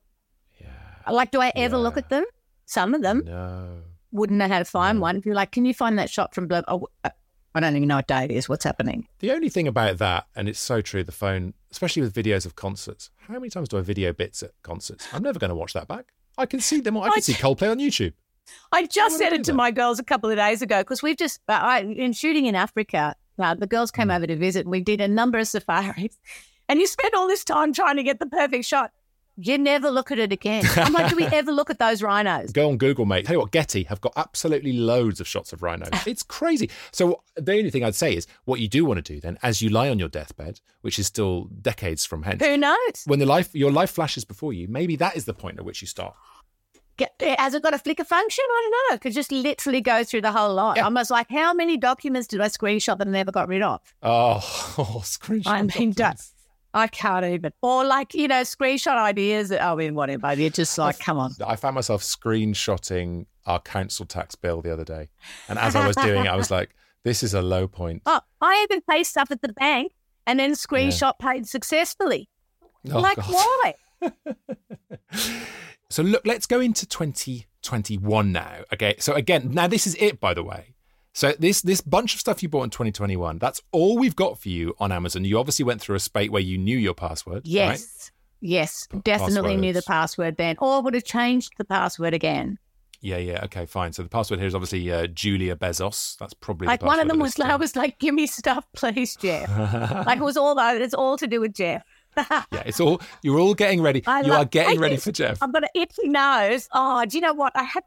Yeah. 0.60 0.68
Like, 1.12 1.32
do 1.32 1.42
I 1.42 1.52
ever 1.56 1.78
look 1.78 1.98
at 1.98 2.10
them? 2.10 2.26
Some 2.66 2.94
of 2.94 3.02
them. 3.02 3.24
no. 3.26 3.82
Wouldn't 4.12 4.38
know 4.40 4.48
how 4.48 4.60
to 4.60 4.66
find 4.66 5.02
one. 5.02 5.18
If 5.18 5.26
you're 5.26 5.36
like, 5.36 5.52
can 5.52 5.66
you 5.66 5.74
find 5.74 5.98
that 6.00 6.10
shot 6.10 6.34
from 6.34 6.48
blah? 6.48 6.62
Oh, 6.68 6.88
uh, 7.04 7.10
I 7.56 7.60
don't 7.60 7.76
even 7.76 7.88
know 7.88 7.96
what 7.98 8.08
day 8.08 8.24
it 8.26 8.32
is. 8.32 8.48
What's 8.48 8.64
happening? 8.64 9.08
The 9.20 9.32
only 9.32 9.50
thing 9.50 9.68
about 9.68 9.98
that, 9.98 10.28
and 10.36 10.48
it's 10.48 10.60
so 10.60 10.82
true, 10.82 11.04
the 11.04 11.12
phone, 11.12 11.54
especially 11.72 12.02
with 12.04 12.14
videos 12.14 12.46
of 12.46 12.56
concerts. 12.56 13.10
How 13.18 13.34
many 13.34 13.50
times 13.50 13.68
do 13.70 13.78
I 13.78 13.82
video 13.82 14.14
bits 14.14 14.44
at 14.44 14.52
concerts? 14.64 15.08
I'm 15.12 15.24
never 15.24 15.40
going 15.40 15.50
to 15.50 15.56
watch 15.56 15.74
that 15.74 15.88
back. 15.88 16.14
I 16.38 16.46
can 16.46 16.60
see 16.60 16.80
them. 16.82 16.96
All. 16.98 17.04
I 17.04 17.08
can 17.10 17.18
I- 17.18 17.22
see 17.22 17.34
Coldplay 17.34 17.72
on 17.72 17.80
YouTube. 17.80 18.14
I 18.72 18.86
just 18.86 19.18
said 19.18 19.34
it 19.34 19.44
to 19.46 19.52
that. 19.52 19.58
my 19.58 19.72
girls 19.72 20.00
a 20.00 20.04
couple 20.06 20.30
of 20.30 20.38
days 20.38 20.62
ago 20.62 20.80
because 20.80 21.04
we've 21.04 21.18
just, 21.18 21.42
uh, 21.50 21.54
I, 21.54 21.80
in 21.82 22.14
shooting 22.14 22.46
in 22.46 22.56
Africa, 22.56 23.14
uh, 23.38 23.56
the 23.56 23.68
girls 23.68 23.92
came 23.92 24.10
over 24.10 24.26
to 24.26 24.38
visit 24.38 24.62
and 24.62 24.72
we 24.72 24.80
did 24.80 25.02
a 25.02 25.08
number 25.08 25.38
of 25.38 25.48
safaris. 25.48 26.18
And 26.70 26.80
you 26.82 26.88
spend 26.88 27.14
all 27.16 27.28
this 27.30 27.46
time 27.46 27.72
trying 27.72 27.96
to 27.96 28.04
get 28.04 28.20
the 28.20 28.26
perfect 28.26 28.66
shot. 28.66 28.92
You 29.40 29.60
never 29.60 29.92
look 29.92 30.10
at 30.12 30.18
it 30.18 30.32
again. 30.32 30.64
I'm 30.76 30.94
like, 30.94 31.10
do 31.10 31.16
we 31.16 31.26
ever 31.32 31.52
look 31.52 31.70
at 31.70 31.78
those 31.78 32.02
rhinos? 32.02 32.52
Go 32.52 32.70
on 32.70 32.78
Google, 32.78 33.06
mate. 33.06 33.26
Tell 33.26 33.36
you 33.36 33.40
what, 33.40 33.52
Getty 33.52 33.84
have 33.84 34.02
got 34.02 34.14
absolutely 34.16 34.74
loads 34.74 35.22
of 35.22 35.28
shots 35.28 35.54
of 35.54 35.62
rhinos. 35.62 35.90
It's 36.08 36.24
crazy. 36.24 36.70
So 36.92 37.22
the 37.36 37.52
only 37.58 37.70
thing 37.70 37.84
I'd 37.84 37.94
say 37.94 38.16
is 38.16 38.26
what 38.46 38.60
you 38.60 38.68
do 38.68 38.84
want 38.84 39.04
to 39.04 39.14
do 39.14 39.20
then, 39.20 39.38
as 39.44 39.62
you 39.62 39.70
lie 39.70 39.90
on 39.90 40.00
your 40.00 40.08
deathbed, 40.08 40.60
which 40.82 40.98
is 40.98 41.06
still 41.06 41.50
decades 41.62 42.06
from 42.06 42.24
hence, 42.24 42.44
Who 42.44 42.58
knows? 42.58 43.04
when 43.06 43.20
the 43.20 43.26
life 43.26 43.54
your 43.54 43.72
life 43.72 43.92
flashes 43.92 44.26
before 44.26 44.54
you, 44.54 44.68
maybe 44.68 44.96
that 44.96 45.16
is 45.16 45.26
the 45.26 45.34
point 45.34 45.60
at 45.60 45.66
which 45.66 45.82
you 45.82 45.88
start. 45.88 46.16
Get, 46.98 47.14
has 47.22 47.54
it 47.54 47.62
got 47.62 47.76
a 47.76 47.78
flicker 47.78 48.04
function? 48.04 48.44
I 48.50 48.62
don't 48.64 48.92
know. 48.92 48.96
It 48.96 49.02
could 49.02 49.14
just 49.14 49.32
literally 49.32 49.82
go 49.82 50.04
through 50.04 50.22
the 50.22 50.32
whole 50.32 50.56
lot. 50.56 50.80
I 50.80 50.90
was 50.90 51.12
like, 51.12 51.30
how 51.30 51.54
many 51.54 51.78
documents 51.78 52.28
did 52.28 52.42
I 52.42 52.48
screenshot 52.48 52.98
that 52.98 53.08
I 53.08 53.12
never 53.12 53.32
got 53.32 53.48
rid 53.48 53.62
of? 53.62 53.82
Oh, 54.02 54.38
oh 54.80 55.02
screenshot. 55.04 55.48
I 55.48 55.62
mean, 55.62 55.92
documents. 55.92 56.34
I 56.74 56.88
can't 56.88 57.26
even. 57.26 57.52
Or 57.62 57.84
like, 57.84 58.14
you 58.14 58.28
know, 58.28 58.42
screenshot 58.42 58.98
ideas. 58.98 59.52
I 59.52 59.76
mean, 59.76 59.96
whatever. 59.96 60.34
You're 60.34 60.50
just 60.50 60.78
like, 60.78 61.00
come 61.00 61.18
on. 61.18 61.32
I 61.46 61.56
found 61.56 61.76
myself 61.76 62.02
screenshotting 62.04 63.26
our 63.46 63.60
council 63.60 64.06
tax 64.06 64.36
bill 64.36 64.62
the 64.62 64.72
other 64.72 64.86
day, 64.86 65.10
and 65.48 65.58
as 65.58 65.76
I 65.76 65.88
was 65.88 65.96
doing 65.96 66.26
it, 66.26 66.30
I 66.30 66.36
was 66.36 66.52
like, 66.52 66.76
"This 67.04 67.24
is 67.24 67.34
a 67.34 67.42
low 67.42 67.68
point." 67.68 68.02
Oh, 68.06 68.20
I 68.42 68.66
even 68.70 68.82
pay 68.90 69.04
stuff 69.04 69.32
at 69.32 69.42
the 69.42 69.54
bank 69.54 69.94
and 70.26 70.40
then 70.40 70.52
screenshot 70.52 71.18
paid 71.20 71.48
successfully. 71.48 72.30
Oh, 72.92 73.00
like, 73.00 73.18
God. 73.18 73.74
why? 74.02 74.12
So 75.90 76.04
look, 76.04 76.26
let's 76.26 76.46
go 76.46 76.60
into 76.60 76.86
2021 76.86 78.32
now. 78.32 78.64
Okay. 78.74 78.96
So 79.00 79.14
again, 79.14 79.52
now 79.52 79.68
this 79.68 79.88
is 79.88 79.96
it, 80.00 80.20
by 80.20 80.34
the 80.34 80.44
way. 80.44 80.74
So 81.18 81.34
this 81.40 81.64
this 81.64 81.82
bunch 81.82 82.14
of 82.14 82.20
stuff 82.20 82.44
you 82.44 82.50
bought 82.50 82.66
in 82.66 82.70
2021, 82.70 83.40
that's 83.40 83.60
all 83.72 83.98
we've 83.98 84.16
got 84.16 84.40
for 84.40 84.50
you 84.50 84.76
on 84.80 84.92
Amazon. 84.92 85.26
You 85.26 85.40
obviously 85.40 85.66
went 85.66 85.82
through 85.82 85.96
a 85.96 86.00
spate 86.00 86.32
where 86.32 86.44
you 86.44 86.60
knew 86.60 86.78
your 86.78 86.94
password. 86.94 87.38
right? 87.38 87.46
Yes. 87.48 88.12
Yes. 88.40 88.88
Definitely 89.04 89.56
knew 89.56 89.74
the 89.74 89.82
password 89.82 90.38
then. 90.38 90.58
Or 90.60 90.84
would 90.84 90.94
have 90.94 91.06
changed 91.06 91.54
the 91.58 91.66
password 91.66 92.14
again. 92.14 92.60
Yeah, 93.02 93.18
yeah. 93.18 93.44
Okay, 93.46 93.66
fine. 93.66 93.94
So 93.94 94.04
the 94.04 94.10
password 94.10 94.38
here 94.38 94.48
is 94.48 94.54
obviously 94.54 94.92
uh, 94.92 95.08
Julia 95.08 95.56
Bezos. 95.56 96.18
That's 96.20 96.36
probably 96.36 96.68
Like 96.68 96.84
one 96.84 97.00
of 97.00 97.08
them 97.08 97.18
was 97.18 97.40
like, 97.40 97.50
I 97.50 97.56
was 97.56 97.76
like, 97.76 97.98
give 97.98 98.14
me 98.14 98.28
stuff, 98.28 98.68
please, 98.76 99.16
Jeff. 99.16 99.50
like 100.06 100.20
it 100.20 100.24
was 100.24 100.38
all 100.38 100.54
that. 100.54 100.80
It's 100.80 100.94
all 100.94 101.18
to 101.18 101.26
do 101.26 101.42
with 101.42 101.54
Jeff. 101.56 101.82
Yeah, 102.52 102.64
it's 102.66 102.80
all 102.80 103.02
you're 103.24 103.40
all 103.40 103.54
getting 103.56 103.82
ready. 103.82 104.04
I 104.06 104.22
you 104.22 104.28
love- 104.30 104.42
are 104.42 104.46
getting 104.46 104.78
I 104.78 104.82
ready 104.82 104.98
for 104.98 105.12
Jeff. 105.12 105.42
I've 105.42 105.54
got 105.54 105.64
an 105.64 105.70
itchy 105.76 106.10
nose. 106.10 106.68
Oh, 106.74 107.06
do 107.06 107.18
you 107.18 107.22
know 107.22 107.34
what? 107.34 107.54
I 107.56 107.64
had 107.64 107.84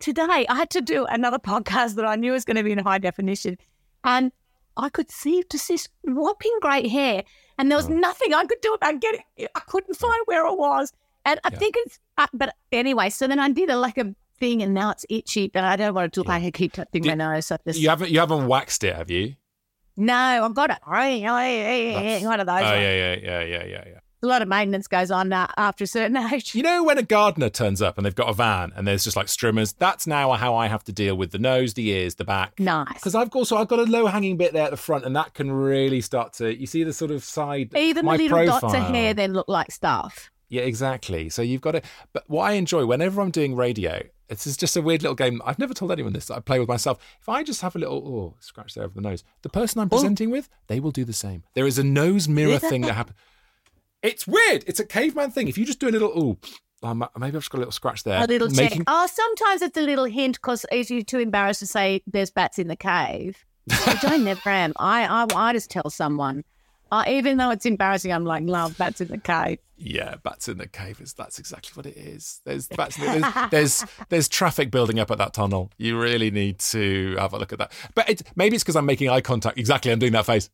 today, 0.00 0.46
I 0.48 0.54
had 0.56 0.70
to 0.70 0.80
do 0.80 1.04
another 1.06 1.38
podcast 1.52 1.94
that 1.94 2.04
I 2.04 2.16
knew 2.16 2.32
was 2.32 2.44
going 2.44 2.56
to 2.56 2.62
be 2.64 2.72
in 2.72 2.78
high 2.78 2.98
definition. 2.98 3.56
And 4.02 4.32
I 4.76 4.88
could 4.88 5.10
see 5.10 5.44
just 5.50 5.68
this 5.68 5.88
whopping 6.04 6.56
great 6.60 6.90
hair. 6.90 7.22
And 7.58 7.70
there 7.70 7.76
was 7.76 7.88
nothing 7.88 8.32
I 8.34 8.44
could 8.46 8.60
do 8.62 8.72
about 8.72 9.00
getting 9.00 9.20
it. 9.36 9.50
I 9.54 9.60
couldn't 9.60 9.94
find 9.94 10.20
where 10.24 10.46
it 10.46 10.56
was. 10.58 10.92
And 11.26 11.38
I 11.44 11.50
think 11.50 11.74
it's, 11.78 11.98
uh, 12.16 12.26
but 12.32 12.56
anyway, 12.72 13.10
so 13.10 13.26
then 13.28 13.38
I 13.38 13.50
did 13.50 13.68
a, 13.68 13.76
like 13.76 13.98
a 13.98 14.14
thing 14.38 14.62
and 14.62 14.72
now 14.72 14.90
it's 14.90 15.04
itchy. 15.10 15.48
But 15.48 15.64
I 15.64 15.76
don't 15.76 15.94
want 15.94 16.12
to 16.12 16.22
do 16.22 16.26
like 16.28 16.42
I 16.42 16.50
keep 16.50 16.72
touching 16.72 17.04
my 17.06 17.14
nose. 17.14 17.46
So 17.46 17.58
just, 17.66 17.78
You 17.78 17.90
haven't 17.90 18.10
you 18.10 18.18
haven't 18.20 18.46
waxed 18.46 18.82
it, 18.84 18.96
have 18.96 19.10
you? 19.10 19.34
no, 19.96 20.14
I've 20.14 20.54
got 20.54 20.70
it. 20.70 20.78
One 22.24 22.40
of 22.40 22.46
those. 22.46 22.60
Oh 22.60 22.64
ones. 22.64 22.80
yeah, 22.80 22.94
yeah, 22.94 23.14
yeah, 23.22 23.40
yeah, 23.42 23.64
yeah, 23.64 23.84
yeah. 23.86 23.98
A 24.22 24.26
lot 24.26 24.42
of 24.42 24.48
maintenance 24.48 24.86
goes 24.86 25.10
on 25.10 25.32
after 25.32 25.84
a 25.84 25.86
certain 25.86 26.16
age. 26.32 26.54
You 26.54 26.62
know 26.62 26.84
when 26.84 26.98
a 26.98 27.02
gardener 27.02 27.48
turns 27.48 27.80
up 27.80 27.96
and 27.96 28.04
they've 28.04 28.14
got 28.14 28.28
a 28.28 28.34
van 28.34 28.70
and 28.76 28.86
there's 28.86 29.02
just 29.02 29.16
like 29.16 29.26
strimmers. 29.28 29.74
That's 29.78 30.06
now 30.06 30.32
how 30.32 30.54
I 30.54 30.66
have 30.66 30.84
to 30.84 30.92
deal 30.92 31.16
with 31.16 31.30
the 31.30 31.38
nose, 31.38 31.72
the 31.72 31.88
ears, 31.88 32.16
the 32.16 32.24
back. 32.24 32.60
Nice. 32.60 32.92
Because 32.94 33.14
I've 33.14 33.34
also 33.34 33.56
I've 33.56 33.68
got 33.68 33.78
a 33.78 33.84
low 33.84 34.06
hanging 34.06 34.36
bit 34.36 34.52
there 34.52 34.64
at 34.64 34.70
the 34.70 34.76
front, 34.76 35.06
and 35.06 35.16
that 35.16 35.32
can 35.32 35.50
really 35.50 36.02
start 36.02 36.34
to. 36.34 36.54
You 36.54 36.66
see 36.66 36.84
the 36.84 36.92
sort 36.92 37.10
of 37.10 37.24
side. 37.24 37.74
Even 37.74 38.04
my 38.04 38.18
the 38.18 38.28
little 38.28 38.46
dots 38.46 38.74
of 38.74 38.74
hair 38.74 39.14
then 39.14 39.32
look 39.32 39.48
like 39.48 39.70
stuff. 39.70 40.30
Yeah, 40.50 40.62
exactly. 40.62 41.30
So 41.30 41.42
you've 41.42 41.60
got 41.60 41.76
it. 41.76 41.84
But 42.12 42.24
what 42.26 42.42
I 42.42 42.52
enjoy 42.52 42.84
whenever 42.84 43.22
I'm 43.22 43.30
doing 43.30 43.54
radio, 43.54 44.02
this 44.28 44.46
is 44.46 44.56
just 44.56 44.76
a 44.76 44.82
weird 44.82 45.02
little 45.02 45.14
game. 45.14 45.40
I've 45.46 45.58
never 45.60 45.72
told 45.72 45.92
anyone 45.92 46.12
this. 46.12 46.30
I 46.30 46.40
play 46.40 46.58
with 46.58 46.68
myself. 46.68 46.98
If 47.20 47.28
I 47.28 47.42
just 47.42 47.62
have 47.62 47.74
a 47.74 47.78
little 47.78 47.96
oh 47.96 48.36
scratch 48.40 48.74
there 48.74 48.84
over 48.84 48.94
the 48.94 49.00
nose, 49.00 49.24
the 49.42 49.48
person 49.48 49.80
I'm 49.80 49.86
oh. 49.86 49.96
presenting 49.96 50.30
with, 50.30 50.48
they 50.66 50.80
will 50.80 50.90
do 50.90 51.04
the 51.04 51.12
same. 51.12 51.44
There 51.54 51.66
is 51.66 51.78
a 51.78 51.84
nose 51.84 52.28
mirror 52.28 52.58
thing 52.58 52.82
that 52.82 52.92
happens. 52.94 53.16
It's 54.02 54.26
weird. 54.26 54.64
It's 54.66 54.80
a 54.80 54.86
caveman 54.86 55.30
thing. 55.30 55.48
If 55.48 55.58
you 55.58 55.64
just 55.66 55.78
do 55.80 55.88
a 55.88 55.90
little 55.90 56.12
oh, 56.82 56.88
um, 56.88 57.06
maybe 57.18 57.36
I've 57.36 57.42
just 57.42 57.50
got 57.50 57.58
a 57.58 57.60
little 57.60 57.72
scratch 57.72 58.04
there. 58.04 58.22
A 58.22 58.26
little 58.26 58.48
check. 58.48 58.70
making- 58.70 58.84
Oh, 58.86 59.06
sometimes 59.06 59.60
it's 59.62 59.76
a 59.76 59.82
little 59.82 60.06
hint 60.06 60.36
because 60.36 60.64
you're 60.72 61.02
too 61.02 61.18
embarrassed 61.18 61.60
to 61.60 61.66
say 61.66 62.02
there's 62.06 62.30
bats 62.30 62.58
in 62.58 62.68
the 62.68 62.76
cave. 62.76 63.44
Which 63.66 64.04
I 64.04 64.16
never 64.16 64.48
am. 64.50 64.72
I, 64.78 65.04
I, 65.06 65.26
I 65.36 65.52
just 65.52 65.70
tell 65.70 65.90
someone. 65.90 66.44
Uh, 66.92 67.04
even 67.06 67.36
though 67.36 67.50
it's 67.50 67.66
embarrassing, 67.66 68.12
I'm 68.12 68.24
like, 68.24 68.42
love 68.44 68.76
bats 68.76 69.00
in 69.00 69.08
the 69.08 69.18
cave. 69.18 69.58
Yeah, 69.76 70.16
bats 70.24 70.48
in 70.48 70.58
the 70.58 70.66
cave 70.66 71.00
is 71.00 71.12
that's 71.12 71.38
exactly 71.38 71.70
what 71.74 71.86
it 71.86 71.96
is. 71.96 72.40
There's 72.44 72.66
bats. 72.76 72.98
In 72.98 73.04
the, 73.20 73.48
there's, 73.50 73.50
there's 73.80 73.84
there's 74.08 74.28
traffic 74.28 74.70
building 74.72 74.98
up 74.98 75.10
at 75.10 75.18
that 75.18 75.32
tunnel. 75.32 75.70
You 75.78 76.00
really 76.00 76.30
need 76.32 76.58
to 76.60 77.14
have 77.18 77.32
a 77.32 77.38
look 77.38 77.52
at 77.52 77.58
that. 77.60 77.72
But 77.94 78.08
it, 78.10 78.22
maybe 78.34 78.56
it's 78.56 78.64
because 78.64 78.74
I'm 78.76 78.86
making 78.86 79.08
eye 79.08 79.20
contact. 79.20 79.56
Exactly, 79.58 79.92
I'm 79.92 79.98
doing 80.00 80.12
that 80.12 80.26
face. 80.26 80.50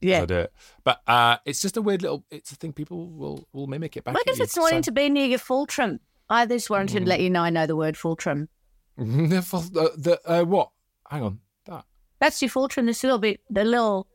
Yeah. 0.00 0.22
I 0.22 0.26
do 0.26 0.36
it. 0.36 0.52
But 0.84 1.00
uh, 1.06 1.38
it's 1.44 1.60
just 1.62 1.76
a 1.76 1.82
weird 1.82 2.02
little. 2.02 2.24
It's 2.30 2.52
a 2.52 2.56
thing 2.56 2.72
people 2.72 3.08
will 3.10 3.48
will 3.52 3.66
mimic 3.66 3.96
it 3.96 4.04
back. 4.04 4.14
What 4.14 4.26
at 4.28 4.32
if 4.32 4.38
you. 4.38 4.44
it's 4.44 4.56
wanting 4.58 4.82
So- 4.82 4.86
to 4.86 4.92
be 4.92 5.08
near 5.08 5.26
your 5.26 5.38
fulcrum? 5.38 6.00
I 6.28 6.44
just 6.46 6.68
wanted 6.70 7.02
Mm. 7.02 7.04
to 7.04 7.08
let 7.08 7.20
you 7.20 7.30
know 7.30 7.42
I 7.42 7.50
know 7.50 7.66
the 7.66 7.76
word 7.76 7.96
fulcrum. 7.96 8.48
the, 8.98 9.42
full- 9.42 9.60
the, 9.60 9.92
the 9.96 10.20
uh, 10.30 10.44
what? 10.44 10.70
Hang 11.08 11.22
on. 11.22 11.40
That. 11.66 11.84
That's 12.20 12.40
your 12.42 12.48
fulcrum. 12.50 12.86
This 12.86 13.04
a 13.04 13.06
little 13.06 13.18
bit, 13.20 13.40
the 13.48 13.64
little, 13.64 14.06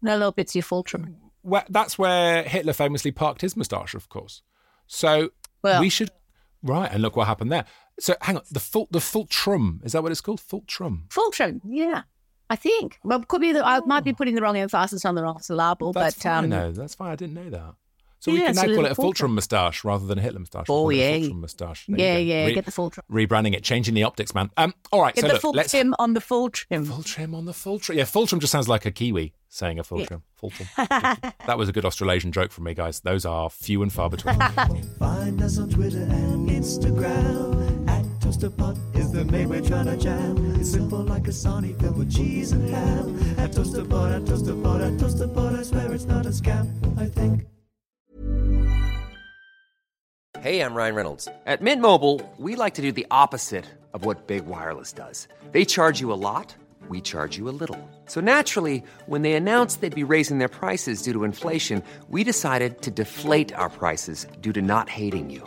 the 0.00 0.12
little 0.16 0.32
bit's 0.32 0.54
your 0.54 0.62
fulcrum. 0.62 1.16
Where, 1.42 1.64
that's 1.68 1.98
where 1.98 2.42
Hitler 2.44 2.72
famously 2.72 3.10
parked 3.10 3.40
his 3.42 3.56
moustache, 3.56 3.94
of 3.94 4.08
course. 4.08 4.42
So 4.86 5.30
Well- 5.62 5.80
we 5.80 5.88
should. 5.88 6.10
Right, 6.64 6.90
and 6.92 7.02
look 7.02 7.16
what 7.16 7.26
happened 7.26 7.50
there. 7.50 7.64
So 7.98 8.14
hang 8.22 8.36
on, 8.36 8.42
the 8.50 8.60
full 8.60 8.86
the 8.92 9.00
fultrum 9.00 9.80
is 9.84 9.92
that 9.92 10.02
what 10.04 10.12
it's 10.12 10.20
called? 10.20 10.40
Fultrum. 10.40 11.06
Fulcrum, 11.10 11.60
yeah. 11.68 12.02
I 12.52 12.56
think. 12.56 12.98
Well, 13.02 13.20
could 13.24 13.40
be 13.40 13.52
that 13.52 13.66
I 13.66 13.80
might 13.80 14.04
be 14.04 14.12
putting 14.12 14.34
the 14.34 14.42
wrong 14.42 14.56
emphasis 14.58 15.04
on 15.06 15.14
the 15.14 15.22
wrong 15.22 15.40
syllable, 15.40 15.92
That's 15.92 16.16
but 16.16 16.22
fine. 16.22 16.44
um, 16.44 16.50
no, 16.50 16.70
that's 16.72 16.94
fine. 16.94 17.10
I 17.10 17.16
didn't 17.16 17.34
know 17.34 17.48
that. 17.50 17.74
So 18.20 18.30
we 18.30 18.38
can 18.40 18.54
now 18.54 18.62
call 18.62 18.70
it 18.70 18.92
a 18.92 18.94
Fultrum. 18.94 18.94
Fultrum 18.94 19.34
moustache 19.34 19.84
rather 19.84 20.06
than 20.06 20.18
a 20.18 20.22
Hitler 20.22 20.38
moustache. 20.40 20.66
Oh, 20.68 20.74
We'll 20.74 20.82
call 20.84 20.90
it 20.90 20.94
a 20.94 20.98
yeah. 20.98 21.18
Fultrum 21.22 21.40
moustache. 21.40 21.84
There 21.88 21.98
yeah, 21.98 22.18
yeah, 22.18 22.44
Re- 22.46 22.54
get 22.54 22.64
the 22.66 22.70
fulcrum. 22.70 23.04
rebranding 23.10 23.54
it, 23.54 23.64
changing 23.64 23.94
the 23.94 24.04
optics, 24.04 24.32
man. 24.34 24.50
Um, 24.56 24.74
all 24.92 25.00
right, 25.02 25.12
Get 25.14 25.22
so 25.22 25.26
the 25.28 25.32
look, 25.32 25.42
full 25.42 25.52
let's 25.52 25.70
trim 25.72 25.92
on 25.98 26.12
the 26.14 26.20
full 26.20 26.48
trim. 26.50 26.84
full 26.84 27.02
trim 27.02 27.34
on 27.34 27.46
the 27.46 27.52
full 27.54 27.80
trim. 27.80 27.98
Yeah, 27.98 28.04
full 28.04 28.28
trim 28.28 28.38
just 28.40 28.52
sounds 28.52 28.68
like 28.68 28.86
a 28.86 28.92
Kiwi 28.92 29.32
saying 29.48 29.80
a 29.80 29.82
full 29.82 30.00
Yeah. 30.00 30.06
trim. 30.06 30.22
Full 30.36 30.50
trim. 30.50 30.68
that 30.76 31.56
was 31.58 31.68
a 31.68 31.72
good 31.72 31.84
Australasian 31.84 32.30
joke 32.30 32.52
from 32.52 32.62
me, 32.64 32.74
guys. 32.74 33.00
Those 33.00 33.24
are 33.26 33.50
few 33.50 33.82
and 33.82 33.92
far 33.92 34.08
between. 34.10 34.38
Find 35.00 35.42
us 35.42 35.58
on 35.58 35.70
Twitter 35.70 36.02
and 36.02 36.48
Instagram. 36.48 38.01
At 38.32 38.38
Toasterpod 38.38 38.96
is 38.96 39.12
the 39.12 39.24
name 39.24 39.50
we're 39.50 39.60
trying 39.60 39.84
to 39.84 39.96
jam. 39.98 40.58
It's 40.58 40.70
simple 40.70 41.00
like 41.00 41.28
a 41.28 41.32
Sonic 41.32 41.78
filled 41.78 41.98
with 41.98 42.10
cheese 42.10 42.52
and 42.52 42.66
ham. 42.66 43.18
At 43.36 43.52
Toasterpod, 43.52 44.16
at 44.16 44.22
Toasterpod, 44.22 44.86
at 44.86 44.92
Toasterpod, 44.94 45.58
I 45.58 45.62
swear 45.62 45.92
it's 45.92 46.06
not 46.06 46.24
a 46.24 46.30
scam. 46.30 46.66
I 46.98 47.08
think. 47.08 47.44
Hey, 50.40 50.60
I'm 50.60 50.72
Ryan 50.72 50.94
Reynolds. 50.94 51.28
At 51.44 51.60
Mint 51.60 51.82
Mobile, 51.82 52.22
we 52.38 52.56
like 52.56 52.72
to 52.74 52.82
do 52.82 52.90
the 52.90 53.06
opposite 53.10 53.66
of 53.92 54.06
what 54.06 54.26
Big 54.26 54.46
Wireless 54.46 54.94
does. 54.94 55.28
They 55.52 55.66
charge 55.66 56.00
you 56.00 56.10
a 56.10 56.16
lot, 56.16 56.54
we 56.88 57.02
charge 57.02 57.36
you 57.36 57.50
a 57.50 57.56
little. 57.60 57.78
So 58.06 58.22
naturally, 58.22 58.82
when 59.04 59.20
they 59.20 59.34
announced 59.34 59.82
they'd 59.82 59.94
be 59.94 60.04
raising 60.04 60.38
their 60.38 60.48
prices 60.48 61.02
due 61.02 61.12
to 61.12 61.24
inflation, 61.24 61.82
we 62.08 62.24
decided 62.24 62.80
to 62.80 62.90
deflate 62.90 63.52
our 63.52 63.68
prices 63.68 64.26
due 64.40 64.54
to 64.54 64.62
not 64.62 64.88
hating 64.88 65.28
you. 65.28 65.46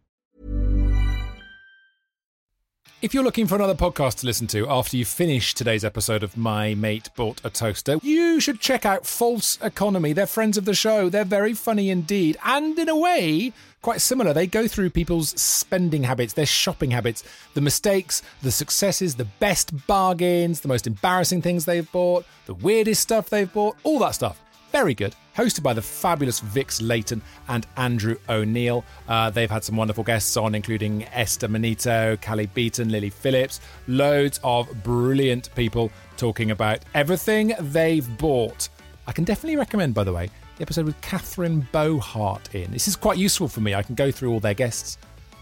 If 3.01 3.15
you're 3.15 3.23
looking 3.23 3.47
for 3.47 3.55
another 3.55 3.73
podcast 3.73 4.19
to 4.19 4.27
listen 4.27 4.45
to 4.47 4.69
after 4.69 4.95
you 4.95 5.05
finish 5.05 5.55
today's 5.55 5.83
episode 5.83 6.21
of 6.21 6.37
My 6.37 6.75
Mate 6.75 7.09
Bought 7.15 7.41
a 7.43 7.49
Toaster, 7.49 7.97
you 8.03 8.39
should 8.39 8.59
check 8.59 8.85
out 8.85 9.07
False 9.07 9.57
Economy. 9.59 10.13
They're 10.13 10.27
friends 10.27 10.55
of 10.55 10.65
the 10.65 10.75
show. 10.75 11.09
They're 11.09 11.25
very 11.25 11.55
funny 11.55 11.89
indeed. 11.89 12.37
And 12.45 12.77
in 12.77 12.89
a 12.89 12.95
way, 12.95 13.53
quite 13.81 14.01
similar. 14.01 14.33
They 14.33 14.45
go 14.45 14.67
through 14.67 14.91
people's 14.91 15.29
spending 15.29 16.03
habits, 16.03 16.33
their 16.33 16.45
shopping 16.45 16.91
habits, 16.91 17.23
the 17.55 17.61
mistakes, 17.61 18.21
the 18.43 18.51
successes, 18.51 19.15
the 19.15 19.25
best 19.25 19.87
bargains, 19.87 20.61
the 20.61 20.67
most 20.67 20.85
embarrassing 20.85 21.41
things 21.41 21.65
they've 21.65 21.91
bought, 21.91 22.23
the 22.45 22.53
weirdest 22.53 23.01
stuff 23.01 23.31
they've 23.31 23.51
bought, 23.51 23.77
all 23.81 23.97
that 23.97 24.13
stuff. 24.13 24.39
Very 24.71 24.93
good. 24.93 25.13
Hosted 25.35 25.63
by 25.63 25.73
the 25.73 25.81
fabulous 25.81 26.39
Vix 26.39 26.81
Leyton 26.81 27.21
and 27.49 27.67
Andrew 27.75 28.15
O'Neill. 28.29 28.85
Uh, 29.07 29.29
they've 29.29 29.51
had 29.51 29.65
some 29.65 29.75
wonderful 29.75 30.03
guests 30.03 30.37
on, 30.37 30.55
including 30.55 31.05
Esther 31.11 31.49
Manito, 31.49 32.17
Callie 32.21 32.45
Beaton, 32.45 32.89
Lily 32.89 33.09
Phillips, 33.09 33.59
loads 33.87 34.39
of 34.45 34.69
brilliant 34.83 35.53
people 35.55 35.91
talking 36.15 36.51
about 36.51 36.79
everything 36.93 37.53
they've 37.59 38.17
bought. 38.17 38.69
I 39.07 39.11
can 39.11 39.25
definitely 39.25 39.57
recommend, 39.57 39.93
by 39.93 40.05
the 40.05 40.13
way, 40.13 40.29
the 40.55 40.61
episode 40.61 40.85
with 40.85 40.99
Catherine 41.01 41.67
Bohart 41.73 42.53
in. 42.55 42.71
This 42.71 42.87
is 42.87 42.95
quite 42.95 43.17
useful 43.17 43.49
for 43.49 43.59
me. 43.59 43.75
I 43.75 43.83
can 43.83 43.95
go 43.95 44.09
through 44.09 44.31
all 44.31 44.39
their 44.39 44.53
guests, 44.53 44.97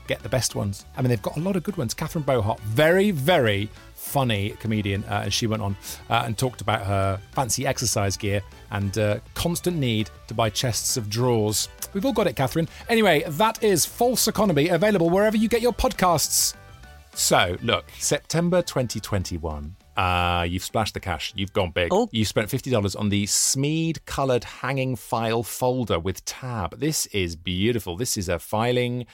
get 0.08 0.24
the 0.24 0.30
best 0.30 0.56
ones. 0.56 0.86
I 0.98 1.02
mean, 1.02 1.10
they've 1.10 1.22
got 1.22 1.38
a 1.38 1.42
lot 1.42 1.56
of 1.56 1.62
good 1.62 1.78
ones. 1.78 1.94
Catherine 1.94 2.24
Bohart, 2.24 2.60
very, 2.62 3.12
very 3.12 3.70
funny 4.10 4.52
comedian, 4.60 5.04
uh, 5.04 5.22
and 5.24 5.34
she 5.34 5.46
went 5.46 5.62
on 5.62 5.78
uh, 6.10 6.24
and 6.26 6.38
talked 6.38 6.62
about 6.62 6.86
her 6.86 7.20
fancy 7.32 7.68
exercise 7.68 8.18
gear 8.18 8.42
and 8.72 8.98
uh, 8.98 9.20
constant 9.36 9.78
need 9.78 10.10
to 10.28 10.34
buy 10.34 10.50
chests 10.50 10.98
of 10.98 11.10
drawers. 11.10 11.70
We've 11.94 12.06
all 12.06 12.14
got 12.14 12.28
it, 12.28 12.36
Catherine. 12.36 12.68
Anyway, 12.90 13.24
that 13.28 13.64
is 13.64 13.86
False 13.86 14.28
Economy, 14.28 14.70
available 14.70 15.10
wherever 15.10 15.38
you 15.38 15.48
get 15.48 15.62
your 15.62 15.74
podcasts. 15.74 16.56
So, 17.14 17.58
look, 17.62 17.86
September 18.00 18.62
2021. 18.62 19.76
Uh, 19.96 20.46
you've 20.50 20.64
splashed 20.64 20.94
the 20.94 21.00
cash. 21.00 21.34
You've 21.36 21.54
gone 21.54 21.72
big. 21.72 21.90
Oh. 21.92 22.08
You 22.12 22.24
spent 22.24 22.50
$50 22.50 22.98
on 22.98 23.10
the 23.10 23.26
Smead 23.26 24.06
coloured 24.06 24.44
hanging 24.46 24.96
file 24.96 25.44
folder 25.44 26.00
with 26.00 26.24
tab. 26.26 26.80
This 26.80 27.06
is 27.08 27.36
beautiful. 27.36 27.98
This 27.98 28.18
is 28.18 28.30
a 28.30 28.40
filing 28.40 29.06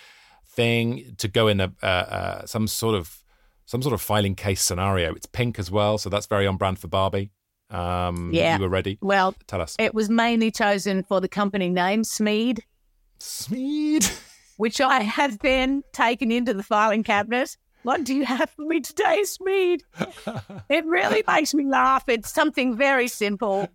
thing 0.45 1.15
to 1.17 1.27
go 1.27 1.47
in 1.47 1.59
a 1.59 1.73
uh, 1.81 1.85
uh, 1.85 2.45
some 2.45 2.67
sort 2.67 2.95
of 2.95 3.24
some 3.65 3.81
sort 3.81 3.93
of 3.93 4.01
filing 4.01 4.35
case 4.35 4.61
scenario. 4.61 5.13
It's 5.13 5.25
pink 5.25 5.59
as 5.59 5.69
well, 5.71 5.97
so 5.97 6.09
that's 6.09 6.25
very 6.27 6.47
on 6.47 6.57
brand 6.57 6.79
for 6.79 6.87
Barbie. 6.87 7.31
Um, 7.69 8.29
Yeah. 8.33 8.55
you 8.57 8.61
were 8.61 8.69
ready. 8.69 8.97
Well, 9.01 9.35
Tell 9.47 9.61
us. 9.61 9.75
it 9.79 9.93
was 9.93 10.09
mainly 10.09 10.51
chosen 10.51 11.03
for 11.03 11.19
the 11.19 11.27
company 11.27 11.69
name, 11.69 12.03
Smead, 12.03 12.63
Smead. 13.19 14.05
which 14.57 14.79
I 14.79 15.01
have 15.01 15.39
then 15.39 15.83
taken 15.93 16.31
into 16.31 16.53
the 16.53 16.63
filing 16.63 17.03
cabinet. 17.03 17.57
What 17.83 18.03
do 18.03 18.15
you 18.15 18.25
have 18.25 18.49
for 18.51 18.63
me 18.63 18.79
today, 18.81 19.23
Smead? 19.23 19.81
it 20.69 20.85
really 20.85 21.23
makes 21.27 21.53
me 21.53 21.65
laugh. 21.67 22.07
It's 22.07 22.31
something 22.33 22.75
very 22.75 23.07
simple. 23.07 23.67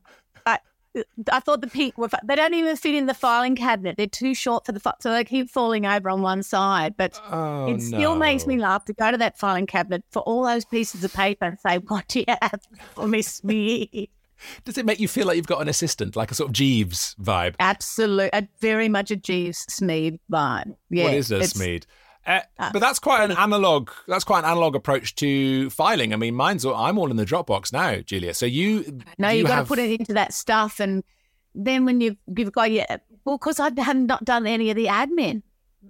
I, 1.31 1.41
thought 1.41 1.61
the 1.61 1.69
pink 1.69 1.97
were, 1.97 2.09
they 2.25 2.35
don't 2.35 2.55
even 2.55 2.77
fit 2.77 2.95
in 2.95 3.07
the 3.07 3.15
filing 3.15 3.55
cabinet. 3.55 3.97
They're 3.97 4.07
too 4.07 4.35
short 4.35 4.67
for 4.67 4.73
the, 4.73 4.95
so 5.01 5.13
they 5.13 5.25
keep 5.25 5.49
falling 5.49 5.87
over 5.87 6.11
on 6.11 6.23
one 6.23 6.43
side. 6.43 6.97
But 6.97 7.21
Oh, 7.31 7.73
it 7.73 7.81
still 7.81 8.17
makes 8.17 8.47
me 8.47 8.57
laugh 8.57 8.85
to 8.87 8.93
go 8.93 9.11
to 9.11 9.17
that 9.19 9.39
filing 9.39 9.67
cabinet 9.67 10.05
for 10.11 10.21
all 10.23 10.45
those 10.45 10.65
pieces 10.65 11.05
of 11.05 11.13
paper 11.13 11.45
and 11.45 11.61
say, 11.61 11.79
what 11.79 12.09
do 12.09 12.21
you 12.21 12.25
have 12.43 12.61
for 12.95 13.07
me, 13.07 14.11
Does 14.65 14.79
it 14.79 14.87
make 14.87 14.99
you 14.99 15.07
feel 15.07 15.27
like 15.27 15.37
you've 15.37 15.47
got 15.47 15.63
an 15.63 15.69
assistant, 15.69 16.17
like 16.17 16.31
a 16.31 16.35
sort 16.35 16.49
of 16.49 16.55
Jeeves 16.55 17.15
vibe? 17.21 17.55
Absolutely. 17.61 18.31
a, 18.33 18.49
very 18.61 18.89
much 18.89 19.11
a 19.11 19.17
Jeeves 19.17 19.67
Smead 19.69 20.19
vibe. 20.31 20.75
Yeah, 20.89 21.05
what 21.05 21.15
is 21.15 21.31
a 21.31 21.45
Smead? 21.45 21.87
Uh, 22.27 22.41
but 22.59 22.81
that's 22.81 22.99
quite 22.99 23.29
an 23.29 23.37
analog. 23.37 23.91
That's 24.07 24.25
quite 24.25 24.41
an 24.41 24.45
analog 24.45 24.77
approach 24.77 25.15
to 25.17 25.71
filing. 25.71 26.13
I 26.13 26.17
mean, 26.17 26.35
mine's 26.35 26.65
all, 26.65 26.75
I'm 26.75 26.99
all 26.99 27.11
in 27.11 27.17
the 27.17 27.25
Dropbox 27.25 27.73
now, 27.73 27.97
Julia. 27.97 28.35
So 28.35 28.47
you 28.47 29.01
No, 29.19 29.31
you 29.31 29.39
you've 29.39 29.49
got 29.49 29.57
have, 29.57 29.65
to 29.65 29.69
put 29.69 29.79
it 29.79 29.99
into 29.99 30.13
that 30.15 30.35
stuff, 30.35 30.81
and 30.81 31.03
then 31.55 31.85
when 31.85 32.01
you've 32.01 32.17
you've 32.37 32.53
got 32.53 32.71
your 32.71 32.85
well, 33.25 33.39
because 33.39 33.59
I 33.59 33.71
hadn't 33.77 34.07
not 34.07 34.25
done 34.25 34.47
any 34.47 34.71
of 34.71 34.77
the 34.77 34.87
admin. 34.87 35.43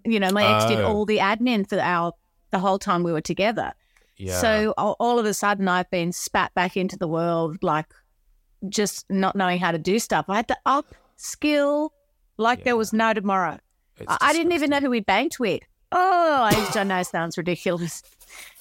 You 0.04 0.20
know, 0.20 0.30
my 0.30 0.56
ex 0.56 0.66
did 0.66 0.80
Oh. 0.80 0.86
all 0.86 1.04
the 1.04 1.18
admin 1.18 1.68
for 1.68 1.80
our 1.80 2.12
the 2.50 2.58
whole 2.58 2.78
time 2.78 3.02
we 3.02 3.12
were 3.12 3.20
together. 3.20 3.72
Yeah. 4.16 4.38
So 4.40 4.74
all, 4.76 5.18
of 5.18 5.24
a 5.24 5.32
sudden, 5.32 5.66
I've 5.66 5.90
been 5.90 6.12
spat 6.12 6.52
back 6.54 6.76
into 6.76 6.96
the 6.96 7.08
world, 7.08 7.56
like 7.62 7.86
just 8.68 9.08
not 9.08 9.34
knowing 9.34 9.58
how 9.58 9.72
to 9.72 9.78
do 9.78 9.98
stuff. 9.98 10.26
I 10.28 10.36
had 10.36 10.48
to 10.48 10.56
up 10.66 10.94
skill 11.16 11.92
like 12.36 12.64
there 12.64 12.76
was 12.76 12.92
no 12.92 13.14
tomorrow. 13.14 13.58
I, 14.06 14.18
I 14.20 14.32
didn't 14.32 14.52
even 14.52 14.70
know 14.70 14.80
who 14.80 14.90
we 14.90 15.00
banked 15.00 15.40
with. 15.40 15.62
Oh, 15.92 16.42
I 16.42 16.70
I 16.78 16.84
know 16.84 16.98
it 17.00 17.06
sounds 17.06 17.36
ridiculous. 17.38 18.02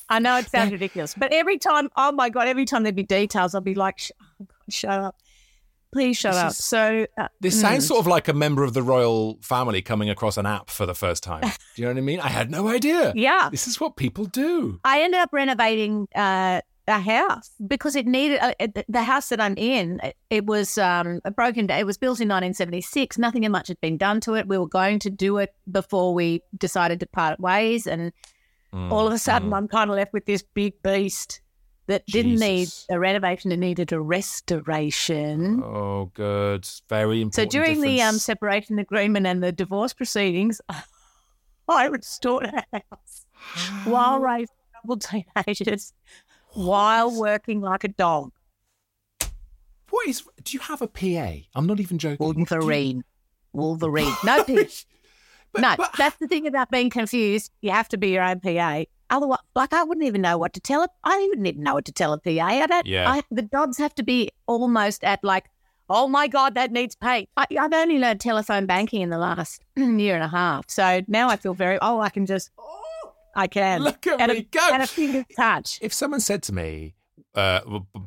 I 0.10 0.18
know 0.20 0.38
it 0.38 0.50
sounds 0.50 0.72
ridiculous, 0.72 1.14
but 1.16 1.32
every 1.32 1.60
time, 1.60 1.90
oh 1.96 2.12
my 2.12 2.30
god, 2.30 2.48
every 2.48 2.66
time 2.66 2.84
there'd 2.84 2.96
be 2.96 3.04
details, 3.04 3.54
I'd 3.54 3.64
be 3.64 3.76
like, 3.76 4.00
"Sh- 4.00 4.12
oh 4.42 4.46
God, 4.46 4.74
"Shut 4.74 4.90
up, 5.00 5.16
please 5.94 6.18
shut 6.18 6.34
This 6.34 6.42
up." 6.42 6.50
is- 6.52 6.58
so 6.66 7.06
uh, 7.18 7.28
This 7.40 7.56
mm. 7.58 7.62
sounds 7.62 7.86
sort 7.88 8.00
of 8.00 8.08
like 8.08 8.28
a 8.28 8.34
member 8.34 8.64
of 8.64 8.74
the 8.74 8.82
royal 8.82 9.38
family 9.44 9.84
coming 9.84 10.10
across 10.10 10.38
an 10.38 10.48
app 10.48 10.72
for 10.72 10.88
the 10.88 10.96
first 10.96 11.22
time. 11.22 11.42
Do 11.76 11.82
you 11.82 11.84
know 11.86 11.92
what 11.94 11.98
I 12.00 12.02
mean? 12.02 12.20
I 12.20 12.30
had 12.30 12.50
no 12.50 12.68
idea. 12.70 13.14
Yeah. 13.16 13.50
This 13.52 13.68
is 13.68 13.80
what 13.80 13.96
people 13.98 14.26
do. 14.26 14.80
I 14.84 15.02
ended 15.02 15.20
up 15.20 15.30
renovating 15.32 16.08
uh, 16.16 16.62
a 16.90 17.00
house 17.00 17.52
because 17.66 17.96
it 17.96 18.06
needed 18.08 18.40
uh, 18.42 18.54
it- 18.60 18.86
the 18.90 19.04
house 19.04 19.30
that 19.30 19.40
I'm 19.40 19.56
in. 19.58 20.00
It, 20.04 20.16
it 20.30 20.46
was 20.46 20.78
um, 20.78 21.22
broken 21.36 21.68
down. 21.68 21.80
It 21.80 21.86
was 21.86 21.98
built 21.98 22.20
in 22.20 22.28
1976. 22.28 23.18
Nothing 23.18 23.50
much 23.52 23.68
had 23.70 23.80
been 23.80 23.98
done 23.98 24.20
to 24.22 24.34
it. 24.36 24.48
We 24.48 24.58
were 24.58 24.68
going 24.68 25.00
to 25.00 25.10
do 25.10 25.38
it 25.38 25.54
before 25.72 26.14
we 26.14 26.42
decided 26.58 27.00
to 27.02 27.06
part 27.08 27.40
ways, 27.40 27.88
and 27.88 28.12
Mm, 28.72 28.92
all 28.92 29.08
of 29.08 29.14
a 29.14 29.18
sudden, 29.18 29.52
I'm 29.52 29.68
kind 29.68 29.90
of 29.90 29.96
left 29.96 30.14
with 30.14 30.28
this 30.28 30.44
big 30.54 30.80
beast 30.84 31.42
that 31.88 32.06
didn't 32.06 32.36
need 32.36 32.68
a 32.92 33.00
renovation. 33.00 33.52
It 33.52 33.58
needed 33.58 33.92
a 33.92 34.00
restoration. 34.00 35.64
Oh, 35.64 36.12
good. 36.14 36.68
Very 36.88 37.22
important. 37.22 37.34
So 37.34 37.42
important. 37.42 37.52
during 37.52 37.82
the 37.82 38.02
um, 38.04 38.20
separation 38.20 38.78
agreement 38.78 39.26
and 39.26 39.42
the 39.42 39.52
divorce 39.52 39.94
proceedings, 39.94 40.62
I 41.68 41.86
restored 41.86 42.46
a 42.46 42.64
house 42.72 43.26
while 43.86 44.20
raising 44.20 44.48
double 44.84 44.98
teenagers, 44.98 45.94
while 46.54 47.12
working 47.18 47.62
like 47.62 47.84
a 47.84 47.90
dog. 47.90 48.32
What 49.90 50.08
is? 50.08 50.24
Do 50.44 50.54
you 50.54 50.60
have 50.60 50.82
a 50.82 50.88
PA? 50.88 51.46
I'm 51.56 51.66
not 51.66 51.80
even 51.80 51.98
joking. 51.98 52.18
Wolverine. 52.20 53.04
Wolverine. 53.54 54.14
No 54.24 54.44
pitch. 54.46 54.86
no, 55.58 55.76
that's 55.98 56.18
the 56.18 56.28
thing 56.28 56.46
about 56.48 56.70
being 56.70 56.90
confused. 56.90 57.52
You 57.62 57.72
have 57.72 57.90
to 57.90 57.98
be 57.98 58.10
your 58.10 58.24
own 58.24 58.40
PA. 58.40 58.84
Otherwise, 59.10 59.40
like 59.56 59.74
I 59.74 59.84
wouldn't 59.84 60.06
even 60.06 60.22
know 60.22 60.38
what 60.38 60.54
to 60.54 60.60
tell 60.60 60.84
it. 60.84 60.92
I 61.04 61.18
wouldn't 61.30 61.48
even 61.48 61.64
know 61.64 61.74
what 61.74 61.86
to 61.86 61.92
tell 61.92 62.14
a 62.14 62.20
PA. 62.20 62.30
I 62.46 62.68
don't. 62.68 62.86
Yeah. 62.86 63.10
I, 63.10 63.24
the 63.32 63.42
dogs 63.42 63.78
have 63.80 63.96
to 63.96 64.04
be 64.04 64.30
almost 64.46 65.04
at 65.04 65.24
like, 65.24 65.50
oh 65.90 66.08
my 66.08 66.28
god, 66.28 66.54
that 66.54 66.72
needs 66.72 66.96
paint. 66.96 67.30
I, 67.36 67.48
I've 67.60 67.74
only 67.74 67.98
learned 67.98 68.22
telephone 68.22 68.68
banking 68.68 69.02
in 69.02 69.10
the 69.10 69.18
last 69.18 69.64
year 69.76 70.14
and 70.14 70.24
a 70.24 70.28
half, 70.28 70.70
so 70.70 71.02
now 71.08 71.30
I 71.30 71.38
feel 71.38 71.56
very. 71.56 71.80
Oh, 71.82 72.00
I 72.00 72.10
can 72.10 72.28
just. 72.28 72.52
I 73.40 73.48
can. 73.48 73.82
Look 73.82 74.06
at 74.08 74.20
and 74.20 74.32
me 74.32 74.38
a, 74.40 74.42
go. 74.44 74.70
And 74.74 74.84
a 74.84 74.88
finger 74.88 75.26
touch. 75.36 75.80
If 75.82 75.94
someone 75.94 76.20
said 76.20 76.44
to 76.44 76.54
me, 76.54 76.94
uh, 77.36 77.62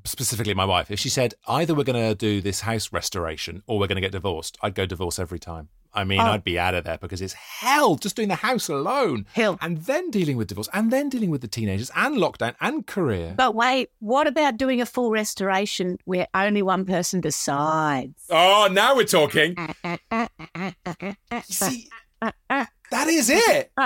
specifically 0.05 0.53
my 0.55 0.65
wife, 0.65 0.91
if 0.91 0.99
she 0.99 1.09
said 1.09 1.35
either 1.49 1.75
we're 1.75 1.85
going 1.85 2.03
to 2.11 2.15
do 2.15 2.41
this 2.41 2.61
house 2.61 2.93
restoration 2.93 3.63
or 3.67 3.79
we're 3.79 3.87
going 3.87 3.97
to 3.97 4.03
get 4.03 4.13
divorced, 4.13 4.59
I'd 4.63 4.75
go 4.75 4.85
divorce 4.87 5.19
every 5.19 5.39
time. 5.39 5.69
I 5.95 6.05
mean, 6.05 6.21
Oh. 6.21 6.25
I'd 6.25 6.43
be 6.45 6.59
out 6.59 6.75
of 6.75 6.85
there 6.85 6.97
because 6.99 7.21
it's 7.21 7.35
hell 7.35 7.97
just 7.97 8.17
doing 8.17 8.29
the 8.29 8.35
house 8.35 8.69
alone. 8.71 9.27
Hell. 9.35 9.59
And 9.61 9.79
then 9.85 10.11
dealing 10.11 10.37
with 10.39 10.49
divorce 10.49 10.69
and 10.73 10.91
then 10.91 11.09
dealing 11.11 11.31
with 11.31 11.41
the 11.43 11.49
teenagers 11.49 11.91
and 11.95 12.17
lockdown 12.17 12.55
and 12.63 12.87
career. 12.87 13.35
But 13.37 13.55
wait, 13.55 13.91
what 14.01 14.27
about 14.27 14.57
doing 14.57 14.81
a 14.81 14.87
full 14.87 15.11
restoration 15.11 15.99
where 16.05 16.27
only 16.35 16.63
one 16.63 16.85
person 16.87 17.21
decides? 17.21 18.25
Oh, 18.31 18.69
now 18.73 18.97
we're 18.97 19.05
talking. 19.05 19.55
See, 21.45 21.89
that 22.21 23.09
is 23.09 23.31
it. 23.31 23.71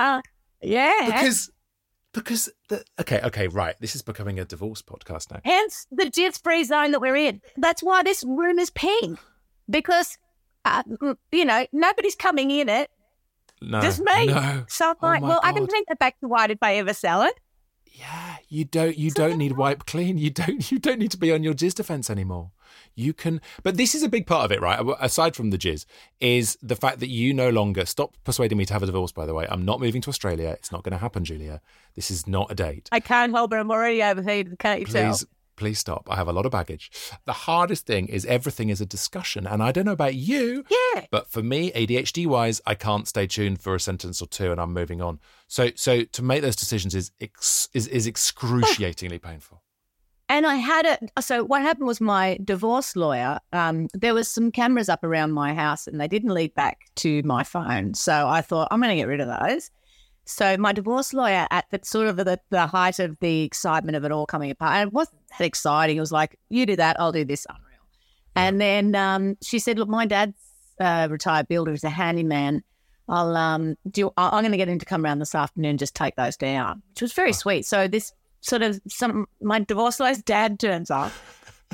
Yeah. 0.63 1.07
Because, 1.07 1.51
because, 2.13 2.51
the, 2.69 2.85
okay, 3.01 3.21
okay, 3.25 3.49
right. 3.49 3.75
This 3.81 3.95
is 3.95 4.03
becoming 4.03 4.39
a 4.39 4.45
divorce 4.45 4.83
podcast 4.83 5.31
now. 5.31 5.41
Hence 5.45 5.87
the 5.91 6.11
free 6.43 6.65
zone 6.65 6.93
that 6.93 7.01
we're 7.01 7.17
in. 7.17 7.41
That's 7.57 7.83
why 7.83 8.03
this 8.03 8.25
room 8.25 8.59
is 8.59 8.71
pink. 8.71 9.19
Because, 9.69 10.19
uh, 10.65 10.83
you 11.33 11.45
know, 11.45 11.67
nobody's 11.73 12.17
coming 12.17 12.51
in 12.51 12.69
it. 12.69 12.91
No. 13.63 13.81
just 13.81 14.01
me. 14.01 14.27
No. 14.27 14.65
So 14.69 14.91
I'm 14.91 14.97
Oh 15.03 15.07
like, 15.07 15.23
well, 15.23 15.41
I 15.43 15.53
can 15.53 15.63
God. 15.63 15.71
paint 15.71 15.87
that 15.89 15.99
back 15.99 16.21
to 16.21 16.29
white 16.29 16.51
if 16.51 16.59
I 16.63 16.77
ever 16.77 16.93
sell 16.93 17.23
it. 17.23 17.35
Yeah 17.91 18.37
you 18.49 18.65
don't 18.65 18.97
you 18.97 19.11
don't 19.11 19.39
need 19.39 19.57
wipe 19.57 19.87
clean. 19.87 20.19
You 20.19 20.31
don't 20.31 20.71
you 20.71 20.79
don't 20.79 20.99
need 20.99 21.11
to 21.13 21.19
be 21.19 21.33
on 21.33 21.43
your 21.43 21.55
jizz 21.55 21.75
defense 21.75 22.11
anymore. 22.11 22.51
You 22.95 23.13
can 23.13 23.41
but 23.63 23.77
this 23.77 23.95
is 23.95 24.03
a 24.03 24.09
big 24.09 24.27
part 24.27 24.45
of 24.45 24.53
it, 24.53 24.61
right? 24.61 24.79
Aside 25.01 25.37
from 25.37 25.51
the 25.51 25.59
jizz, 25.59 25.85
is 26.21 26.57
the 26.63 26.77
fact 26.77 27.01
that 27.01 27.09
you 27.09 27.33
no 27.35 27.51
longer 27.51 27.87
stop 27.87 28.17
persuading 28.25 28.59
me 28.59 28.65
to 28.67 28.73
have 28.73 28.83
a 28.83 28.87
divorce, 28.87 29.13
by 29.13 29.27
the 29.27 29.35
way. 29.35 29.47
I'm 29.51 29.65
not 29.65 29.81
moving 29.81 30.01
to 30.03 30.11
Australia. 30.11 30.51
It's 30.51 30.73
not 30.73 30.83
gonna 30.83 30.99
happen, 30.99 31.25
Julia. 31.25 31.61
This 31.95 32.11
is 32.11 32.27
not 32.27 32.51
a 32.51 32.55
date. 32.55 32.89
I 32.93 33.01
can't 33.01 33.33
help 33.33 33.53
it. 33.53 33.57
I'm 33.57 33.71
already 33.71 34.03
overheated. 34.03 34.59
Can't 34.59 34.81
you 34.81 34.87
tell? 34.87 35.11
Please 35.13 35.27
please 35.57 35.79
stop. 35.79 36.07
I 36.11 36.17
have 36.17 36.29
a 36.29 36.35
lot 36.35 36.45
of 36.45 36.53
baggage. 36.53 36.91
The 37.25 37.33
hardest 37.33 37.87
thing 37.87 38.09
is 38.09 38.27
everything 38.27 38.69
is 38.69 38.83
a 38.83 38.85
discussion. 38.85 39.47
And 39.47 39.63
I 39.63 39.73
don't 39.73 39.87
know 39.87 39.93
about 39.93 40.15
you, 40.15 40.65
Yeah. 40.71 41.07
but 41.11 41.31
for 41.31 41.43
me, 41.43 41.73
ADHD 41.73 42.27
wise, 42.27 42.61
I 42.67 42.75
can't 42.75 43.09
stay 43.09 43.27
tuned 43.27 43.63
for 43.63 43.75
a 43.75 43.81
sentence 43.81 44.21
or 44.21 44.27
two 44.27 44.53
and 44.53 44.61
I'm 44.61 44.75
moving 44.75 45.01
on. 45.01 45.19
So 45.49 45.71
so 45.75 46.05
to 46.05 46.23
make 46.23 46.43
those 46.43 46.57
decisions 46.57 46.95
is 46.95 47.11
ex, 47.23 47.71
is, 47.73 47.87
is 47.89 48.07
excruciatingly 48.07 49.19
painful. 49.19 49.63
And 50.29 50.45
I 50.45 50.57
had 50.57 50.99
a 51.17 51.23
so 51.23 51.45
what 51.45 51.63
happened 51.63 51.87
was 51.87 52.01
my 52.01 52.39
divorce 52.43 52.97
lawyer. 52.97 53.39
Um, 53.53 53.89
there 53.95 54.13
was 54.13 54.29
some 54.29 54.51
cameras 54.51 54.89
up 54.89 55.05
around 55.05 55.33
my 55.33 55.55
house, 55.55 55.87
and 55.87 56.01
they 56.01 56.09
didn't 56.09 56.31
lead 56.31 56.55
back 56.55 56.91
to 56.97 57.23
my 57.23 57.45
phone. 57.45 57.95
So 57.95 58.27
I 58.27 58.41
thought 58.41 58.69
I'm 58.71 58.81
going 58.81 58.91
to 58.91 58.97
get 58.97 59.07
rid 59.07 59.21
of 59.21 59.29
those. 59.29 59.71
So 60.25 60.57
my 60.57 60.73
divorce 60.73 61.15
lawyer, 61.15 61.47
at 61.53 61.67
the 61.71 61.79
sort 61.85 62.09
of 62.09 62.17
the, 62.17 62.41
the 62.51 62.67
height 62.67 62.99
of 62.99 63.17
the 63.21 63.43
excitement 63.43 63.97
of 63.97 64.05
it 64.05 64.11
all 64.11 64.27
coming 64.27 64.51
apart, 64.51 64.75
and 64.75 64.89
it 64.89 64.93
wasn't 64.93 65.21
that 65.39 65.45
exciting. 65.45 65.97
It 65.97 66.01
was 66.01 66.11
like, 66.11 66.37
you 66.49 66.67
do 66.67 66.75
that, 66.75 66.99
I'll 66.99 67.13
do 67.13 67.25
this. 67.25 67.47
Unreal. 67.49 67.63
And 68.35 68.61
then 68.61 68.97
um, 68.97 69.37
she 69.41 69.61
said, 69.61 69.79
look, 69.79 69.89
my 69.89 70.05
dad's 70.05 70.35
a 70.81 71.09
retired 71.09 71.47
builder, 71.47 71.71
he's 71.71 71.85
a 71.85 71.91
handyman. 71.91 72.65
I'll 73.09 73.37
um, 73.37 73.77
do. 73.89 74.11
I'm 74.17 74.43
going 74.43 74.51
to 74.51 74.59
get 74.59 74.69
him 74.69 74.81
to 74.81 74.85
come 74.85 75.05
around 75.05 75.21
this 75.21 75.37
afternoon 75.37 75.71
and 75.71 75.79
just 75.79 75.95
take 75.95 76.17
those 76.17 76.37
down, 76.37 76.83
which 76.91 77.03
was 77.03 77.13
very 77.13 77.33
sweet. 77.33 77.65
So 77.65 77.87
this 77.87 78.13
sort 78.47 78.63
of 78.63 78.81
some 78.89 79.27
my 79.43 79.59
divorce 79.61 79.99
lawyer's 80.01 80.23
dad 80.23 80.59
turns 80.61 80.91
up, 80.91 81.13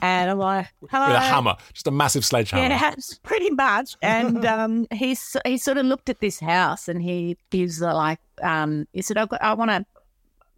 and 0.00 0.30
I'm 0.30 0.38
like, 0.38 0.68
hello. 0.90 1.06
With 1.08 1.16
a 1.16 1.20
hammer, 1.20 1.56
just 1.72 1.86
a 1.86 1.90
massive 1.90 2.24
sledgehammer. 2.24 2.62
Yeah, 2.68 2.94
pretty 3.22 3.50
much. 3.50 3.96
And 4.02 4.44
um, 4.54 4.86
he's 4.92 5.36
he 5.44 5.58
sort 5.58 5.78
of 5.78 5.86
looked 5.86 6.08
at 6.08 6.20
this 6.20 6.40
house 6.40 6.88
and 6.88 7.02
he 7.02 7.36
he's 7.50 7.80
like, 7.80 8.20
um, 8.42 8.86
he 8.92 9.02
said, 9.02 9.16
I 9.18 9.54
want 9.54 9.70
to, 9.70 9.84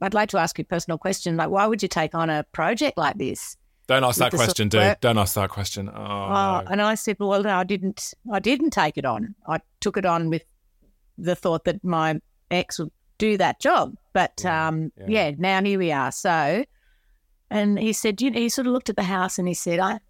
I'd 0.00 0.14
like 0.14 0.29
to 0.31 0.38
ask 0.38 0.59
you 0.59 0.62
a 0.62 0.66
personal 0.66 0.98
question. 0.98 1.37
Like, 1.37 1.50
why 1.50 1.66
would 1.66 1.83
you 1.83 1.88
take 1.88 2.14
on 2.14 2.31
a 2.31 2.44
project 2.53 2.96
like 2.98 3.16
this? 3.18 3.57
Don't 3.87 4.03
ask 4.03 4.18
that 4.18 4.27
With 4.27 4.33
the 4.33 4.37
sort 4.38 4.46
question, 4.48 4.68
dude. 4.70 4.81
work- 4.81 5.00
Don't 5.03 5.18
ask 5.18 5.35
that 5.35 5.50
question. 5.50 5.90
Oh, 5.90 5.92
Oh, 5.94 6.62
no. 6.64 6.64
and 6.70 6.81
I 6.81 6.94
said, 6.94 7.16
well, 7.20 7.42
no, 7.42 7.55
I 7.59 7.64
didn't. 7.64 8.14
I 8.33 8.38
didn't 8.38 8.70
take 8.70 8.96
it 8.96 9.05
on. 9.05 9.35
I 9.46 9.59
took 9.81 9.98
it 9.98 10.07
on 10.07 10.31
with 10.31 10.42
the 11.18 11.35
thought 11.37 11.64
that 11.64 11.85
my 11.85 12.18
ex 12.50 12.79
would 12.79 12.90
do 13.18 13.37
that 13.37 13.61
job. 13.61 13.94
But 14.14 14.42
um, 14.46 14.92
yeah. 15.07 15.33
now 15.37 15.62
here 15.62 15.79
we 15.79 15.92
are. 15.92 16.11
So, 16.11 16.64
and 17.50 17.79
he 17.79 17.92
said, 17.92 18.22
you 18.22 18.31
know, 18.31 18.38
he 18.40 18.48
sort 18.48 18.66
of 18.66 18.72
looked 18.72 18.88
at 18.88 18.96
the 18.96 19.03
house 19.03 19.38
and 19.38 19.46
he 19.46 19.53
said, 19.55 19.79
I, 19.81 20.00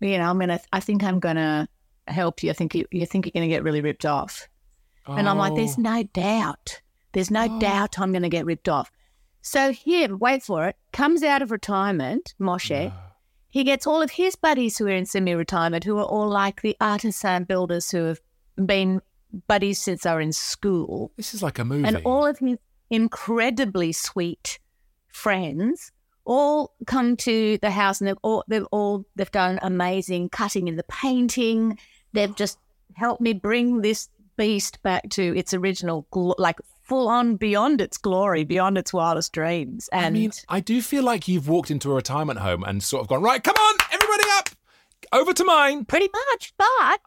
you 0.00 0.18
know, 0.18 0.30
I'm 0.30 0.38
gonna. 0.38 0.60
I 0.72 0.78
think 0.78 1.02
I'm 1.02 1.18
gonna 1.18 1.68
help 2.06 2.44
you. 2.44 2.50
I 2.50 2.52
think 2.52 2.74
you, 2.76 2.86
you 2.92 3.04
think 3.06 3.26
you're 3.26 3.32
gonna 3.32 3.48
get 3.48 3.64
really 3.64 3.80
ripped 3.80 4.06
off. 4.06 4.48
And 5.08 5.28
I'm 5.28 5.38
like, 5.38 5.54
there's 5.54 5.78
Oh. 5.78 5.82
no 5.82 6.02
doubt. 6.02 6.80
There's 7.12 7.30
no 7.30 7.60
doubt 7.60 7.98
I'm 7.98 8.10
going 8.12 8.24
to 8.24 8.28
get 8.28 8.44
ripped 8.44 8.68
off. 8.68 8.90
So 9.40 9.72
him, 9.72 10.18
wait 10.18 10.42
for 10.42 10.66
it, 10.66 10.76
comes 10.92 11.22
out 11.22 11.42
of 11.42 11.52
retirement, 11.52 12.34
Moshe. 12.40 12.92
He 13.48 13.62
gets 13.62 13.86
all 13.86 14.02
of 14.02 14.10
his 14.10 14.34
buddies 14.34 14.76
who 14.76 14.86
are 14.86 14.90
in 14.90 15.06
semi-retirement, 15.06 15.84
who 15.84 15.96
are 15.98 16.04
all 16.04 16.28
like 16.28 16.60
the 16.62 16.76
artisan 16.80 17.44
builders 17.44 17.88
who 17.90 18.02
have 18.02 18.20
been 18.66 19.00
buddies 19.46 19.80
since 19.80 20.02
they 20.02 20.12
were 20.12 20.20
in 20.20 20.32
school. 20.32 21.12
This 21.16 21.32
is 21.32 21.42
like 21.42 21.60
a 21.60 21.64
movie. 21.64 21.86
And 21.86 21.98
all 22.04 22.26
of 22.26 22.38
his 22.38 22.58
incredibly 22.90 23.92
sweet 23.92 24.58
friends 25.08 25.92
all 26.24 26.74
come 26.86 27.16
to 27.16 27.56
the 27.62 27.70
house 27.70 28.00
and 28.00 28.08
they've 28.08 28.18
all 28.22 28.44
they've 28.48 28.66
all 28.72 29.04
they've 29.14 29.30
done 29.30 29.58
amazing 29.62 30.28
cutting 30.28 30.68
in 30.68 30.76
the 30.76 30.84
painting. 30.84 31.78
They've 32.12 32.34
just 32.34 32.58
helped 32.94 33.20
me 33.20 33.32
bring 33.32 33.80
this 33.80 34.08
beast 34.36 34.82
back 34.82 35.08
to 35.10 35.36
its 35.36 35.54
original 35.54 36.06
like 36.38 36.58
full 36.82 37.08
on 37.08 37.36
beyond 37.36 37.80
its 37.80 37.96
glory, 37.96 38.44
beyond 38.44 38.78
its 38.78 38.92
wildest 38.92 39.32
dreams. 39.32 39.88
And 39.92 40.06
I 40.06 40.10
mean, 40.10 40.32
I 40.48 40.60
do 40.60 40.80
feel 40.80 41.02
like 41.02 41.26
you've 41.26 41.48
walked 41.48 41.70
into 41.70 41.90
a 41.90 41.94
retirement 41.94 42.38
home 42.38 42.62
and 42.64 42.82
sort 42.82 43.02
of 43.02 43.08
gone, 43.08 43.22
right, 43.22 43.42
come 43.42 43.56
on, 43.58 43.74
everybody 43.92 44.22
up, 44.34 44.50
over 45.12 45.32
to 45.32 45.44
mine. 45.44 45.84
Pretty 45.84 46.08
much, 46.30 46.54
but 46.56 47.00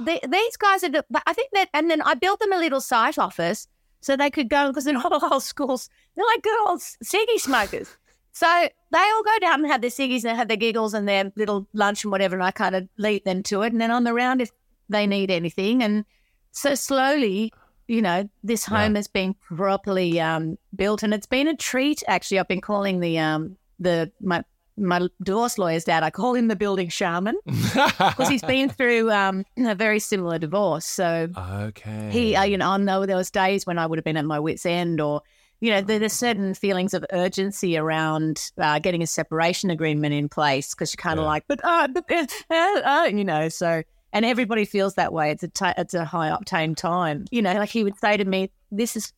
they, 0.00 0.20
these 0.28 0.56
guys 0.56 0.82
are. 0.82 0.90
but 0.90 1.22
I 1.26 1.32
think 1.32 1.50
that, 1.52 1.68
and 1.72 1.88
then 1.88 2.02
I 2.02 2.14
built 2.14 2.40
them 2.40 2.52
a 2.52 2.58
little 2.58 2.80
site 2.80 3.18
office 3.18 3.68
so 4.00 4.16
they 4.16 4.30
could 4.30 4.48
go 4.48 4.68
because 4.68 4.86
in 4.86 4.96
all 5.04 5.32
old 5.32 5.42
schools 5.42 5.88
they're 6.16 6.24
like 6.26 6.42
good 6.42 6.68
old 6.68 6.80
ciggy 6.80 7.38
smokers. 7.38 7.96
So 8.32 8.46
they 8.92 8.98
all 8.98 9.22
go 9.22 9.38
down 9.40 9.60
and 9.60 9.70
have 9.70 9.80
their 9.80 9.90
ciggies 9.90 10.24
and 10.24 10.36
have 10.36 10.48
their 10.48 10.56
giggles 10.56 10.94
and 10.94 11.08
their 11.08 11.32
little 11.36 11.66
lunch 11.72 12.04
and 12.04 12.12
whatever, 12.12 12.36
and 12.36 12.44
I 12.44 12.52
kind 12.52 12.76
of 12.76 12.88
lead 12.96 13.24
them 13.24 13.42
to 13.44 13.62
it, 13.62 13.72
and 13.72 13.80
then 13.80 13.90
I'm 13.90 14.06
around 14.06 14.40
if 14.40 14.50
they 14.88 15.06
need 15.06 15.30
anything, 15.30 15.82
and 15.82 16.04
so 16.52 16.74
slowly. 16.74 17.52
You 17.88 18.02
know, 18.02 18.30
this 18.44 18.64
home 18.64 18.94
has 18.94 19.08
been 19.08 19.34
properly 19.34 20.20
um, 20.20 20.56
built, 20.76 21.02
and 21.02 21.12
it's 21.12 21.26
been 21.26 21.48
a 21.48 21.56
treat. 21.56 22.04
Actually, 22.06 22.38
I've 22.38 22.46
been 22.46 22.60
calling 22.60 23.00
the 23.00 23.18
um, 23.18 23.56
the 23.80 24.12
my 24.20 24.44
my 24.80 25.08
divorce 25.22 25.58
lawyer's 25.58 25.84
dad. 25.84 26.02
I 26.02 26.10
call 26.10 26.34
him 26.34 26.48
the 26.48 26.56
building 26.56 26.88
shaman 26.88 27.36
because 27.46 28.28
he's 28.28 28.42
been 28.42 28.68
through 28.70 29.10
um, 29.12 29.44
a 29.58 29.74
very 29.74 29.98
similar 30.00 30.38
divorce. 30.38 30.86
So 30.86 31.28
Okay. 31.36 32.08
he, 32.10 32.36
uh, 32.36 32.42
you 32.44 32.58
know, 32.58 32.70
I 32.70 32.76
know 32.78 33.06
there 33.06 33.16
was 33.16 33.30
days 33.30 33.66
when 33.66 33.78
I 33.78 33.86
would 33.86 33.98
have 33.98 34.04
been 34.04 34.16
at 34.16 34.24
my 34.24 34.38
wits' 34.40 34.66
end, 34.66 35.00
or 35.00 35.22
you 35.60 35.70
know, 35.70 35.82
there, 35.82 35.98
there's 35.98 36.14
certain 36.14 36.54
feelings 36.54 36.94
of 36.94 37.04
urgency 37.12 37.76
around 37.76 38.50
uh, 38.58 38.78
getting 38.78 39.02
a 39.02 39.06
separation 39.06 39.70
agreement 39.70 40.14
in 40.14 40.28
place 40.28 40.74
because 40.74 40.92
you're 40.94 41.02
kind 41.02 41.18
of 41.20 41.26
like, 41.26 41.44
but 41.46 41.60
uh, 41.62 41.86
but 41.88 42.04
uh, 42.10 42.26
uh, 42.50 42.80
uh, 42.84 43.04
you 43.12 43.24
know, 43.24 43.48
so. 43.48 43.82
And 44.12 44.24
everybody 44.24 44.64
feels 44.64 44.94
that 44.94 45.12
way. 45.12 45.30
It's 45.30 45.44
a 45.44 45.74
it's 45.78 45.94
a 45.94 46.04
high 46.04 46.30
octane 46.30 46.74
time. 46.74 47.26
You 47.30 47.42
know, 47.42 47.52
like 47.52 47.68
he 47.68 47.84
would 47.84 47.96
say 47.96 48.16
to 48.16 48.24
me, 48.24 48.50
"This 48.72 48.96
is 48.96 49.12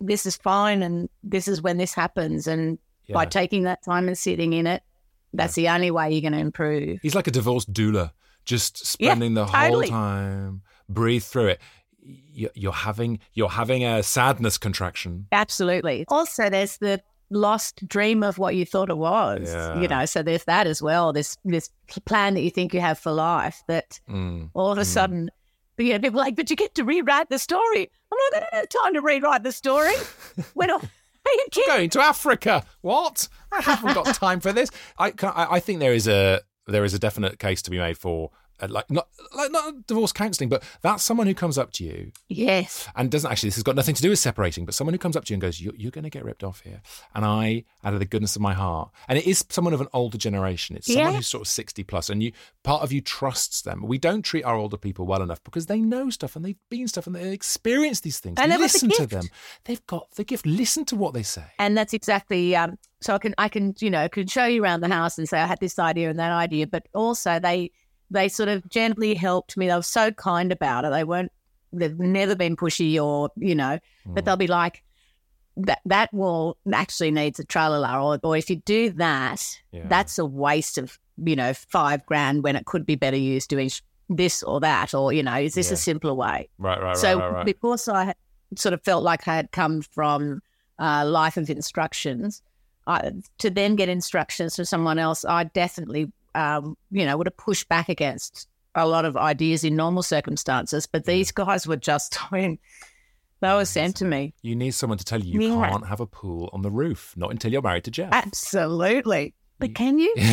this 0.00 0.24
is 0.24 0.38
fine, 0.38 0.82
and 0.82 1.10
this 1.22 1.48
is 1.48 1.60
when 1.60 1.76
this 1.76 1.92
happens." 1.92 2.46
And 2.46 2.78
by 3.12 3.24
taking 3.26 3.64
that 3.64 3.82
time 3.84 4.08
and 4.08 4.16
sitting 4.16 4.54
in 4.54 4.66
it, 4.66 4.82
that's 5.32 5.54
the 5.54 5.68
only 5.68 5.90
way 5.90 6.10
you're 6.12 6.20
going 6.22 6.32
to 6.32 6.38
improve. 6.38 6.98
He's 7.02 7.14
like 7.14 7.26
a 7.26 7.30
divorced 7.30 7.72
doula, 7.72 8.12
just 8.44 8.96
Yeah, 9.00 9.10
spending 9.10 9.34
the 9.34 9.44
totally. 9.46 9.88
whole 9.90 9.98
time, 10.00 10.62
breathe 10.88 11.22
through 11.22 11.48
it. 11.48 11.60
You- 12.02 12.50
You're 12.54 12.72
having 12.72 13.18
you're 13.34 13.48
having 13.50 13.84
a 13.84 14.02
sadness 14.02 14.56
contraction. 14.58 15.26
Absolutely. 15.32 16.04
Also, 16.08 16.48
there's 16.48 16.78
the 16.78 17.02
lost 17.30 17.86
dream 17.86 18.22
of 18.22 18.38
what 18.38 18.54
you 18.56 18.64
thought 18.64 18.88
it 18.88 18.96
was. 18.96 19.50
Yeah. 19.52 19.78
You 19.80 19.88
know, 19.88 20.06
so 20.06 20.22
there's 20.22 20.44
that 20.44 20.66
as 20.66 20.80
well. 20.80 21.12
This 21.12 21.36
this 21.44 21.68
plan 22.06 22.34
that 22.34 22.40
you 22.42 22.50
think 22.50 22.72
you 22.72 22.80
have 22.80 22.98
for 22.98 23.12
life 23.12 23.62
that 23.68 24.00
Mm. 24.08 24.50
all 24.54 24.72
of 24.72 24.78
a 24.78 24.84
sudden, 24.86 25.30
you 25.76 25.92
know, 25.92 25.98
people 25.98 26.18
are 26.20 26.24
like, 26.24 26.36
but 26.36 26.48
you 26.48 26.56
get 26.56 26.74
to 26.76 26.84
rewrite 26.84 27.28
the 27.28 27.38
story. 27.38 27.90
I'm 28.10 28.18
not 28.18 28.32
going 28.32 28.44
to 28.50 28.56
have 28.56 28.68
time 28.70 28.94
to 28.94 29.00
rewrite 29.02 29.42
the 29.42 29.52
story. 29.52 29.92
when 30.54 30.70
I, 30.70 30.78
Going 31.66 31.90
to 31.90 32.00
Africa? 32.00 32.64
What? 32.80 33.28
I 33.52 33.62
haven't 33.62 33.94
got 33.94 34.14
time 34.14 34.40
for 34.40 34.52
this. 34.52 34.70
I, 34.98 35.12
I 35.22 35.46
I 35.52 35.60
think 35.60 35.80
there 35.80 35.94
is 35.94 36.06
a 36.08 36.40
there 36.66 36.84
is 36.84 36.94
a 36.94 36.98
definite 36.98 37.38
case 37.38 37.62
to 37.62 37.70
be 37.70 37.78
made 37.78 37.98
for 37.98 38.30
like 38.66 38.90
not 38.90 39.08
like 39.36 39.52
not 39.52 39.86
divorce 39.86 40.12
counselling, 40.12 40.48
but 40.48 40.62
that's 40.82 41.02
someone 41.02 41.26
who 41.26 41.34
comes 41.34 41.56
up 41.58 41.72
to 41.72 41.84
you 41.84 42.12
Yes. 42.28 42.88
and 42.96 43.10
doesn't 43.10 43.30
actually 43.30 43.48
this 43.48 43.56
has 43.56 43.62
got 43.62 43.76
nothing 43.76 43.94
to 43.94 44.02
do 44.02 44.10
with 44.10 44.18
separating 44.18 44.64
but 44.64 44.74
someone 44.74 44.94
who 44.94 44.98
comes 44.98 45.16
up 45.16 45.24
to 45.26 45.32
you 45.32 45.36
and 45.36 45.42
goes 45.42 45.60
you're, 45.60 45.74
you're 45.76 45.90
going 45.90 46.04
to 46.04 46.10
get 46.10 46.24
ripped 46.24 46.42
off 46.42 46.60
here. 46.60 46.80
And 47.14 47.24
i 47.24 47.64
out 47.84 47.94
of 47.94 48.00
the 48.00 48.06
goodness 48.06 48.34
of 48.36 48.42
my 48.42 48.54
heart 48.54 48.90
and 49.08 49.18
it 49.18 49.26
is 49.26 49.44
someone 49.48 49.72
of 49.74 49.80
an 49.80 49.86
older 49.92 50.18
generation. 50.18 50.76
It's 50.76 50.86
someone 50.92 51.12
Yeah. 51.12 51.16
who's 51.18 51.26
sort 51.28 51.42
of 51.42 51.48
60 51.48 51.84
plus 51.84 52.10
and 52.10 52.22
you 52.22 52.32
part 52.64 52.82
of 52.82 52.92
you 52.92 53.00
trusts 53.00 53.62
them. 53.62 53.82
We 53.86 53.98
don't 53.98 54.22
treat 54.22 54.42
our 54.44 54.56
older 54.56 54.76
people 54.76 55.06
well 55.06 55.22
enough 55.22 55.42
because 55.44 55.66
they 55.66 55.80
know 55.80 56.10
stuff 56.10 56.34
and 56.36 56.44
they've 56.44 56.56
been 56.70 56.88
stuff 56.88 57.06
and 57.06 57.14
they 57.14 57.30
experience 57.32 58.00
these 58.00 58.18
things. 58.18 58.36
And 58.40 58.50
they've 58.50 58.58
the 58.58 58.62
listen 58.64 58.90
to 58.90 59.06
them. 59.06 59.24
They've 59.64 59.86
got 59.86 60.10
the 60.16 60.24
gift. 60.24 60.46
Listen 60.46 60.84
to 60.86 60.96
what 60.96 61.14
they 61.14 61.22
say. 61.22 61.44
And 61.58 61.76
that's 61.76 61.92
exactly 61.94 62.56
um, 62.56 62.78
so 63.00 63.14
I 63.14 63.18
can 63.18 63.34
I 63.38 63.48
can 63.48 63.74
you 63.78 63.90
know 63.90 64.08
can 64.08 64.26
show 64.26 64.44
you 64.46 64.62
around 64.64 64.80
the 64.80 64.88
house 64.88 65.18
and 65.18 65.28
say 65.28 65.38
I 65.38 65.46
had 65.46 65.60
this 65.60 65.78
idea 65.78 66.10
and 66.10 66.18
that 66.18 66.32
idea, 66.32 66.66
but 66.66 66.88
also 66.94 67.38
they 67.38 67.70
they 68.10 68.28
sort 68.28 68.48
of 68.48 68.68
gently 68.68 69.14
helped 69.14 69.56
me. 69.56 69.68
They 69.68 69.74
were 69.74 69.82
so 69.82 70.10
kind 70.10 70.52
about 70.52 70.84
it. 70.84 70.90
They 70.90 71.04
weren't 71.04 71.32
they've 71.72 71.98
never 71.98 72.34
been 72.34 72.56
pushy 72.56 73.02
or 73.02 73.30
you 73.36 73.54
know, 73.54 73.78
but 74.06 74.24
they'll 74.24 74.36
be 74.36 74.46
like 74.46 74.82
that 75.56 75.80
that 75.84 76.12
wall 76.14 76.56
actually 76.72 77.10
needs 77.10 77.38
a 77.38 77.44
tralala 77.44 78.02
or 78.02 78.18
or 78.22 78.36
if 78.36 78.48
you 78.48 78.56
do 78.56 78.90
that, 78.90 79.44
Yeah. 79.72 79.86
that's 79.88 80.18
a 80.18 80.24
waste 80.24 80.78
of 80.78 80.98
you 81.22 81.36
know 81.36 81.52
five 81.52 82.06
grand 82.06 82.42
when 82.44 82.56
it 82.56 82.64
could 82.64 82.86
be 82.86 82.94
better 82.94 83.16
used 83.16 83.50
doing 83.50 83.70
this 84.08 84.42
or 84.42 84.60
that 84.60 84.94
or 84.94 85.12
you 85.12 85.22
know 85.22 85.34
is 85.36 85.54
this 85.54 85.68
Yeah. 85.68 85.74
a 85.74 85.76
simpler 85.76 86.14
way? 86.14 86.48
right 86.58 86.80
right 86.80 86.96
so 86.96 87.18
right 87.18 87.24
right, 87.24 87.32
right. 87.34 87.46
because 87.46 87.88
I 87.88 88.14
sort 88.56 88.72
of 88.72 88.82
felt 88.82 89.04
like 89.04 89.28
I 89.28 89.36
had 89.36 89.50
come 89.50 89.82
from 89.82 90.40
uh, 90.78 91.04
life 91.04 91.36
of 91.36 91.50
instructions, 91.50 92.40
I, 92.86 93.10
to 93.38 93.50
then 93.50 93.76
get 93.76 93.88
instructions 93.90 94.56
from 94.56 94.64
someone 94.64 94.98
else, 94.98 95.24
I 95.24 95.44
definitely, 95.44 96.10
um, 96.34 96.76
you 96.90 97.04
know, 97.06 97.16
would 97.16 97.26
have 97.26 97.36
pushed 97.36 97.68
back 97.68 97.88
against 97.88 98.48
a 98.74 98.86
lot 98.86 99.04
of 99.04 99.16
ideas 99.16 99.64
in 99.64 99.74
normal 99.76 100.02
circumstances. 100.02 100.86
But 100.86 101.04
these 101.04 101.32
guys 101.32 101.66
were 101.66 101.76
just, 101.76 102.18
I 102.32 102.36
mean, 102.40 102.58
they 103.40 103.52
were 103.54 103.64
sent 103.64 103.96
to 103.96 104.04
me. 104.04 104.34
you 104.42 104.54
need 104.56 104.72
someone 104.72 104.98
to 104.98 105.04
tell 105.04 105.20
you 105.20 105.40
you 105.40 105.48
Yeah. 105.58 105.68
can't 105.70 105.86
have 105.86 106.00
a 106.00 106.06
pool 106.06 106.50
on 106.52 106.62
the 106.62 106.70
roof 106.70 107.14
not 107.16 107.30
until 107.30 107.52
you're 107.52 107.62
married 107.62 107.84
to 107.84 107.90
jeff 107.92 108.08
Absolutely. 108.12 109.34
But 109.60 109.74
can 109.74 109.98
you? 109.98 110.12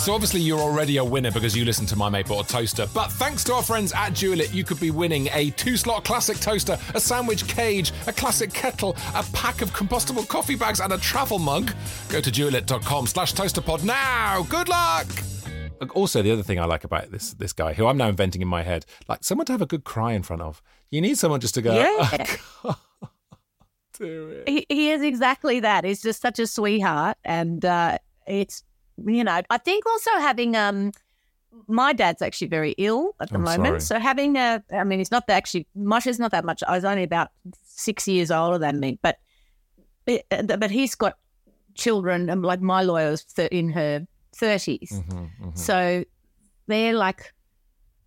So 0.00 0.14
obviously 0.14 0.40
you're 0.40 0.58
already 0.58 0.96
a 0.96 1.04
winner 1.04 1.30
because 1.30 1.54
you 1.54 1.66
listen 1.66 1.84
to 1.86 1.94
My 1.94 2.08
Mate 2.08 2.26
Bought 2.26 2.46
a 2.46 2.52
Toaster. 2.52 2.88
But 2.94 3.12
thanks 3.12 3.44
to 3.44 3.52
our 3.52 3.62
friends 3.62 3.92
at 3.92 4.12
Dualit, 4.14 4.54
you 4.54 4.64
could 4.64 4.80
be 4.80 4.90
winning 4.90 5.28
a 5.34 5.50
two-slot 5.50 6.04
classic 6.04 6.40
toaster, 6.40 6.78
a 6.94 7.00
sandwich 7.00 7.46
cage, 7.46 7.92
a 8.06 8.12
classic 8.12 8.50
kettle, 8.54 8.96
a 9.14 9.22
pack 9.34 9.60
of 9.60 9.70
compostable 9.72 10.26
coffee 10.26 10.56
bags, 10.56 10.80
and 10.80 10.94
a 10.94 10.98
travel 10.98 11.38
mug. 11.38 11.72
Go 12.08 12.22
to 12.22 12.30
dualit.com 12.30 13.08
slash 13.08 13.34
toasterpod 13.34 13.84
now. 13.84 14.42
Good 14.48 14.70
luck! 14.70 15.06
Also, 15.94 16.22
the 16.22 16.32
other 16.32 16.42
thing 16.42 16.58
I 16.58 16.64
like 16.64 16.84
about 16.84 17.10
this 17.10 17.34
this 17.34 17.52
guy, 17.52 17.74
who 17.74 17.86
I'm 17.86 17.98
now 17.98 18.08
inventing 18.08 18.40
in 18.40 18.48
my 18.48 18.62
head, 18.62 18.86
like 19.06 19.22
someone 19.22 19.44
to 19.46 19.52
have 19.52 19.62
a 19.62 19.66
good 19.66 19.84
cry 19.84 20.12
in 20.12 20.22
front 20.22 20.40
of. 20.40 20.62
You 20.90 21.02
need 21.02 21.18
someone 21.18 21.40
just 21.40 21.54
to 21.54 21.62
go, 21.62 21.74
Yeah. 21.74 22.36
"Oh, 22.64 22.78
God, 23.98 24.00
it." 24.00 24.48
he, 24.48 24.66
he 24.68 24.90
is 24.92 25.02
exactly 25.02 25.60
that. 25.60 25.84
He's 25.84 26.00
just 26.00 26.22
such 26.22 26.38
a 26.38 26.46
sweetheart, 26.46 27.18
and 27.24 27.64
uh, 27.64 27.98
it's 28.26 28.62
you 29.06 29.24
know 29.24 29.40
I 29.50 29.58
think 29.58 29.86
also 29.86 30.10
having 30.18 30.56
um 30.56 30.92
my 31.66 31.92
dad's 31.92 32.22
actually 32.22 32.46
very 32.48 32.74
ill 32.78 33.14
at 33.20 33.28
the 33.28 33.36
I'm 33.36 33.42
moment, 33.42 33.82
sorry. 33.82 33.98
so 33.98 33.98
having 33.98 34.36
a 34.36 34.62
I 34.72 34.84
mean 34.84 34.98
he's 34.98 35.10
not 35.10 35.26
that 35.26 35.36
actually 35.36 35.66
much 35.74 36.06
is 36.06 36.18
not 36.18 36.30
that 36.30 36.44
much. 36.44 36.62
I 36.66 36.72
was 36.76 36.84
only 36.84 37.02
about 37.02 37.28
six 37.64 38.06
years 38.06 38.30
older 38.30 38.58
than 38.58 38.78
me, 38.80 38.98
but 39.02 39.18
it, 40.06 40.24
uh, 40.30 40.56
but 40.56 40.70
he's 40.70 40.94
got 40.94 41.18
children, 41.74 42.30
and 42.30 42.42
like 42.42 42.60
my 42.60 42.82
lawyer's 42.82 43.24
th- 43.24 43.50
in 43.50 43.70
her 43.70 44.06
30s 44.36 44.90
Mm-hmm, 44.92 45.50
so 45.54 46.04
they're 46.66 46.94
like 46.94 47.32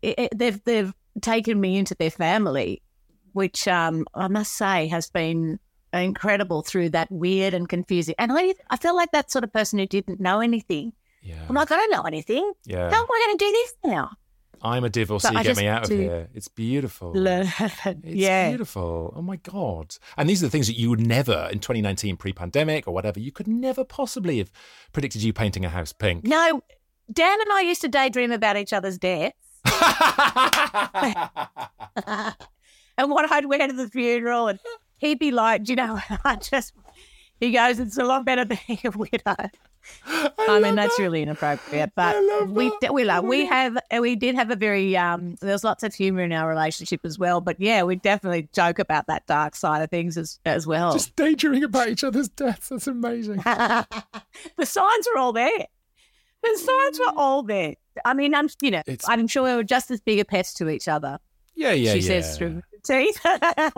they've 0.02 0.64
they've 0.64 0.94
taken 1.22 1.60
me 1.60 1.78
into 1.78 1.96
their 1.96 2.10
family, 2.12 2.82
which 3.34 3.68
um, 3.68 4.06
I 4.16 4.28
must 4.30 4.54
say 4.54 4.88
has 4.88 5.10
been 5.10 5.60
incredible 6.02 6.62
through 6.62 6.90
that 6.90 7.12
weird 7.12 7.54
and 7.54 7.70
confusing. 7.70 8.16
And 8.18 8.32
I 8.34 8.54
I 8.70 8.78
feel 8.78 8.96
like 8.96 9.12
that 9.12 9.32
sort 9.32 9.44
of 9.44 9.54
person 9.54 9.80
who 9.80 9.86
didn't 9.86 10.20
know 10.20 10.40
anything. 10.40 10.94
Yeah. 11.22 11.46
I'm 11.48 11.56
like 11.56 11.72
I 11.72 11.78
don't 11.78 11.92
know 11.92 12.04
anything. 12.04 12.52
Yeah. 12.66 12.90
How 12.90 13.02
am 13.02 13.08
I 13.10 13.26
going 13.26 13.38
to 13.38 13.46
do 13.46 13.52
this 13.52 13.76
now? 13.86 14.12
I'm 14.64 14.86
a 14.86 14.90
divorcee. 14.90 15.36
I 15.36 15.44
Get 15.44 15.58
me 15.58 15.68
out 15.68 15.84
of 15.84 15.90
here. 15.90 16.30
It's 16.34 16.48
beautiful. 16.48 17.12
Learn. 17.12 17.48
It's 17.60 18.00
yeah. 18.04 18.50
beautiful. 18.50 19.14
Oh 19.16 19.22
my 19.22 19.36
god! 19.36 19.98
And 20.18 20.30
these 20.30 20.42
are 20.42 20.46
the 20.48 20.52
things 20.52 20.68
that 20.68 20.80
you 20.80 20.90
would 20.90 21.06
never 21.06 21.50
in 21.52 21.60
2019, 21.60 22.16
pre-pandemic 22.16 22.88
or 22.88 22.94
whatever, 22.94 23.20
you 23.20 23.32
could 23.32 23.48
never 23.48 23.84
possibly 23.84 24.38
have 24.38 24.52
predicted 24.94 25.22
you 25.22 25.34
painting 25.34 25.66
a 25.66 25.70
house 25.70 25.92
pink. 25.92 26.26
No, 26.26 26.62
Dan 27.12 27.42
and 27.42 27.52
I 27.52 27.62
used 27.62 27.82
to 27.82 27.90
daydream 27.90 28.32
about 28.32 28.56
each 28.56 28.72
other's 28.72 28.98
deaths. 28.98 29.36
and 32.98 33.12
what 33.12 33.30
I'd 33.32 33.46
wear 33.46 33.68
to 33.68 33.74
the 33.74 33.90
funeral, 33.90 34.48
and 34.48 34.60
he'd 35.04 35.20
be 35.20 35.32
like, 35.32 35.64
"Do 35.64 35.74
you 35.74 35.76
know?" 35.76 36.00
I 36.24 36.36
just 36.38 36.74
he 37.40 37.52
goes, 37.52 37.80
"It's 37.80 37.98
a 37.98 38.04
lot 38.04 38.26
better 38.26 38.46
being 38.46 38.80
a 38.84 38.92
widow." 38.92 39.36
I, 40.06 40.62
mean, 40.62 40.76
that's 40.76 40.98
really 40.98 41.22
inappropriate, 41.24 41.92
but 41.94 42.16
we 42.48 42.72
we 42.90 43.04
like 43.04 43.24
we 43.24 43.46
have 43.46 43.78
we 44.00 44.16
did 44.16 44.36
have 44.36 44.50
a 44.50 44.56
very 44.56 44.96
um. 44.96 45.36
There's 45.42 45.64
lots 45.64 45.84
of 45.84 45.94
humor 45.94 46.22
in 46.22 46.32
our 46.32 46.48
relationship 46.48 47.02
as 47.04 47.20
well, 47.20 47.42
but 47.42 47.60
yeah, 47.60 47.84
we 47.84 47.98
definitely 47.98 48.48
joke 48.54 48.80
about 48.80 49.08
that 49.08 49.26
dark 49.28 49.56
side 49.56 49.82
of 49.82 49.90
things 49.90 50.18
as 50.18 50.40
as 50.46 50.66
well. 50.66 50.94
Just 50.94 51.16
daydreaming 51.18 51.66
about 51.66 51.90
each 51.90 52.04
other's 52.04 52.30
deaths. 52.30 52.70
That's 52.70 52.88
amazing. 52.88 53.38
the 53.44 53.86
signs 54.62 55.08
were 55.14 55.20
all 55.20 55.34
there. 55.34 55.68
The 56.44 56.58
signs 56.58 57.00
were 57.00 57.14
all 57.18 57.44
there. 57.44 57.76
I 58.06 58.14
mean, 58.14 58.34
I'm 58.34 58.48
you 58.62 58.72
know, 58.72 58.84
It's- 58.88 59.06
I'm 59.08 59.28
sure 59.28 59.44
we 59.44 59.56
were 59.56 59.64
just 59.64 59.92
as 59.92 60.00
big 60.00 60.20
a 60.20 60.26
pest 60.26 60.56
to 60.58 60.70
each 60.70 60.88
other. 60.88 61.20
Yeah, 61.56 61.74
yeah, 61.74 61.94
she 61.94 62.00
yeah. 62.00 62.22
says 62.22 62.38
through 62.38 62.64
her 62.88 63.00
teeth. 63.06 63.20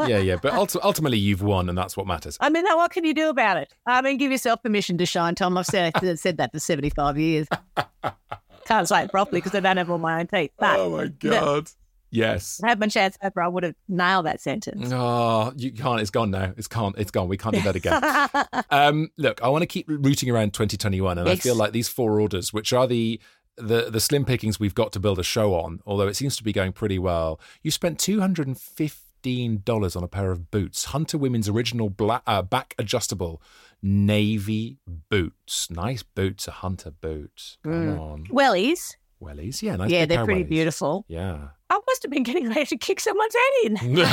yeah, 0.08 0.18
yeah. 0.20 0.36
But 0.41 0.53
ulti- 0.62 0.80
ultimately, 0.84 1.18
you've 1.18 1.41
won, 1.41 1.70
and 1.70 1.78
that's 1.78 1.95
what 1.97 2.08
matters. 2.08 2.38
I 2.39 2.49
mean, 2.49 2.64
now 2.66 2.78
what 2.78 2.91
can 2.91 3.03
you 3.06 3.14
do 3.14 3.30
about 3.30 3.58
it? 3.58 3.74
I 3.86 4.01
mean, 4.01 4.18
give 4.18 4.32
yourself 4.32 4.62
permission 4.64 4.97
to 4.99 5.06
shine, 5.06 5.36
Tom. 5.36 5.58
I've 5.58 5.66
said, 5.66 5.93
I've 5.95 6.20
said 6.20 6.38
that 6.38 6.51
for 6.51 6.60
75 6.60 7.18
years. 7.18 7.47
Can't 8.66 8.88
say 8.88 9.03
it 9.03 9.12
properly 9.12 9.41
because 9.41 9.53
I 9.56 9.60
don't 9.60 9.78
have 9.78 9.91
all 9.91 9.99
my 9.99 10.20
own 10.20 10.28
teeth. 10.28 10.51
But 10.58 10.80
Oh 10.80 10.89
my 10.89 11.08
god. 11.08 11.70
Yes. 12.12 12.62
I 12.64 12.70
had 12.70 12.80
my 12.80 12.88
chance 12.88 13.18
over, 13.22 13.41
I 13.41 13.47
would 13.47 13.64
have 13.64 13.76
nailed 13.89 14.26
that 14.26 14.39
sentence. 14.39 14.89
Oh, 14.93 15.51
you 15.58 15.72
can't. 15.74 15.99
It's 15.99 16.10
gone 16.10 16.32
now. 16.32 16.53
It's 16.56 16.68
gone. 16.68 16.93
It's 16.97 17.12
gone. 17.12 17.28
We 17.28 17.36
can't 17.38 17.56
do 17.56 17.62
that 17.62 17.76
again. 17.76 18.64
um, 18.72 19.10
look, 19.18 19.43
I 19.43 19.49
want 19.49 19.64
to 19.64 19.68
keep 19.68 19.86
rooting 19.89 20.30
around 20.30 20.53
2021, 20.53 21.18
and 21.18 21.28
I 21.28 21.36
feel 21.36 21.56
like 21.56 21.74
these 21.74 21.89
four 21.89 22.22
orders, 22.22 22.53
which 22.53 22.72
are 22.72 22.88
the 22.88 23.20
the 23.58 23.89
the 23.89 23.99
slim 23.99 24.26
pickings 24.26 24.60
we've 24.60 24.76
got 24.76 24.91
to 24.93 24.99
build 24.99 25.20
a 25.20 25.24
show 25.24 25.53
on, 25.56 25.82
although 25.86 26.08
it 26.08 26.16
seems 26.16 26.36
to 26.38 26.43
be 26.43 26.51
going 26.51 26.74
pretty 26.74 26.99
well. 26.99 27.39
You 27.62 27.72
spent 27.72 27.99
two 27.99 28.20
hundred 28.20 28.47
and 28.47 28.60
fifteen 28.60 29.62
dollars 29.64 29.95
on 29.95 30.03
a 30.03 30.08
pair 30.08 30.32
of 30.32 30.51
boots, 30.51 30.86
Hunter 30.86 31.18
Women's 31.18 31.47
original 31.49 31.89
black, 31.89 32.22
uh, 32.28 32.41
back 32.41 32.76
adjustable 32.78 33.41
navy 33.82 34.78
boots. 35.10 35.70
Nice 35.70 36.03
boots, 36.03 36.47
a 36.47 36.51
Hunter 36.51 36.91
boot. 36.91 37.58
Come 37.64 37.99
on, 37.99 38.28
Wellies. 38.28 38.95
wellies. 39.22 39.62
Yeah, 39.62 39.76
nice. 39.78 39.89
yeah, 39.91 40.01
big 40.01 40.10
they're 40.10 40.26
pretty 40.26 40.43
wellies. 40.43 40.49
beautiful. 40.49 41.06
Yeah. 41.08 41.49
I 41.68 41.80
must 41.88 42.03
have 42.03 42.12
been 42.12 42.22
getting 42.24 42.47
ready 42.49 42.66
to 42.68 42.78
kick 42.78 42.99
someone's 42.99 43.34
head 43.34 43.72
in. 43.72 43.95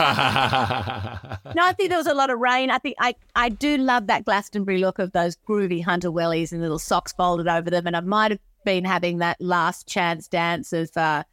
No, 1.55 1.65
I 1.67 1.75
think 1.77 1.91
there 1.91 1.99
was 1.99 2.07
a 2.07 2.15
lot 2.15 2.31
of 2.31 2.39
rain. 2.39 2.71
I 2.71 2.79
think 2.79 2.97
I, 2.99 3.15
I 3.37 3.51
do 3.51 3.77
love 3.77 4.07
that 4.07 4.25
Glastonbury 4.25 4.79
look 4.79 4.99
of 4.99 5.13
those 5.13 5.37
groovy 5.49 5.85
hunter 5.85 6.11
wellies 6.11 6.53
and 6.53 6.61
little 6.63 6.79
socks 6.79 7.13
folded 7.13 7.47
over 7.49 7.69
them. 7.71 7.87
And 7.87 7.95
I 7.97 8.01
might 8.01 8.31
have 8.31 8.41
been 8.65 8.85
having 8.85 9.19
that 9.19 9.41
last 9.41 9.89
chance 9.89 10.29
dance 10.29 10.73
of 10.73 10.97
uh, 10.97 11.25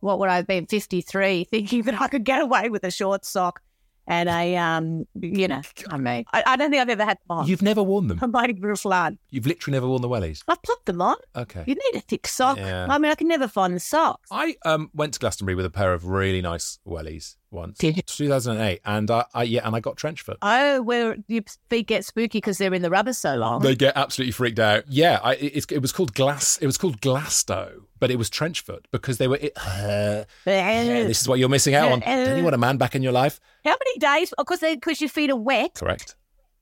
what 0.00 0.18
would 0.18 0.28
I 0.28 0.36
have 0.36 0.46
been, 0.46 0.66
53, 0.66 1.44
thinking 1.50 1.82
that 1.82 2.00
I 2.00 2.08
could 2.08 2.24
get 2.24 2.42
away 2.42 2.68
with 2.68 2.84
a 2.84 2.90
short 2.90 3.24
sock 3.24 3.60
and 4.08 4.28
a, 4.28 4.56
um, 4.56 5.06
you 5.20 5.48
know, 5.48 5.62
I 5.90 5.96
mean, 5.96 6.24
I, 6.32 6.42
I 6.46 6.56
don't 6.56 6.70
think 6.70 6.80
I've 6.80 6.88
ever 6.88 7.04
had 7.04 7.18
them 7.18 7.38
on. 7.38 7.48
You've 7.48 7.62
never 7.62 7.82
worn 7.82 8.06
them. 8.06 8.18
I'm 8.22 8.32
for 8.56 8.70
a 8.70 8.76
flood. 8.76 9.18
You've 9.30 9.46
literally 9.46 9.76
never 9.76 9.88
worn 9.88 10.02
the 10.02 10.08
wellies. 10.08 10.42
I've 10.46 10.62
popped 10.62 10.86
them 10.86 11.02
on. 11.02 11.16
Okay. 11.34 11.64
You 11.66 11.74
need 11.74 11.98
a 11.98 12.00
thick 12.00 12.26
sock. 12.26 12.56
Yeah. 12.56 12.86
I 12.88 12.98
mean, 12.98 13.10
I 13.10 13.16
can 13.16 13.28
never 13.28 13.48
find 13.48 13.74
the 13.74 13.80
socks. 13.80 14.28
I 14.30 14.56
um 14.64 14.90
went 14.94 15.14
to 15.14 15.20
Glastonbury 15.20 15.56
with 15.56 15.66
a 15.66 15.70
pair 15.70 15.92
of 15.92 16.06
really 16.06 16.40
nice 16.40 16.78
wellies 16.86 17.36
once. 17.56 17.78
2008, 17.78 18.80
and 18.84 19.10
I, 19.10 19.24
I 19.34 19.42
yeah, 19.42 19.66
and 19.66 19.74
I 19.74 19.80
got 19.80 19.96
trench 19.96 20.22
foot. 20.22 20.38
Oh, 20.42 20.82
where 20.82 21.16
your 21.26 21.42
feet 21.68 21.88
get 21.88 22.04
spooky 22.04 22.38
because 22.38 22.58
they're 22.58 22.72
in 22.72 22.82
the 22.82 22.90
rubber 22.90 23.12
so 23.12 23.34
long. 23.34 23.62
They 23.62 23.74
get 23.74 23.96
absolutely 23.96 24.32
freaked 24.32 24.60
out. 24.60 24.84
Yeah, 24.88 25.18
I, 25.22 25.34
it, 25.34 25.72
it 25.72 25.82
was 25.82 25.90
called 25.92 26.14
glass. 26.14 26.58
It 26.58 26.66
was 26.66 26.78
called 26.78 27.00
Glasto, 27.00 27.82
but 27.98 28.10
it 28.10 28.16
was 28.16 28.30
trench 28.30 28.60
foot 28.60 28.86
because 28.92 29.18
they 29.18 29.26
were. 29.26 29.38
It, 29.40 29.52
uh, 29.56 30.24
this 30.44 31.22
is 31.22 31.28
what 31.28 31.40
you're 31.40 31.48
missing 31.48 31.74
out 31.74 31.90
on. 31.90 32.00
Don't 32.00 32.38
you 32.38 32.44
want 32.44 32.54
a 32.54 32.58
man 32.58 32.76
back 32.76 32.94
in 32.94 33.02
your 33.02 33.12
life? 33.12 33.40
How 33.64 33.76
many 33.84 33.98
days? 33.98 34.32
Because 34.38 34.60
because 34.60 35.00
your 35.00 35.10
feet 35.10 35.30
are 35.30 35.36
wet 35.36 35.74
Correct. 35.74 36.14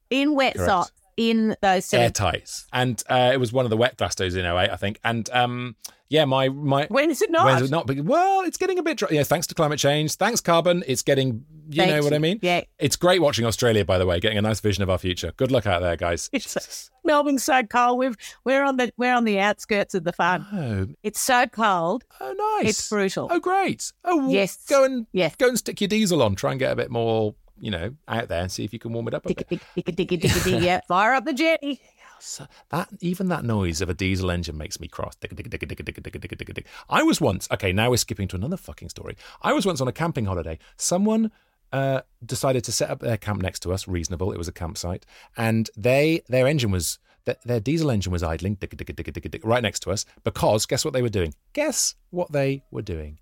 in 0.08 0.34
wet 0.34 0.54
Correct. 0.54 0.68
socks 0.70 0.92
in 1.16 1.56
those 1.62 1.84
sort 1.86 2.00
of- 2.00 2.04
Airtight, 2.04 2.50
and 2.72 3.02
uh, 3.08 3.30
it 3.32 3.38
was 3.38 3.52
one 3.52 3.64
of 3.66 3.70
the 3.70 3.76
wet 3.76 3.96
Glastos 3.96 4.36
in 4.36 4.44
08, 4.44 4.70
I 4.70 4.76
think. 4.76 4.98
And 5.04 5.28
um, 5.30 5.76
yeah, 6.08 6.24
my 6.24 6.48
my 6.48 6.86
When 6.88 7.10
is 7.10 7.22
it 7.22 7.30
not? 7.30 7.46
When 7.46 7.56
is 7.56 7.62
it 7.62 7.70
not? 7.70 7.88
Well, 8.04 8.42
it's 8.42 8.56
getting 8.56 8.78
a 8.78 8.82
bit 8.82 8.98
dry. 8.98 9.08
Yeah, 9.10 9.22
thanks 9.24 9.46
to 9.48 9.54
climate 9.54 9.78
change. 9.78 10.14
Thanks, 10.16 10.40
carbon. 10.40 10.84
It's 10.86 11.02
getting. 11.02 11.44
You 11.70 11.82
Thank 11.82 11.92
know 11.96 12.02
what 12.02 12.12
I 12.12 12.18
mean? 12.18 12.38
Yeah. 12.42 12.60
It's 12.78 12.94
great 12.94 13.22
watching 13.22 13.46
Australia, 13.46 13.86
by 13.86 13.96
the 13.96 14.04
way, 14.04 14.20
getting 14.20 14.36
a 14.36 14.42
nice 14.42 14.60
vision 14.60 14.82
of 14.82 14.90
our 14.90 14.98
future. 14.98 15.32
Good 15.38 15.50
luck 15.50 15.66
out 15.66 15.80
there, 15.80 15.96
guys. 15.96 16.28
It's, 16.30 16.90
Melbourne's 17.04 17.42
so 17.42 17.62
cold. 17.62 17.98
We've 17.98 18.16
we're 18.44 18.62
on 18.62 18.76
the 18.76 18.92
we're 18.98 19.14
on 19.14 19.24
the 19.24 19.40
outskirts 19.40 19.94
of 19.94 20.04
the 20.04 20.12
fun. 20.12 20.46
Oh, 20.52 20.94
It's 21.02 21.20
so 21.20 21.46
cold. 21.46 22.04
oh, 22.20 22.58
nice. 22.60 22.70
It's 22.70 22.88
brutal. 22.88 23.28
Oh, 23.30 23.40
great. 23.40 23.92
Oh, 24.04 24.28
Yes. 24.28 24.58
Go 24.68 24.84
and 24.84 25.06
Yes. 25.12 25.36
go 25.36 25.48
and 25.48 25.58
stick 25.58 25.80
your 25.80 25.88
diesel 25.88 26.22
on. 26.22 26.34
Try 26.34 26.50
and 26.50 26.60
get 26.60 26.70
a 26.72 26.76
bit 26.76 26.90
more, 26.90 27.34
you 27.58 27.70
know, 27.70 27.94
out 28.08 28.28
there 28.28 28.42
and 28.42 28.50
see 28.50 28.64
if 28.64 28.72
you 28.72 28.78
can 28.78 28.92
warm 28.92 29.08
it 29.08 29.14
up 29.14 29.26
a 29.26 29.28
Digga, 29.28 29.48
bit. 29.48 29.60
digga, 29.76 29.94
digga, 29.94 30.06
digga, 30.06 30.20
digga, 30.20 30.40
digga. 30.40 30.62
Yeah, 30.62 30.80
fire 30.88 31.14
up 31.14 31.24
the 31.24 31.32
jetty. 31.32 31.80
So 32.20 32.46
that 32.70 32.88
even 33.00 33.28
that 33.28 33.44
noise 33.44 33.80
of 33.80 33.88
a 33.90 33.94
diesel 33.94 34.30
engine 34.30 34.56
makes 34.56 34.80
me 34.80 34.88
cross. 34.88 35.14
Digga, 35.16 35.34
digga, 35.34 35.48
digga, 35.48 35.66
digga, 35.68 35.84
digga, 35.84 36.02
digga, 36.02 36.20
digga, 36.20 36.36
digga, 36.38 36.54
digga. 36.54 36.64
I 36.88 37.02
was 37.02 37.20
once 37.20 37.48
okay. 37.52 37.72
Now 37.72 37.90
we're 37.90 37.96
skipping 37.98 38.28
to 38.28 38.36
another 38.36 38.56
fucking 38.56 38.88
story. 38.88 39.16
I 39.42 39.52
was 39.52 39.66
once 39.66 39.80
on 39.80 39.88
a 39.88 39.92
camping 39.92 40.24
holiday. 40.24 40.58
Someone 40.76 41.30
uh, 41.72 42.02
decided 42.24 42.64
to 42.64 42.72
set 42.72 42.88
up 42.90 43.00
their 43.00 43.16
camp 43.16 43.42
next 43.42 43.60
to 43.60 43.72
us. 43.72 43.86
Reasonable. 43.86 44.32
It 44.32 44.38
was 44.38 44.48
a 44.48 44.52
campsite, 44.52 45.04
and 45.36 45.68
they 45.76 46.22
their 46.28 46.46
engine 46.46 46.70
was 46.70 46.98
their, 47.24 47.36
their 47.44 47.60
diesel 47.60 47.90
engine 47.90 48.12
was 48.12 48.22
idling 48.22 48.56
digga, 48.56 48.76
digga, 48.76 48.94
digga, 48.94 49.12
digga, 49.12 49.30
digga, 49.30 49.40
right 49.44 49.62
next 49.62 49.80
to 49.80 49.90
us 49.90 50.04
because 50.22 50.66
guess 50.66 50.84
what 50.84 50.94
they 50.94 51.02
were 51.02 51.08
doing? 51.08 51.34
Guess 51.52 51.94
what 52.10 52.32
they 52.32 52.62
were 52.70 52.82
doing? 52.82 53.18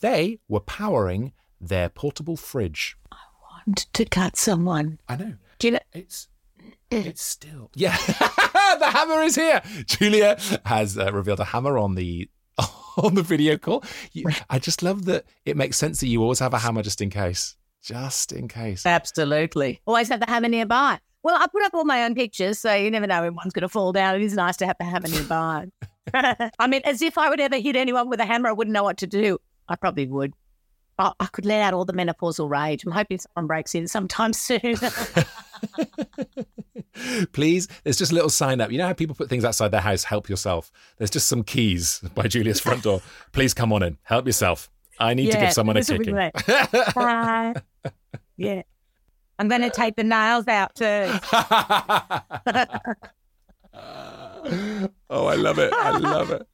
They 0.00 0.38
were 0.48 0.60
powering 0.60 1.32
their 1.60 1.88
portable 1.88 2.36
fridge. 2.36 2.96
Want 3.66 3.86
to 3.92 4.04
cut 4.04 4.36
someone? 4.36 4.98
I 5.08 5.16
know. 5.16 5.34
Do 5.58 5.66
you 5.66 5.72
know? 5.72 5.78
It's 5.92 6.28
it's 6.90 7.22
still 7.22 7.70
yeah. 7.74 7.96
the 8.06 8.90
hammer 8.90 9.22
is 9.22 9.34
here. 9.34 9.62
Julia 9.86 10.38
has 10.66 10.98
uh, 10.98 11.12
revealed 11.12 11.40
a 11.40 11.44
hammer 11.44 11.78
on 11.78 11.94
the 11.94 12.28
on 12.96 13.14
the 13.14 13.22
video 13.22 13.56
call. 13.56 13.82
You, 14.12 14.26
I 14.50 14.58
just 14.58 14.82
love 14.82 15.06
that 15.06 15.24
it 15.44 15.56
makes 15.56 15.76
sense 15.76 16.00
that 16.00 16.08
you 16.08 16.22
always 16.22 16.38
have 16.38 16.54
a 16.54 16.58
hammer 16.58 16.82
just 16.82 17.00
in 17.00 17.10
case, 17.10 17.56
just 17.82 18.32
in 18.32 18.48
case. 18.48 18.84
Absolutely. 18.84 19.80
Always 19.86 20.08
have 20.08 20.20
the 20.20 20.26
hammer 20.26 20.48
nearby. 20.48 20.98
Well, 21.22 21.36
I 21.36 21.46
put 21.46 21.62
up 21.64 21.72
all 21.72 21.86
my 21.86 22.04
own 22.04 22.14
pictures, 22.14 22.58
so 22.58 22.74
you 22.74 22.90
never 22.90 23.06
know 23.06 23.22
when 23.22 23.34
one's 23.34 23.54
going 23.54 23.62
to 23.62 23.68
fall 23.68 23.92
down. 23.92 24.16
It 24.16 24.22
is 24.22 24.34
nice 24.34 24.58
to 24.58 24.66
have 24.66 24.76
the 24.78 24.84
hammer 24.84 25.08
nearby. 25.08 25.68
I 26.58 26.66
mean, 26.66 26.82
as 26.84 27.00
if 27.00 27.16
I 27.16 27.30
would 27.30 27.40
ever 27.40 27.56
hit 27.56 27.76
anyone 27.76 28.10
with 28.10 28.20
a 28.20 28.26
hammer, 28.26 28.50
I 28.50 28.52
wouldn't 28.52 28.74
know 28.74 28.82
what 28.82 28.98
to 28.98 29.06
do. 29.06 29.38
I 29.66 29.76
probably 29.76 30.06
would. 30.06 30.34
I, 30.98 31.12
I 31.20 31.26
could 31.26 31.44
let 31.46 31.60
out 31.60 31.74
all 31.74 31.84
the 31.84 31.92
menopausal 31.92 32.48
rage. 32.48 32.84
I'm 32.84 32.92
hoping 32.92 33.18
someone 33.18 33.46
breaks 33.46 33.74
in 33.74 33.88
sometime 33.88 34.32
soon. 34.34 34.76
Please, 37.32 37.68
there's 37.82 37.96
just 37.96 38.12
a 38.12 38.14
little 38.14 38.30
sign 38.30 38.60
up. 38.60 38.70
You 38.70 38.78
know 38.78 38.86
how 38.86 38.92
people 38.92 39.16
put 39.16 39.28
things 39.28 39.44
outside 39.44 39.68
their 39.72 39.80
house, 39.80 40.04
help 40.04 40.28
yourself? 40.28 40.70
There's 40.98 41.10
just 41.10 41.26
some 41.28 41.42
keys 41.42 42.00
by 42.14 42.28
Julia's 42.28 42.60
front 42.60 42.84
door. 42.84 43.02
Please 43.32 43.52
come 43.54 43.72
on 43.72 43.82
in, 43.82 43.98
help 44.04 44.26
yourself. 44.26 44.70
I 44.98 45.14
need 45.14 45.32
to 45.32 45.38
give 45.38 45.52
someone 45.52 45.76
a 45.76 45.80
this 45.80 45.90
will 45.90 45.98
be 45.98 46.04
kicking. 46.04 46.30
Bye. 46.94 47.54
yeah. 48.36 48.62
I'm 49.38 49.48
going 49.48 49.62
to 49.62 49.70
take 49.70 49.96
the 49.96 50.04
nails 50.04 50.46
out 50.46 50.76
too. 50.76 50.84
oh, 55.10 55.26
I 55.26 55.34
love 55.34 55.58
it. 55.58 55.72
I 55.72 55.98
love 55.98 56.30
it. 56.30 56.46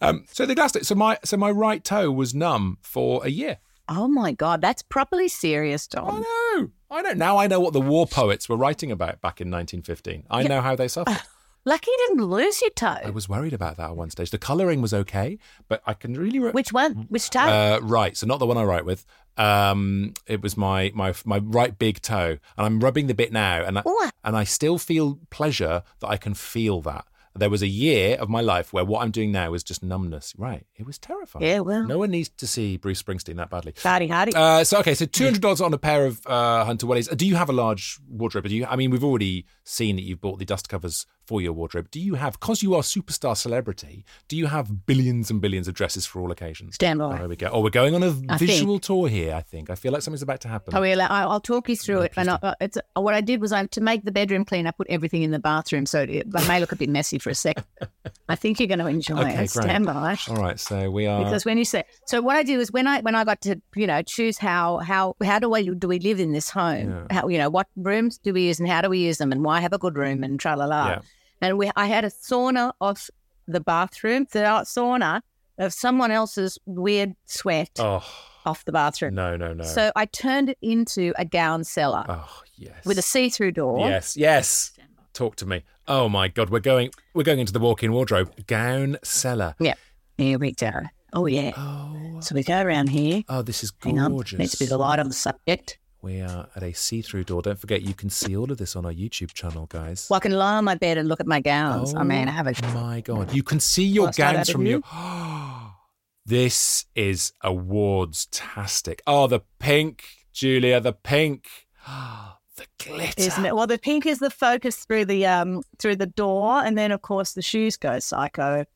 Um, 0.00 0.24
so 0.30 0.46
the 0.46 0.54
glass. 0.54 0.72
So 0.86 0.94
my 0.94 1.18
so 1.24 1.36
my 1.36 1.50
right 1.50 1.82
toe 1.82 2.10
was 2.10 2.34
numb 2.34 2.78
for 2.82 3.24
a 3.24 3.28
year. 3.28 3.58
Oh 3.88 4.08
my 4.08 4.32
God, 4.32 4.60
that's 4.60 4.82
properly 4.82 5.28
serious, 5.28 5.86
Tom. 5.86 6.16
I 6.16 6.58
know. 6.60 6.70
I 6.90 7.02
know. 7.02 7.12
Now 7.12 7.36
I 7.38 7.46
know 7.46 7.60
what 7.60 7.72
the 7.72 7.80
war 7.80 8.06
poets 8.06 8.48
were 8.48 8.56
writing 8.56 8.90
about 8.92 9.20
back 9.20 9.40
in 9.40 9.50
1915. 9.50 10.24
I 10.30 10.42
know 10.44 10.60
how 10.60 10.76
they 10.76 10.88
suffered. 10.88 11.20
Lucky 11.66 11.90
you 11.90 12.06
didn't 12.08 12.24
lose 12.26 12.60
your 12.60 12.70
toe. 12.70 12.98
I 13.04 13.10
was 13.10 13.26
worried 13.26 13.54
about 13.54 13.78
that 13.78 13.90
at 13.90 13.96
one 13.96 14.10
stage. 14.10 14.30
The 14.30 14.38
colouring 14.38 14.82
was 14.82 14.92
okay, 14.92 15.38
but 15.66 15.82
I 15.86 15.94
can 15.94 16.12
really. 16.12 16.38
Re- 16.38 16.50
Which 16.50 16.74
one? 16.74 17.06
Which 17.08 17.30
toe? 17.30 17.40
Uh, 17.40 17.80
right, 17.82 18.14
so 18.14 18.26
not 18.26 18.38
the 18.38 18.44
one 18.46 18.58
I 18.58 18.64
write 18.64 18.84
with. 18.84 19.06
Um, 19.38 20.12
it 20.26 20.42
was 20.42 20.58
my 20.58 20.92
my 20.94 21.14
my 21.24 21.38
right 21.38 21.76
big 21.78 22.02
toe, 22.02 22.36
and 22.58 22.66
I'm 22.66 22.80
rubbing 22.80 23.06
the 23.06 23.14
bit 23.14 23.32
now, 23.32 23.62
and 23.64 23.78
I, 23.78 23.82
Ooh. 23.88 24.10
and 24.22 24.36
I 24.36 24.44
still 24.44 24.76
feel 24.76 25.18
pleasure 25.30 25.82
that 26.00 26.08
I 26.08 26.18
can 26.18 26.34
feel 26.34 26.82
that. 26.82 27.06
There 27.36 27.50
was 27.50 27.62
a 27.62 27.66
year 27.66 28.16
of 28.16 28.28
my 28.28 28.40
life 28.40 28.72
where 28.72 28.84
what 28.84 29.02
I'm 29.02 29.10
doing 29.10 29.32
now 29.32 29.54
is 29.54 29.64
just 29.64 29.82
numbness. 29.82 30.34
Right, 30.38 30.66
it 30.76 30.86
was 30.86 30.98
terrifying. 30.98 31.44
Yeah, 31.44 31.60
well. 31.60 31.84
no 31.84 31.98
one 31.98 32.10
needs 32.10 32.28
to 32.28 32.46
see 32.46 32.76
Bruce 32.76 33.02
Springsteen 33.02 33.36
that 33.36 33.50
badly. 33.50 33.74
Hardy, 33.82 34.06
hardy. 34.06 34.32
Uh, 34.34 34.62
so 34.62 34.78
okay, 34.78 34.94
so 34.94 35.04
two 35.04 35.24
hundred 35.24 35.42
dollars 35.42 35.60
on 35.60 35.74
a 35.74 35.78
pair 35.78 36.06
of 36.06 36.24
uh, 36.26 36.64
Hunter 36.64 36.86
Wellies. 36.86 37.14
Do 37.16 37.26
you 37.26 37.34
have 37.36 37.48
a 37.48 37.52
large 37.52 37.98
wardrobe? 38.08 38.46
Do 38.46 38.54
you? 38.54 38.66
I 38.66 38.76
mean, 38.76 38.90
we've 38.90 39.04
already 39.04 39.46
seen 39.64 39.96
that 39.96 40.02
you've 40.02 40.20
bought 40.20 40.38
the 40.38 40.44
dust 40.44 40.68
covers 40.68 41.06
for 41.26 41.40
your 41.40 41.52
wardrobe. 41.52 41.90
Do 41.90 42.00
you 42.00 42.14
have, 42.14 42.34
because 42.34 42.62
you 42.62 42.74
are 42.74 42.82
superstar 42.82 43.36
celebrity, 43.36 44.04
do 44.28 44.36
you 44.36 44.46
have 44.46 44.86
billions 44.86 45.30
and 45.30 45.40
billions 45.40 45.68
of 45.68 45.74
dresses 45.74 46.04
for 46.06 46.20
all 46.20 46.30
occasions? 46.30 46.74
Stand 46.74 47.00
Oh, 47.00 47.10
by. 47.10 47.18
here 47.18 47.28
we 47.28 47.36
go. 47.36 47.48
Oh, 47.52 47.60
we're 47.60 47.70
going 47.70 47.94
on 47.94 48.02
a 48.02 48.14
I 48.28 48.36
visual 48.38 48.78
tour 48.78 49.08
here. 49.08 49.34
I 49.34 49.40
think. 49.40 49.70
I 49.70 49.74
feel 49.74 49.92
like 49.92 50.02
something's 50.02 50.22
about 50.22 50.40
to 50.42 50.48
happen. 50.48 50.74
Oh, 50.74 50.80
well, 50.80 51.00
I'll 51.00 51.40
talk 51.40 51.68
you 51.68 51.76
through 51.76 52.02
it. 52.02 52.12
And 52.16 52.30
I, 52.30 52.38
uh, 52.42 52.54
it's 52.60 52.78
what 52.94 53.14
I 53.14 53.20
did 53.20 53.40
was 53.40 53.52
I 53.52 53.64
to 53.66 53.80
make 53.80 54.04
the 54.04 54.12
bedroom 54.12 54.44
clean. 54.44 54.66
I 54.66 54.70
put 54.70 54.86
everything 54.90 55.22
in 55.22 55.30
the 55.30 55.38
bathroom, 55.38 55.86
so 55.86 56.02
it, 56.02 56.26
may 56.48 56.60
look 56.60 56.72
a 56.72 56.76
bit 56.76 56.88
messy 56.88 57.18
for 57.18 57.30
a 57.30 57.34
second. 57.34 57.64
I 58.28 58.36
think 58.36 58.58
you're 58.60 58.68
going 58.68 58.78
to 58.80 58.86
enjoy 58.86 59.20
Okay, 59.20 59.30
it. 59.32 59.36
great. 59.36 59.50
Stand 59.50 59.86
by. 59.86 60.16
All 60.28 60.36
right, 60.36 60.58
so 60.58 60.90
we 60.90 61.06
are. 61.06 61.24
Because 61.24 61.44
when 61.44 61.58
you 61.58 61.64
say 61.64 61.84
so, 62.06 62.20
what 62.22 62.36
I 62.36 62.42
do 62.42 62.60
is 62.60 62.70
when 62.72 62.86
I 62.86 63.00
when 63.00 63.14
I 63.14 63.24
got 63.24 63.40
to 63.42 63.60
you 63.74 63.86
know 63.86 64.02
choose 64.02 64.38
how 64.38 64.78
how 64.78 65.16
how 65.22 65.38
do 65.38 65.52
I 65.54 65.62
do 65.64 65.88
we 65.88 65.98
live 65.98 66.20
in 66.20 66.32
this 66.32 66.50
home? 66.50 67.06
How 67.10 67.28
you 67.28 67.38
know 67.38 67.50
what 67.50 67.66
rooms 67.76 68.18
do 68.18 68.32
we 68.32 68.46
use 68.46 68.58
and 68.60 68.68
how 68.68 68.80
do 68.82 68.88
we 68.88 68.98
use 68.98 69.18
them 69.18 69.32
and 69.32 69.44
why 69.44 69.60
have 69.60 69.72
a 69.72 69.78
good 69.78 69.96
room 69.96 70.22
and 70.24 70.38
tra 70.40 70.56
la 70.56 70.64
la. 70.66 70.88
Yeah. 70.88 70.98
And 71.44 71.58
we 71.58 71.70
I 71.76 71.86
had 71.86 72.04
a 72.04 72.10
sauna 72.10 72.72
off 72.80 73.10
the 73.46 73.60
bathroom, 73.60 74.26
the 74.32 74.40
sauna 74.64 75.20
of 75.58 75.72
someone 75.72 76.10
else's 76.10 76.58
weird 76.64 77.14
sweat 77.26 77.70
oh 77.78 78.02
off 78.46 78.64
the 78.64 78.72
bathroom. 78.72 79.14
no, 79.14 79.36
no, 79.36 79.52
no. 79.52 79.64
So 79.64 79.92
I 79.94 80.06
turned 80.06 80.48
it 80.50 80.58
into 80.62 81.12
a 81.16 81.24
gown 81.24 81.64
cellar 81.64 82.04
oh 82.08 82.42
yes. 82.56 82.84
with 82.84 82.98
a 82.98 83.02
see-through 83.02 83.52
door. 83.52 83.78
Yes, 83.88 84.16
yes. 84.16 84.72
Talk 85.12 85.36
to 85.36 85.46
me. 85.46 85.64
Oh 85.86 86.08
my 86.08 86.28
God, 86.28 86.48
we're 86.50 86.60
going. 86.60 86.90
We're 87.12 87.22
going 87.24 87.38
into 87.38 87.52
the 87.52 87.60
walk-in 87.60 87.92
wardrobe 87.92 88.46
gown 88.46 88.96
cellar. 89.02 89.54
Yeah. 89.60 89.74
Here 90.16 90.38
we 90.38 90.52
go. 90.52 90.70
Oh 91.12 91.26
yeah. 91.26 91.52
Oh, 91.56 92.20
So 92.20 92.34
we 92.34 92.42
go 92.42 92.60
around 92.60 92.88
here. 92.88 93.22
oh, 93.28 93.42
this 93.42 93.62
is 93.62 93.72
Hang 93.82 94.00
on. 94.00 94.12
gorgeous. 94.12 94.38
Needs 94.38 94.52
to 94.52 94.58
be 94.58 94.66
the 94.66 94.78
light 94.78 94.98
on 94.98 95.08
the 95.08 95.14
subject. 95.14 95.78
We 96.04 96.20
are 96.20 96.48
at 96.54 96.62
a 96.62 96.74
see-through 96.74 97.24
door. 97.24 97.40
Don't 97.40 97.58
forget, 97.58 97.80
you 97.80 97.94
can 97.94 98.10
see 98.10 98.36
all 98.36 98.52
of 98.52 98.58
this 98.58 98.76
on 98.76 98.84
our 98.84 98.92
YouTube 98.92 99.32
channel, 99.32 99.64
guys. 99.64 100.06
Well, 100.10 100.18
I 100.18 100.20
can 100.20 100.32
lie 100.32 100.56
on 100.58 100.64
my 100.66 100.74
bed 100.74 100.98
and 100.98 101.08
look 101.08 101.18
at 101.18 101.26
my 101.26 101.40
gowns. 101.40 101.94
I 101.94 102.02
mean, 102.02 102.28
I 102.28 102.30
have 102.30 102.46
a 102.46 102.52
Oh 102.62 102.74
my 102.74 103.00
god, 103.00 103.32
you 103.32 103.42
can 103.42 103.58
see 103.58 103.86
your 103.86 104.10
gowns 104.10 104.50
from 104.50 104.66
your. 104.66 104.82
this 106.26 106.84
is 106.94 107.32
awards 107.40 108.26
tastic. 108.26 109.00
Oh, 109.06 109.28
the 109.28 109.40
pink, 109.58 110.04
Julia, 110.30 110.78
the 110.78 110.92
pink, 110.92 111.48
the 111.86 112.66
glitter. 112.84 113.22
isn't 113.22 113.46
it? 113.46 113.56
Well, 113.56 113.66
the 113.66 113.78
pink 113.78 114.04
is 114.04 114.18
the 114.18 114.28
focus 114.28 114.84
through 114.84 115.06
the 115.06 115.24
um 115.24 115.62
through 115.78 115.96
the 115.96 116.06
door, 116.06 116.62
and 116.62 116.76
then 116.76 116.92
of 116.92 117.00
course 117.00 117.32
the 117.32 117.40
shoes 117.40 117.78
go 117.78 117.98
psycho, 117.98 118.66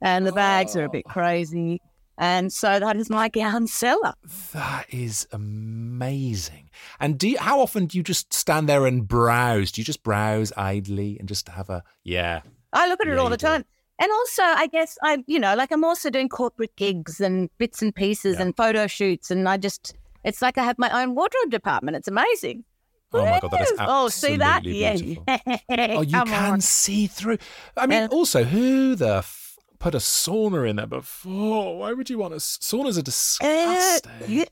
and 0.00 0.24
the 0.24 0.32
bags 0.32 0.76
are 0.76 0.84
a 0.84 0.88
bit 0.88 1.06
crazy, 1.06 1.80
and 2.18 2.52
so 2.52 2.78
that 2.80 2.96
is 2.96 3.08
my 3.08 3.28
gown 3.28 3.66
cellar. 3.66 4.14
That 4.52 4.86
is 4.90 5.26
amazing. 5.32 6.70
And 7.00 7.18
do 7.18 7.28
you, 7.28 7.38
how 7.38 7.60
often 7.60 7.86
do 7.86 7.96
you 7.96 8.02
just 8.04 8.32
stand 8.32 8.68
there 8.68 8.86
and 8.86 9.06
browse? 9.06 9.72
Do 9.72 9.80
you 9.80 9.84
just 9.84 10.02
browse 10.02 10.52
idly 10.56 11.16
and 11.18 11.28
just 11.28 11.48
have 11.48 11.70
a 11.70 11.82
yeah? 12.04 12.42
I 12.72 12.88
look 12.88 13.00
at 13.00 13.06
it 13.08 13.14
Yeah, 13.14 13.20
all 13.20 13.30
the 13.30 13.36
do. 13.36 13.46
time. 13.46 13.64
And 14.00 14.12
also, 14.12 14.42
I 14.42 14.68
guess 14.68 14.96
I, 15.02 15.24
you 15.26 15.38
know, 15.40 15.54
like 15.56 15.72
I'm 15.72 15.82
also 15.84 16.08
doing 16.10 16.28
corporate 16.28 16.76
gigs 16.76 17.20
and 17.20 17.48
bits 17.58 17.82
and 17.82 17.92
pieces 17.94 18.36
Yeah. 18.36 18.42
and 18.42 18.56
photo 18.56 18.86
shoots, 18.86 19.30
and 19.30 19.48
I 19.48 19.56
just, 19.56 19.94
it's 20.24 20.40
like 20.40 20.56
I 20.56 20.64
have 20.64 20.78
my 20.78 21.02
own 21.02 21.14
wardrobe 21.16 21.50
department. 21.50 21.96
It's 21.96 22.06
amazing. 22.08 22.64
Oh 23.12 23.24
my 23.24 23.40
god, 23.40 23.50
that 23.52 23.62
is 23.62 23.70
Woo! 23.72 23.76
Oh, 23.80 24.08
see 24.10 24.36
that? 24.36 24.58
absolutely 24.58 24.80
Yeah. 24.82 24.92
beautiful. 24.96 25.24
Oh, 25.98 26.02
you 26.02 26.12
Come 26.12 26.28
can 26.28 26.52
on. 26.52 26.60
see 26.60 27.06
through. 27.06 27.38
I 27.76 27.86
mean, 27.86 28.06
also, 28.10 28.44
who 28.44 28.94
the 28.94 29.16
f- 29.16 29.47
put 29.78 29.94
a 29.94 29.98
sauna 29.98 30.68
in 30.68 30.76
there 30.76 30.86
before? 30.86 31.78
Why 31.78 31.92
would 31.92 32.10
you 32.10 32.18
want 32.18 32.34
a 32.34 32.38
saunas? 32.38 32.96
Are 32.96 33.00
Uh, 33.00 33.02
disgusting. 33.02 34.10
yeah. 34.28 34.44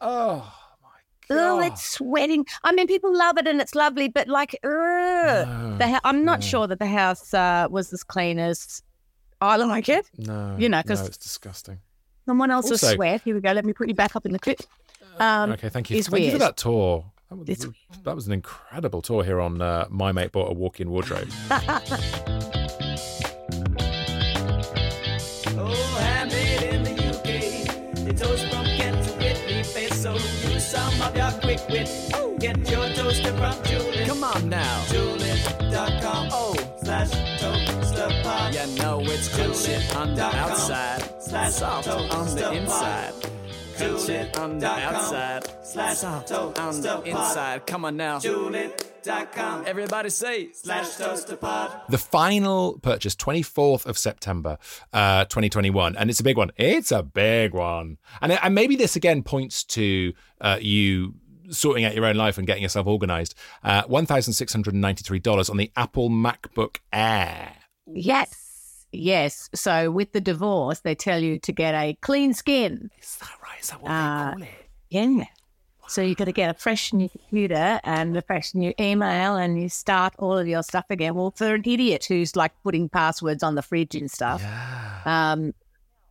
Oh 0.00 0.52
my 0.82 0.88
god! 1.28 1.38
Oh, 1.38 1.60
it's 1.60 1.82
sweating. 1.90 2.44
I 2.64 2.72
mean, 2.72 2.86
people 2.86 3.16
love 3.16 3.38
it 3.38 3.46
and 3.46 3.60
it's 3.60 3.74
lovely, 3.74 4.08
but 4.08 4.28
like, 4.28 4.54
ugh, 4.64 4.70
No, 4.70 5.76
the 5.78 5.88
ha- 5.88 6.00
I'm 6.04 6.24
not 6.24 6.40
no. 6.40 6.46
sure 6.46 6.66
that 6.66 6.78
the 6.78 6.86
house 6.86 7.32
uh, 7.34 7.66
was 7.70 7.92
as 7.92 8.02
clean 8.04 8.38
as 8.38 8.82
I 9.40 9.56
like 9.56 9.88
it. 9.88 10.08
no, 10.18 10.56
you 10.58 10.68
know, 10.68 10.82
'cause- 10.82 11.00
no, 11.00 11.06
it's 11.06 11.18
disgusting. 11.18 11.78
Someone 12.26 12.50
else 12.52 12.70
Also- 12.70 12.94
sweat. 12.94 13.22
Here 13.22 13.34
we 13.34 13.40
go. 13.40 13.50
Let 13.52 13.64
me 13.64 13.72
put 13.72 13.88
you 13.88 13.94
back 13.94 14.14
up 14.16 14.24
in 14.26 14.32
the 14.32 14.38
clip. 14.38 14.60
Um, 15.18 15.52
okay, 15.52 15.68
thank 15.68 15.90
you. 15.90 15.96
is 15.98 16.06
Thank 16.08 16.24
you 16.24 16.30
for 16.32 16.38
that 16.38 16.56
tour. 16.56 17.04
That 17.28 17.36
was, 17.38 17.66
that 18.04 18.14
was 18.14 18.26
an 18.26 18.32
incredible 18.34 19.02
tour 19.02 19.24
here 19.24 19.40
on 19.40 19.60
uh, 19.62 19.86
My 19.90 20.12
Mate 20.12 20.32
Bought 20.32 20.50
a 20.50 20.54
Walk-In 20.54 20.90
Wardrobe. 20.90 21.28
toast 28.22 28.46
from 28.50 28.64
Kent 28.64 29.04
to 29.04 29.12
Whitney 29.14 29.62
Face. 29.62 30.02
So 30.02 30.12
use 30.14 30.66
some 30.66 31.00
of 31.02 31.16
your 31.16 31.32
quick 31.42 31.60
wit. 31.68 31.88
Get 32.38 32.58
your 32.70 32.88
toaster 32.94 33.32
from 33.40 33.54
Dualit. 33.66 34.06
Come 34.06 34.24
on 34.24 34.48
now. 34.48 34.84
Dualit.com. 34.88 36.28
Oh, 36.30 36.56
slash 36.82 37.10
toaster. 37.40 37.72
You 38.52 38.76
know 38.76 39.00
it's 39.02 39.28
good 39.34 39.54
shit 39.56 39.96
on 39.96 40.14
the 40.14 40.24
outside, 40.24 41.02
Slash 41.20 41.52
soft 41.52 41.88
on 41.88 42.34
the 42.34 42.52
inside. 42.52 43.14
Good 43.78 44.00
shit 44.00 44.38
on 44.38 44.58
the 44.58 44.66
outside, 44.68 45.64
Slash 45.64 45.96
soft 45.98 46.30
on 46.32 46.80
the 46.80 47.02
inside. 47.02 47.66
Come 47.66 47.84
on 47.84 47.96
now. 47.96 48.18
Dualit.com. 48.18 49.64
Everybody 49.66 50.10
say 50.10 50.52
Slash 50.52 50.96
toaster 50.96 51.36
pod. 51.36 51.80
The 51.88 51.98
final 51.98 52.78
purchase, 52.80 53.14
24th 53.16 53.86
of 53.86 53.98
September, 53.98 54.58
uh, 54.92 55.24
2021. 55.24 55.96
And 55.96 56.10
it's 56.10 56.20
a 56.20 56.24
big 56.24 56.36
one. 56.36 56.50
It's 56.56 56.92
a 56.92 57.02
big 57.02 57.54
one. 57.54 57.98
And, 58.20 58.32
and 58.32 58.54
maybe 58.54 58.76
this 58.76 58.96
again 58.96 59.22
points 59.22 59.64
to 59.64 60.12
uh, 60.40 60.58
you 60.60 61.14
sorting 61.50 61.84
out 61.84 61.94
your 61.94 62.06
own 62.06 62.16
life 62.16 62.38
and 62.38 62.46
getting 62.46 62.62
yourself 62.62 62.86
organized. 62.86 63.34
Uh, 63.62 63.82
$1,693 63.84 65.50
on 65.50 65.56
the 65.56 65.70
Apple 65.76 66.08
MacBook 66.10 66.76
Air. 66.92 67.52
yes, 67.86 68.86
yes. 68.92 69.50
So 69.54 69.90
with 69.90 70.12
the 70.12 70.20
divorce, 70.20 70.80
they 70.80 70.94
tell 70.94 71.18
you 71.22 71.38
to 71.40 71.52
get 71.52 71.74
a 71.74 71.94
clean 72.00 72.32
skin. 72.32 72.90
Is 72.98 73.16
that 73.16 73.28
right? 73.28 73.40
Is 73.40 73.41
that 73.70 73.82
what 73.82 73.90
Uh, 73.90 74.24
they 74.26 74.32
call 74.32 74.42
it? 74.42 74.48
Yeah. 74.90 75.24
So 75.88 76.00
you've 76.00 76.16
got 76.16 76.24
to 76.26 76.32
get 76.32 76.48
a 76.48 76.54
fresh 76.58 76.92
new 76.92 77.08
computer 77.08 77.80
and 77.84 78.16
a 78.16 78.22
fresh 78.22 78.54
new 78.54 78.72
email, 78.80 79.36
and 79.36 79.60
you 79.60 79.68
start 79.68 80.14
all 80.18 80.38
of 80.38 80.46
your 80.46 80.62
stuff 80.62 80.86
again. 80.90 81.14
Well, 81.14 81.32
for 81.36 81.54
an 81.54 81.62
idiot 81.66 82.04
who's 82.06 82.34
like 82.36 82.52
putting 82.62 82.88
passwords 82.88 83.42
on 83.42 83.56
the 83.56 83.62
fridge 83.62 83.94
and 83.94 84.10
stuff, 84.10 84.40
Yeah. 84.40 85.00
um, 85.32 85.52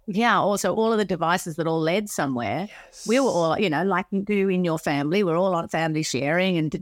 yeah. 0.07 0.37
Also, 0.39 0.75
all 0.75 0.91
of 0.91 0.97
the 0.99 1.05
devices 1.05 1.55
that 1.55 1.67
all 1.67 1.79
led 1.79 2.09
somewhere. 2.09 2.67
We 3.07 3.19
were 3.19 3.29
all, 3.29 3.57
you 3.57 3.69
know, 3.69 3.83
like 3.83 4.05
you 4.11 4.21
do 4.21 4.49
in 4.49 4.65
your 4.65 4.77
family. 4.77 5.23
We're 5.23 5.37
all 5.37 5.55
on 5.55 5.67
family 5.69 6.03
sharing 6.03 6.57
and 6.57 6.75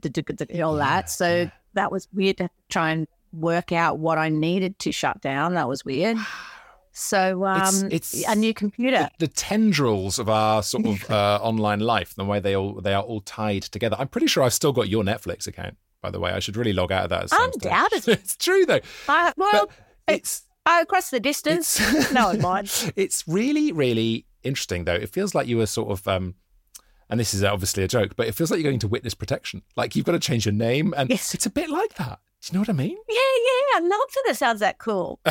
all 0.64 0.76
that. 0.76 1.10
So 1.10 1.50
that 1.76 1.92
was 1.92 2.08
weird 2.12 2.38
to 2.38 2.50
try 2.70 2.90
and 2.92 3.08
work 3.32 3.72
out 3.72 4.00
what 4.00 4.18
I 4.18 4.30
needed 4.30 4.80
to 4.80 4.92
shut 4.92 5.22
down. 5.22 5.54
That 5.54 5.70
was 5.70 5.86
weird. 5.86 6.18
So 6.92 7.46
It's- 7.46 7.82
um, 7.84 7.88
it's- 7.88 8.24
a 8.28 8.36
new 8.36 8.54
computer. 8.54 9.10
the 9.20 9.28
tendrils 9.28 10.20
of 10.20 10.30
our 10.30 10.62
sort 10.64 10.86
of 10.86 11.10
uh, 11.12 11.40
online 11.42 11.80
life, 11.80 12.14
the 12.16 12.26
way 12.26 12.40
they 12.40 12.56
all 12.56 12.82
they 12.82 12.94
are 12.94 13.04
all 13.04 13.22
tied 13.22 13.64
together. 13.64 13.96
I'm 14.00 14.08
pretty 14.08 14.28
sure 14.28 14.44
I've 14.44 14.54
still 14.54 14.74
got 14.74 14.90
your 14.90 15.04
Netflix 15.04 15.48
account. 15.48 15.78
By 16.02 16.12
the 16.12 16.20
way, 16.20 16.32
I 16.32 16.40
should 16.40 16.56
really 16.58 16.74
log 16.74 16.92
out 16.92 17.04
of 17.06 17.10
that. 17.10 17.30
Undoubtedly. 17.32 18.14
it's 18.22 18.36
true 18.38 18.66
though. 18.66 18.80
I, 19.08 19.34
well, 19.38 19.70
But 20.06 20.16
it's 20.16 20.44
Oh, 20.66 20.82
across 20.82 21.10
the 21.10 21.20
distance. 21.20 21.80
No 22.14 22.28
one 22.28 22.42
mind. 22.42 22.94
it's 22.96 23.28
really, 23.28 23.72
really 23.72 24.26
interesting, 24.44 24.84
though. 24.84 24.94
It 24.94 25.10
feels 25.10 25.34
like 25.34 25.48
you 25.48 25.58
were 25.58 25.66
sort 25.66 25.90
of 25.90 26.08
um, 26.08 26.36
and 27.10 27.20
this 27.20 27.34
is 27.34 27.44
obviously 27.44 27.84
a 27.84 27.88
joke, 27.88 28.16
but 28.16 28.28
it 28.28 28.36
feels 28.36 28.52
like 28.52 28.60
you're 28.60 28.70
going 28.72 28.80
to 28.80 28.88
witness 28.88 29.16
protection. 29.16 29.64
Like 29.76 29.96
you've 29.96 30.06
got 30.06 30.12
to 30.12 30.20
change 30.20 30.46
your 30.46 30.54
name, 30.54 30.94
and 30.96 31.10
yes. 31.10 31.34
it's 31.34 31.46
a 31.46 31.50
bit 31.50 31.70
like 31.70 31.96
that. 31.96 32.20
Do 32.42 32.48
you 32.48 32.54
know 32.54 32.62
what 32.62 32.70
I 32.70 32.74
mean? 32.74 32.98
Yeah, 33.10 33.16
yeah. 33.16 33.78
I'd 33.78 33.84
love 33.84 34.00
that. 34.26 34.38
Sounds 34.38 34.60
that 34.62 34.78
cool. 34.78 35.20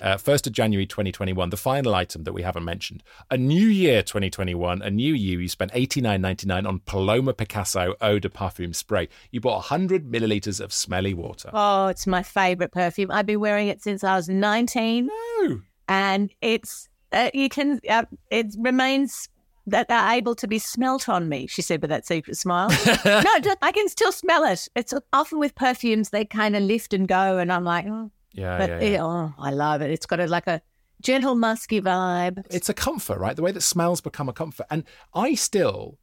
Uh, 0.00 0.16
1st 0.16 0.46
of 0.46 0.52
January 0.52 0.86
2021, 0.86 1.50
the 1.50 1.56
final 1.56 1.92
item 1.92 2.22
that 2.22 2.32
we 2.32 2.42
haven't 2.42 2.64
mentioned. 2.64 3.02
A 3.32 3.36
new 3.36 3.66
year 3.66 4.00
2021, 4.00 4.80
a 4.80 4.90
new 4.90 5.12
you. 5.12 5.40
You 5.40 5.48
spent 5.48 5.72
89.99 5.72 6.68
on 6.68 6.78
Paloma 6.86 7.34
Picasso 7.34 7.94
Eau 8.00 8.20
de 8.20 8.28
Parfum 8.28 8.72
spray. 8.76 9.08
You 9.32 9.40
bought 9.40 9.56
100 9.56 10.08
millilitres 10.08 10.60
of 10.60 10.72
smelly 10.72 11.14
water. 11.14 11.50
Oh, 11.52 11.88
it's 11.88 12.06
my 12.06 12.22
favorite 12.22 12.70
perfume. 12.70 13.10
I've 13.10 13.26
been 13.26 13.40
wearing 13.40 13.66
it 13.66 13.82
since 13.82 14.04
I 14.04 14.14
was 14.14 14.28
19. 14.28 15.06
No. 15.08 15.60
And 15.88 16.30
it's, 16.40 16.88
uh, 17.10 17.30
you 17.34 17.48
can, 17.48 17.80
uh, 17.90 18.04
it 18.30 18.54
remains 18.56 19.28
that 19.70 19.88
they're 19.88 20.10
able 20.12 20.34
to 20.36 20.46
be 20.48 20.58
smelt 20.58 21.08
on 21.08 21.28
me, 21.28 21.46
she 21.46 21.62
said 21.62 21.80
with 21.82 21.90
that 21.90 22.06
secret 22.06 22.36
smile. 22.36 22.68
no, 23.04 23.54
I 23.62 23.72
can 23.72 23.88
still 23.88 24.12
smell 24.12 24.44
it. 24.44 24.68
It's 24.74 24.92
often 25.12 25.38
with 25.38 25.54
perfumes, 25.54 26.10
they 26.10 26.24
kind 26.24 26.56
of 26.56 26.62
lift 26.62 26.92
and 26.94 27.06
go, 27.08 27.38
and 27.38 27.52
I'm 27.52 27.64
like, 27.64 27.86
oh. 27.88 28.10
Yeah, 28.32 28.58
but 28.58 28.68
yeah, 28.70 28.78
it- 28.80 29.00
oh, 29.00 29.32
I 29.38 29.50
love 29.50 29.82
it. 29.82 29.90
It's 29.90 30.06
got 30.06 30.20
a, 30.20 30.26
like 30.26 30.46
a 30.46 30.60
gentle, 31.02 31.34
musky 31.34 31.80
vibe. 31.80 32.44
It's 32.50 32.68
a 32.68 32.74
comfort, 32.74 33.18
right? 33.18 33.34
The 33.34 33.42
way 33.42 33.52
that 33.52 33.62
smells 33.62 34.00
become 34.00 34.28
a 34.28 34.32
comfort. 34.32 34.66
And 34.70 34.84
I 35.14 35.34
still, 35.34 35.98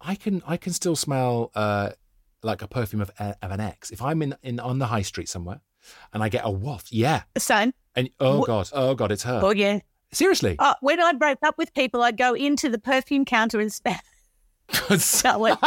I 0.00 0.14
can, 0.14 0.42
I 0.46 0.56
can 0.56 0.72
still 0.72 0.96
smell 0.96 1.50
uh, 1.54 1.90
like 2.42 2.62
a 2.62 2.68
perfume 2.68 3.02
of, 3.02 3.10
uh, 3.18 3.34
of 3.42 3.50
an 3.50 3.60
ex. 3.60 3.90
If 3.90 4.00
I'm 4.00 4.22
in, 4.22 4.34
in 4.42 4.60
on 4.60 4.78
the 4.78 4.86
high 4.86 5.02
street 5.02 5.28
somewhere 5.28 5.60
and 6.12 6.22
I 6.22 6.28
get 6.28 6.42
a 6.44 6.50
waft, 6.50 6.92
yeah. 6.92 7.22
Son. 7.36 7.74
And 7.96 8.10
oh 8.20 8.42
god, 8.44 8.70
oh 8.72 8.94
god, 8.94 9.12
it's 9.12 9.22
her. 9.24 9.40
Oh, 9.42 9.50
yeah. 9.50 9.80
Seriously. 10.14 10.56
Oh, 10.58 10.74
when 10.80 11.00
I 11.00 11.12
broke 11.12 11.40
up 11.42 11.58
with 11.58 11.74
people, 11.74 12.02
I'd 12.02 12.16
go 12.16 12.34
into 12.34 12.68
the 12.68 12.78
perfume 12.78 13.24
counter 13.24 13.60
and 13.60 13.72
smell, 13.72 13.98
smell 14.96 15.46
it. 15.46 15.58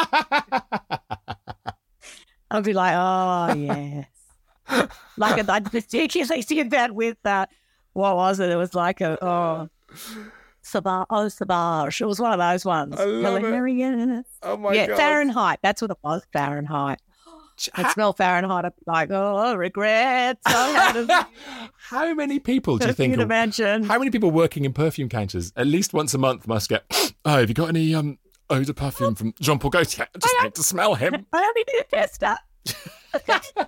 I'd 2.49 2.63
be 2.63 2.73
like, 2.73 2.95
oh, 2.95 3.53
yes. 3.53 4.07
like, 5.17 5.49
I 5.49 5.59
particularly 5.59 6.41
did 6.43 6.71
that 6.71 6.95
with, 6.95 7.17
uh, 7.25 7.45
what 7.93 8.15
was 8.15 8.39
it? 8.39 8.49
It 8.49 8.55
was 8.55 8.73
like 8.73 9.01
a, 9.01 9.23
oh, 9.23 9.69
Savage. 10.61 11.05
Oh, 11.09 11.27
Savage. 11.27 12.01
It 12.01 12.05
was 12.05 12.19
one 12.19 12.33
of 12.33 12.39
those 12.39 12.65
ones. 12.65 12.95
I 12.99 13.05
love 13.05 13.43
it. 13.43 14.25
Oh 14.43 14.57
my 14.57 14.73
yeah, 14.73 14.87
God. 14.87 14.97
Fahrenheit. 14.97 15.59
That's 15.61 15.81
what 15.81 15.91
it 15.91 15.97
was. 16.03 16.23
Fahrenheit. 16.33 16.99
I'd 17.75 17.91
smell 17.91 18.13
Fahrenheit. 18.13 18.63
Be 18.65 18.71
like, 18.85 19.09
oh, 19.11 19.55
regrets. 19.55 20.41
I 20.45 21.25
How 21.77 22.13
many 22.13 22.39
people 22.39 22.77
do 22.77 22.87
you 22.87 22.93
think? 22.93 23.17
are- 23.17 23.25
mention. 23.25 23.83
How 23.83 23.97
many 23.99 24.11
people 24.11 24.31
working 24.31 24.65
in 24.65 24.73
perfume 24.73 25.09
counters 25.09 25.51
at 25.55 25.67
least 25.67 25.93
once 25.93 26.13
a 26.13 26.17
month 26.17 26.47
must 26.47 26.69
get? 26.69 26.85
Oh, 27.25 27.39
have 27.39 27.49
you 27.49 27.55
got 27.55 27.69
any 27.69 27.93
um 27.95 28.17
eau 28.49 28.63
de 28.63 28.73
parfum 28.73 29.17
from 29.17 29.33
Jean 29.41 29.59
Paul 29.59 29.71
Gaultier? 29.71 30.07
I 30.13 30.17
just 30.19 30.35
need 30.43 30.55
to 30.55 30.63
smell 30.63 30.95
him. 30.95 31.25
I 31.33 31.37
only 31.39 31.63
need 31.67 31.81
a 31.81 31.83
tester. 31.83 32.37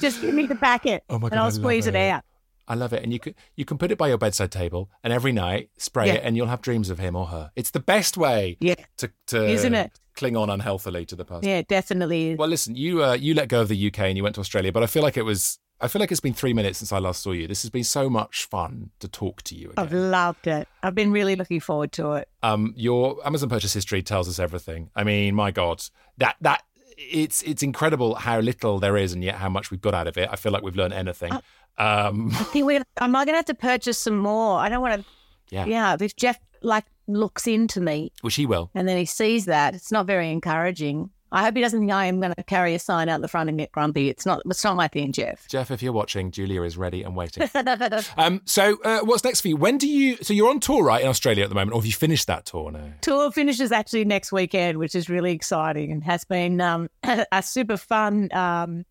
Just 0.00 0.22
give 0.22 0.34
me 0.34 0.46
the 0.46 0.54
packet, 0.56 1.04
Oh 1.10 1.18
my 1.18 1.28
God, 1.28 1.32
and 1.32 1.40
I 1.40 1.44
I'll 1.44 1.50
squeeze 1.50 1.86
it. 1.86 1.94
it. 1.94 2.10
out. 2.10 2.24
I 2.66 2.74
love 2.74 2.92
it, 2.92 3.02
and 3.02 3.12
you 3.12 3.18
can 3.18 3.34
you 3.56 3.64
can 3.66 3.76
put 3.76 3.90
it 3.90 3.98
by 3.98 4.08
your 4.08 4.16
bedside 4.16 4.50
table, 4.52 4.88
and 5.04 5.12
every 5.12 5.32
night 5.32 5.68
spray 5.76 6.06
Yeah. 6.06 6.14
it, 6.14 6.20
and 6.24 6.36
you'll 6.36 6.46
have 6.46 6.62
dreams 6.62 6.88
of 6.88 6.98
him 6.98 7.16
or 7.16 7.26
her. 7.26 7.50
It's 7.56 7.70
the 7.70 7.80
best 7.80 8.16
way, 8.16 8.56
Yeah. 8.60 8.76
to 8.98 9.10
to 9.28 9.44
Isn't 9.46 9.74
it? 9.74 9.99
Cling 10.14 10.36
on 10.36 10.50
unhealthily 10.50 11.04
to 11.06 11.16
the 11.16 11.24
past. 11.24 11.44
Yeah, 11.44 11.62
definitely. 11.62 12.34
Well, 12.36 12.48
listen, 12.48 12.76
you 12.76 13.04
uh, 13.04 13.14
you 13.14 13.34
let 13.34 13.48
go 13.48 13.60
of 13.60 13.68
the 13.68 13.86
UK 13.86 14.00
and 14.00 14.16
you 14.16 14.22
went 14.22 14.34
to 14.36 14.40
Australia, 14.40 14.72
but 14.72 14.82
I 14.82 14.86
feel 14.86 15.02
like 15.02 15.16
it 15.16 15.24
was 15.24 15.58
I 15.80 15.88
feel 15.88 16.00
like 16.00 16.10
it's 16.10 16.20
been 16.20 16.34
three 16.34 16.52
minutes 16.52 16.78
since 16.78 16.92
I 16.92 16.98
last 16.98 17.22
saw 17.22 17.32
you. 17.32 17.46
This 17.46 17.62
has 17.62 17.70
been 17.70 17.84
so 17.84 18.10
much 18.10 18.44
fun 18.44 18.90
to 19.00 19.08
talk 19.08 19.42
to 19.42 19.54
you 19.54 19.70
again. 19.70 19.84
I've 19.84 19.92
loved 19.92 20.46
it. 20.46 20.68
I've 20.82 20.94
been 20.94 21.10
really 21.10 21.36
looking 21.36 21.60
forward 21.60 21.92
to 21.92 22.12
it. 22.12 22.28
Um, 22.42 22.74
your 22.76 23.24
Amazon 23.26 23.48
purchase 23.48 23.72
history 23.72 24.02
tells 24.02 24.28
us 24.28 24.38
everything. 24.38 24.90
I 24.94 25.04
mean, 25.04 25.34
my 25.34 25.50
God, 25.50 25.82
that 26.18 26.36
that 26.42 26.62
it's 26.98 27.42
it's 27.42 27.62
incredible 27.62 28.14
how 28.16 28.40
little 28.40 28.78
there 28.78 28.96
is 28.96 29.14
and 29.14 29.24
yet 29.24 29.36
how 29.36 29.48
much 29.48 29.70
we've 29.70 29.80
got 29.80 29.94
out 29.94 30.06
of 30.06 30.18
it. 30.18 30.28
I 30.30 30.36
feel 30.36 30.52
like 30.52 30.62
we've 30.62 30.76
learned 30.76 30.94
anything. 30.94 31.32
Um, 31.78 32.30
I 32.34 32.44
think 32.44 32.66
we're. 32.66 32.82
Am 33.00 33.16
I 33.16 33.24
going 33.24 33.32
to 33.32 33.38
have 33.38 33.44
to 33.46 33.54
purchase 33.54 33.98
some 33.98 34.18
more? 34.18 34.58
I 34.58 34.68
don't 34.68 34.82
want 34.82 35.00
to. 35.00 35.08
yeah, 35.54 35.64
Yeah, 35.64 35.96
if 35.98 36.14
Jeff 36.14 36.38
like 36.62 36.84
looks 37.14 37.46
into 37.46 37.80
me 37.80 38.12
which 38.22 38.36
he 38.36 38.46
will. 38.46 38.70
and 38.74 38.88
then 38.88 38.96
he 38.96 39.04
sees 39.04 39.46
that, 39.46 39.74
it's 39.74 39.92
not 39.92 40.06
very 40.06 40.30
encouraging. 40.30 41.10
I 41.32 41.44
hope 41.44 41.54
he 41.54 41.62
doesn't 41.62 41.78
think 41.78 41.92
I 41.92 42.06
am 42.06 42.20
going 42.20 42.34
to 42.34 42.42
carry 42.42 42.74
a 42.74 42.78
sign 42.78 43.08
out 43.08 43.20
the 43.20 43.28
front 43.28 43.48
and 43.48 43.56
get 43.56 43.70
grumpy. 43.70 44.08
It's 44.08 44.26
not. 44.26 44.42
It's 44.46 44.64
not 44.64 44.74
my 44.74 44.88
thing, 44.88 45.12
Jeff. 45.12 45.46
Jeff, 45.46 45.70
if 45.70 45.80
you're 45.80 45.92
watching, 45.92 46.32
Julia 46.32 46.62
is 46.62 46.76
ready 46.76 47.04
and 47.04 47.14
waiting. 47.14 47.48
um, 48.16 48.40
so 48.46 48.78
uh, 48.84 49.00
what's 49.02 49.22
next 49.22 49.42
for 49.42 49.48
you? 49.48 49.56
When 49.56 49.78
do 49.78 49.88
you? 49.88 50.16
So 50.22 50.34
you're 50.34 50.50
on 50.50 50.58
tour, 50.58 50.82
right, 50.82 51.02
in 51.02 51.08
Australia 51.08 51.44
at 51.44 51.48
the 51.48 51.54
moment, 51.54 51.74
or 51.74 51.80
have 51.80 51.86
you 51.86 51.92
finished 51.92 52.26
that 52.26 52.46
tour 52.46 52.72
now? 52.72 52.94
Tour 53.02 53.30
finishes 53.30 53.70
actually 53.70 54.04
next 54.06 54.32
weekend, 54.32 54.78
which 54.78 54.96
is 54.96 55.08
really 55.08 55.32
exciting 55.32 55.92
and 55.92 56.02
has 56.02 56.24
been 56.24 56.60
um, 56.60 56.88
a 57.04 57.42
super 57.42 57.76
fun. 57.76 58.28
Um, 58.32 58.84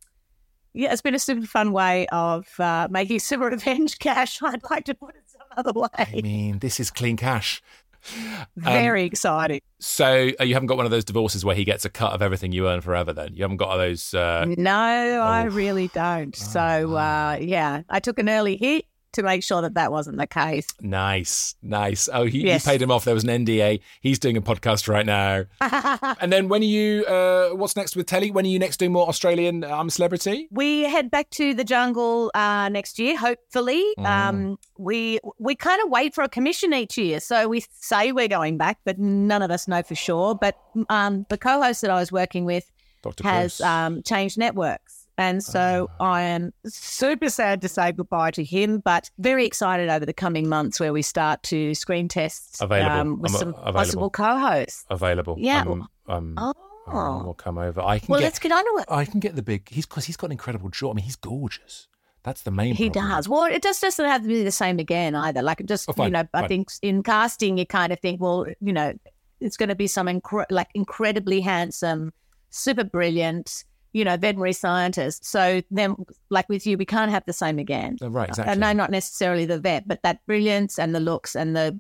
yeah, 0.74 0.94
it's 0.94 1.02
been 1.02 1.16
a 1.16 1.20
super 1.20 1.46
fun 1.46 1.74
way 1.74 2.08
of 2.08 2.48
uh, 2.58 2.88
making 2.90 3.20
some 3.20 3.42
revenge 3.42 4.00
cash. 4.00 4.42
I'd 4.42 4.64
like 4.70 4.86
to 4.86 4.94
put 4.94 5.16
it 5.16 5.24
some 5.28 5.42
other 5.58 5.74
way. 5.74 5.90
I 5.98 6.22
mean, 6.22 6.60
this 6.60 6.80
is 6.80 6.90
clean 6.90 7.18
cash. 7.18 7.62
Very 8.56 9.04
exciting. 9.06 9.62
So 9.80 10.30
uh, 10.40 10.44
you 10.44 10.54
haven't 10.54 10.68
got 10.68 10.78
one 10.78 10.86
of 10.86 10.92
those 10.92 11.06
divorces 11.06 11.44
where 11.46 11.56
he 11.56 11.64
gets 11.64 11.86
a 11.86 11.90
cut 11.90 12.14
of 12.14 12.22
everything 12.22 12.52
you 12.52 12.68
earn 12.68 12.82
forever. 12.82 13.14
Then 13.14 13.36
you 13.36 13.44
haven't 13.44 13.58
got 13.58 13.78
those. 13.78 14.14
Uh, 14.14 14.46
No, 14.58 14.72
I 14.74 15.44
Oh. 15.46 15.50
really 15.50 15.88
don't. 15.90 16.36
So 16.36 16.60
uh, 16.96 17.38
yeah, 17.40 17.84
I 17.90 18.00
took 18.00 18.20
an 18.20 18.30
early 18.30 18.58
hit 18.58 18.86
to 19.14 19.24
make 19.24 19.44
sure 19.44 19.62
that 19.62 19.74
that 19.76 19.92
wasn't 19.92 20.18
the 20.18 20.28
case. 20.28 20.68
Nice, 20.82 21.56
nice. 21.62 22.10
Oh, 22.12 22.26
he, 22.26 22.46
Yes. 22.46 22.66
you 22.66 22.72
paid 22.72 22.82
him 22.82 22.92
off. 22.92 23.06
There 23.06 23.14
was 23.14 23.24
an 23.24 23.46
NDA. 23.46 23.80
He's 24.02 24.20
doing 24.20 24.38
a 24.38 24.42
podcast 24.42 24.88
right 24.88 25.06
now. 25.06 25.46
and 26.22 26.32
then 26.32 26.48
when 26.50 26.62
are 26.62 26.66
you? 26.66 27.06
Uh, 27.06 27.50
what's 27.50 27.76
next 27.76 27.96
with 27.96 28.06
Telly? 28.06 28.32
When 28.32 28.46
are 28.46 28.50
you 28.50 28.60
next 28.60 28.78
doing 28.78 28.92
more 28.92 29.08
Australian 29.08 29.64
I'm 29.64 29.88
a 29.88 29.92
Celebrity? 29.92 30.48
We 30.52 30.84
head 30.84 31.10
back 31.12 31.30
to 31.32 31.54
the 31.54 31.64
jungle 31.64 32.32
uh, 32.34 32.70
next 32.70 33.00
year, 33.00 33.18
hopefully. 33.18 33.84
Mm. 33.98 34.06
Um, 34.06 34.60
we 34.78 35.20
we 35.40 35.56
kind 35.56 35.82
of 35.84 35.90
wait 35.90 36.14
for 36.16 36.24
a 36.24 36.30
commission 36.30 36.74
each 36.74 36.98
year, 36.98 37.20
so 37.20 37.48
we 37.48 37.64
say 37.80 38.12
we're 38.12 38.28
going 38.28 38.58
back, 38.58 38.80
but 38.86 38.98
none 39.00 39.42
of 39.42 39.52
us 39.52 39.68
know 39.68 39.84
for 39.84 39.96
sure. 39.96 40.36
But 40.36 40.58
um, 40.90 41.26
the 41.30 41.38
co-host 41.38 41.82
that 41.82 41.92
I 41.92 42.00
was 42.00 42.12
working 42.12 42.46
with 42.46 42.70
Dr. 43.02 43.24
has 43.24 43.62
um, 43.62 44.02
changed 44.04 44.38
networks, 44.38 44.89
and 45.20 45.44
so 45.44 45.90
I 46.00 46.22
am 46.24 46.54
super 46.66 47.30
sad 47.30 47.62
to 47.62 47.68
say 47.68 47.92
goodbye 47.92 48.32
to 48.32 48.44
him, 48.44 48.80
but 48.80 49.12
very 49.20 49.46
excited 49.46 49.90
over 49.90 50.06
the 50.06 50.14
coming 50.14 50.48
months 50.50 50.80
where 50.80 50.94
we 50.94 51.02
start 51.02 51.44
to 51.44 51.76
screen 51.76 52.08
tests 52.08 52.62
Available. 52.62 52.96
um, 53.00 53.20
with 53.22 53.34
I'm, 53.34 53.38
some 53.40 53.50
available. 53.50 53.74
possible 53.74 54.10
co-hosts. 54.10 54.86
Available. 54.90 55.36
Yeah. 55.38 55.62
Um, 55.62 55.88
um, 56.08 56.36
Oh. 56.38 56.54
um, 56.98 57.24
we'll 57.26 57.34
come 57.36 57.58
over. 57.60 57.82
I 57.82 58.00
can 58.00 58.08
Well, 58.08 58.20
get. 58.20 58.26
let's 58.26 58.40
get 58.40 58.52
on 58.52 58.64
to 58.64 58.82
it. 58.82 58.86
I 58.92 59.06
can 59.06 59.20
get 59.20 59.36
the 59.36 59.44
big. 59.44 59.70
He's 59.70 59.86
because 59.86 60.06
he's 60.06 60.18
got 60.18 60.28
an 60.28 60.32
incredible 60.32 60.70
jaw. 60.70 60.90
I 60.90 60.94
mean, 60.96 61.06
he's 61.06 61.16
gorgeous. 61.18 61.88
That's 62.24 62.42
the 62.42 62.52
main. 62.52 62.76
Thing. 62.76 62.86
He 62.86 62.90
problem. 62.90 63.12
does. 63.16 63.30
Well, 63.30 63.44
it 63.44 63.62
just 63.62 63.82
doesn't 63.82 64.06
have 64.06 64.22
to 64.24 64.28
be 64.28 64.44
the 64.44 64.52
same 64.52 64.80
again 64.80 65.14
either. 65.16 65.42
Like, 65.44 65.64
just, 65.66 65.88
Oh, 65.90 65.94
fine, 65.94 66.08
you 66.08 66.14
know, 66.14 66.24
I 66.34 66.48
think 66.48 66.70
in 66.82 67.04
casting, 67.04 67.58
you 67.58 67.66
kind 67.66 67.94
of 67.94 68.00
think, 68.00 68.20
well, 68.22 68.46
you 68.60 68.74
know, 68.74 68.94
it's 69.40 69.56
going 69.56 69.70
to 69.70 69.76
be 69.76 69.88
some 69.88 70.08
incre- 70.08 70.46
like 70.50 70.68
incredibly 70.74 71.42
handsome, 71.42 72.12
super 72.50 72.84
brilliant, 72.84 73.64
you 73.94 74.04
know, 74.04 74.18
veterinary 74.18 74.54
scientist. 74.54 75.26
So 75.26 75.62
then, 75.72 75.96
like 76.30 76.48
with 76.50 76.68
you, 76.68 76.78
we 76.78 76.86
can't 76.86 77.12
have 77.12 77.26
the 77.26 77.34
same 77.34 77.60
again. 77.60 77.98
Oh, 78.02 78.08
right, 78.08 78.30
uh, 78.30 78.32
exactly. 78.32 78.52
And 78.52 78.62
no, 78.62 78.74
not 78.74 78.92
necessarily 78.92 79.46
the 79.46 79.60
vet, 79.60 79.88
but 79.88 80.04
that 80.04 80.26
brilliance 80.26 80.78
and 80.78 80.94
the 80.94 81.00
looks 81.00 81.36
and 81.36 81.56
the 81.56 81.80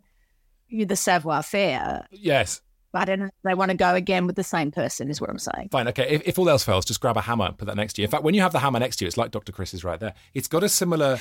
the 0.71 0.95
savoir 0.95 1.43
faire. 1.43 2.05
Yes. 2.11 2.61
I 2.93 3.05
don't 3.05 3.19
know. 3.19 3.29
They 3.43 3.53
want 3.53 3.71
to 3.71 3.77
go 3.77 3.93
again 3.93 4.25
with 4.25 4.35
the 4.35 4.43
same 4.43 4.71
person, 4.71 5.09
is 5.09 5.21
what 5.21 5.29
I'm 5.29 5.37
saying. 5.37 5.69
Fine. 5.71 5.87
Okay. 5.89 6.07
If, 6.09 6.27
if 6.27 6.39
all 6.39 6.49
else 6.49 6.63
fails, 6.63 6.85
just 6.85 6.99
grab 6.99 7.17
a 7.17 7.21
hammer 7.21 7.45
and 7.45 7.57
put 7.57 7.65
that 7.65 7.75
next 7.75 7.93
to 7.93 8.01
you. 8.01 8.05
In 8.05 8.11
fact, 8.11 8.23
when 8.23 8.33
you 8.33 8.41
have 8.41 8.51
the 8.51 8.59
hammer 8.59 8.79
next 8.79 8.97
to 8.97 9.05
you, 9.05 9.07
it's 9.07 9.17
like 9.17 9.31
Dr. 9.31 9.51
Chris 9.51 9.73
is 9.73 9.83
right 9.83 9.99
there. 9.99 10.13
It's 10.33 10.47
got 10.47 10.63
a 10.63 10.69
similar. 10.69 11.19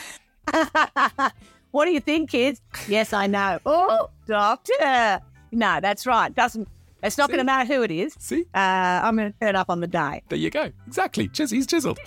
what 1.70 1.84
do 1.84 1.90
you 1.90 2.00
think, 2.00 2.30
kids? 2.30 2.62
Yes, 2.88 3.12
I 3.12 3.26
know. 3.26 3.58
Oh, 3.66 4.08
doctor. 4.26 5.20
No, 5.52 5.80
that's 5.80 6.06
right. 6.06 6.34
Doesn't. 6.34 6.68
It's 7.02 7.16
not 7.18 7.28
going 7.28 7.38
to 7.38 7.44
matter 7.44 7.72
who 7.72 7.82
it 7.82 7.90
is. 7.90 8.14
See? 8.18 8.44
Uh, 8.54 8.58
I'm 8.58 9.16
going 9.16 9.32
to 9.32 9.38
turn 9.38 9.54
up 9.56 9.70
on 9.70 9.80
the 9.80 9.86
day. 9.86 10.22
There 10.28 10.38
you 10.38 10.50
go. 10.50 10.72
Exactly. 10.86 11.28
Chiz- 11.28 11.50
he's 11.50 11.66
chiseled. 11.66 11.98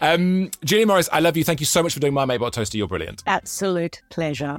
Um, 0.00 0.50
Julia 0.64 0.86
Morris, 0.86 1.08
I 1.12 1.20
love 1.20 1.36
you. 1.36 1.44
Thank 1.44 1.60
you 1.60 1.66
so 1.66 1.82
much 1.82 1.94
for 1.94 2.00
doing 2.00 2.14
my 2.14 2.24
mate 2.24 2.38
bot 2.38 2.52
toaster. 2.52 2.76
You're 2.76 2.88
brilliant. 2.88 3.22
Absolute 3.26 4.02
pleasure. 4.10 4.58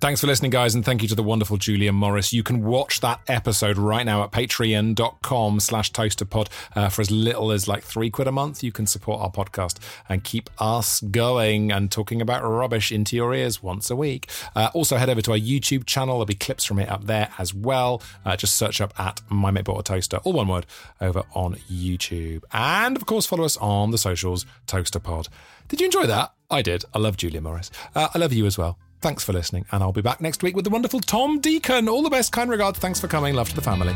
Thanks 0.00 0.22
for 0.22 0.28
listening, 0.28 0.50
guys, 0.50 0.74
and 0.74 0.82
thank 0.82 1.02
you 1.02 1.08
to 1.08 1.14
the 1.14 1.22
wonderful 1.22 1.58
Julia 1.58 1.92
Morris. 1.92 2.32
You 2.32 2.42
can 2.42 2.64
watch 2.64 3.00
that 3.00 3.20
episode 3.28 3.76
right 3.76 4.06
now 4.06 4.24
at 4.24 4.32
patreon.com 4.32 5.60
slash 5.60 5.92
toasterpod. 5.92 6.48
Uh, 6.74 6.88
for 6.88 7.02
as 7.02 7.10
little 7.10 7.52
as 7.52 7.68
like 7.68 7.82
three 7.82 8.08
quid 8.08 8.26
a 8.26 8.32
month, 8.32 8.62
you 8.62 8.72
can 8.72 8.86
support 8.86 9.20
our 9.20 9.30
podcast 9.30 9.76
and 10.08 10.24
keep 10.24 10.48
us 10.58 11.02
going 11.02 11.70
and 11.70 11.92
talking 11.92 12.22
about 12.22 12.42
rubbish 12.42 12.90
into 12.90 13.14
your 13.14 13.34
ears 13.34 13.62
once 13.62 13.90
a 13.90 13.94
week. 13.94 14.30
Uh, 14.56 14.70
also, 14.72 14.96
head 14.96 15.10
over 15.10 15.20
to 15.20 15.32
our 15.32 15.38
YouTube 15.38 15.84
channel. 15.84 16.14
There'll 16.14 16.24
be 16.24 16.34
clips 16.34 16.64
from 16.64 16.78
it 16.78 16.88
up 16.88 17.04
there 17.04 17.28
as 17.36 17.52
well. 17.52 18.02
Uh, 18.24 18.36
just 18.36 18.56
search 18.56 18.80
up 18.80 18.98
at 18.98 19.20
My 19.28 19.50
Mate 19.50 19.66
Bought 19.66 19.80
a 19.80 19.82
Toaster, 19.82 20.16
all 20.24 20.32
one 20.32 20.48
word, 20.48 20.64
over 21.02 21.24
on 21.34 21.56
YouTube. 21.70 22.42
And, 22.54 22.96
of 22.96 23.04
course, 23.04 23.26
follow 23.26 23.44
us 23.44 23.58
on 23.58 23.90
the 23.90 23.98
socials, 23.98 24.46
Toaster 24.66 24.98
Pod. 24.98 25.28
Did 25.68 25.80
you 25.80 25.84
enjoy 25.84 26.06
that? 26.06 26.32
I 26.50 26.62
did. 26.62 26.86
I 26.94 27.00
love 27.00 27.18
Julia 27.18 27.42
Morris. 27.42 27.70
Uh, 27.94 28.08
I 28.14 28.18
love 28.18 28.32
you 28.32 28.46
as 28.46 28.56
well. 28.56 28.78
Thanks 29.00 29.24
for 29.24 29.32
listening, 29.32 29.64
and 29.72 29.82
I'll 29.82 29.92
be 29.92 30.02
back 30.02 30.20
next 30.20 30.42
week 30.42 30.54
with 30.54 30.64
the 30.64 30.70
wonderful 30.70 31.00
Tom 31.00 31.40
Deacon. 31.40 31.88
All 31.88 32.02
the 32.02 32.10
best, 32.10 32.32
kind 32.32 32.50
regards. 32.50 32.78
Thanks 32.78 33.00
for 33.00 33.08
coming. 33.08 33.34
Love 33.34 33.48
to 33.48 33.54
the 33.54 33.62
family. 33.62 33.94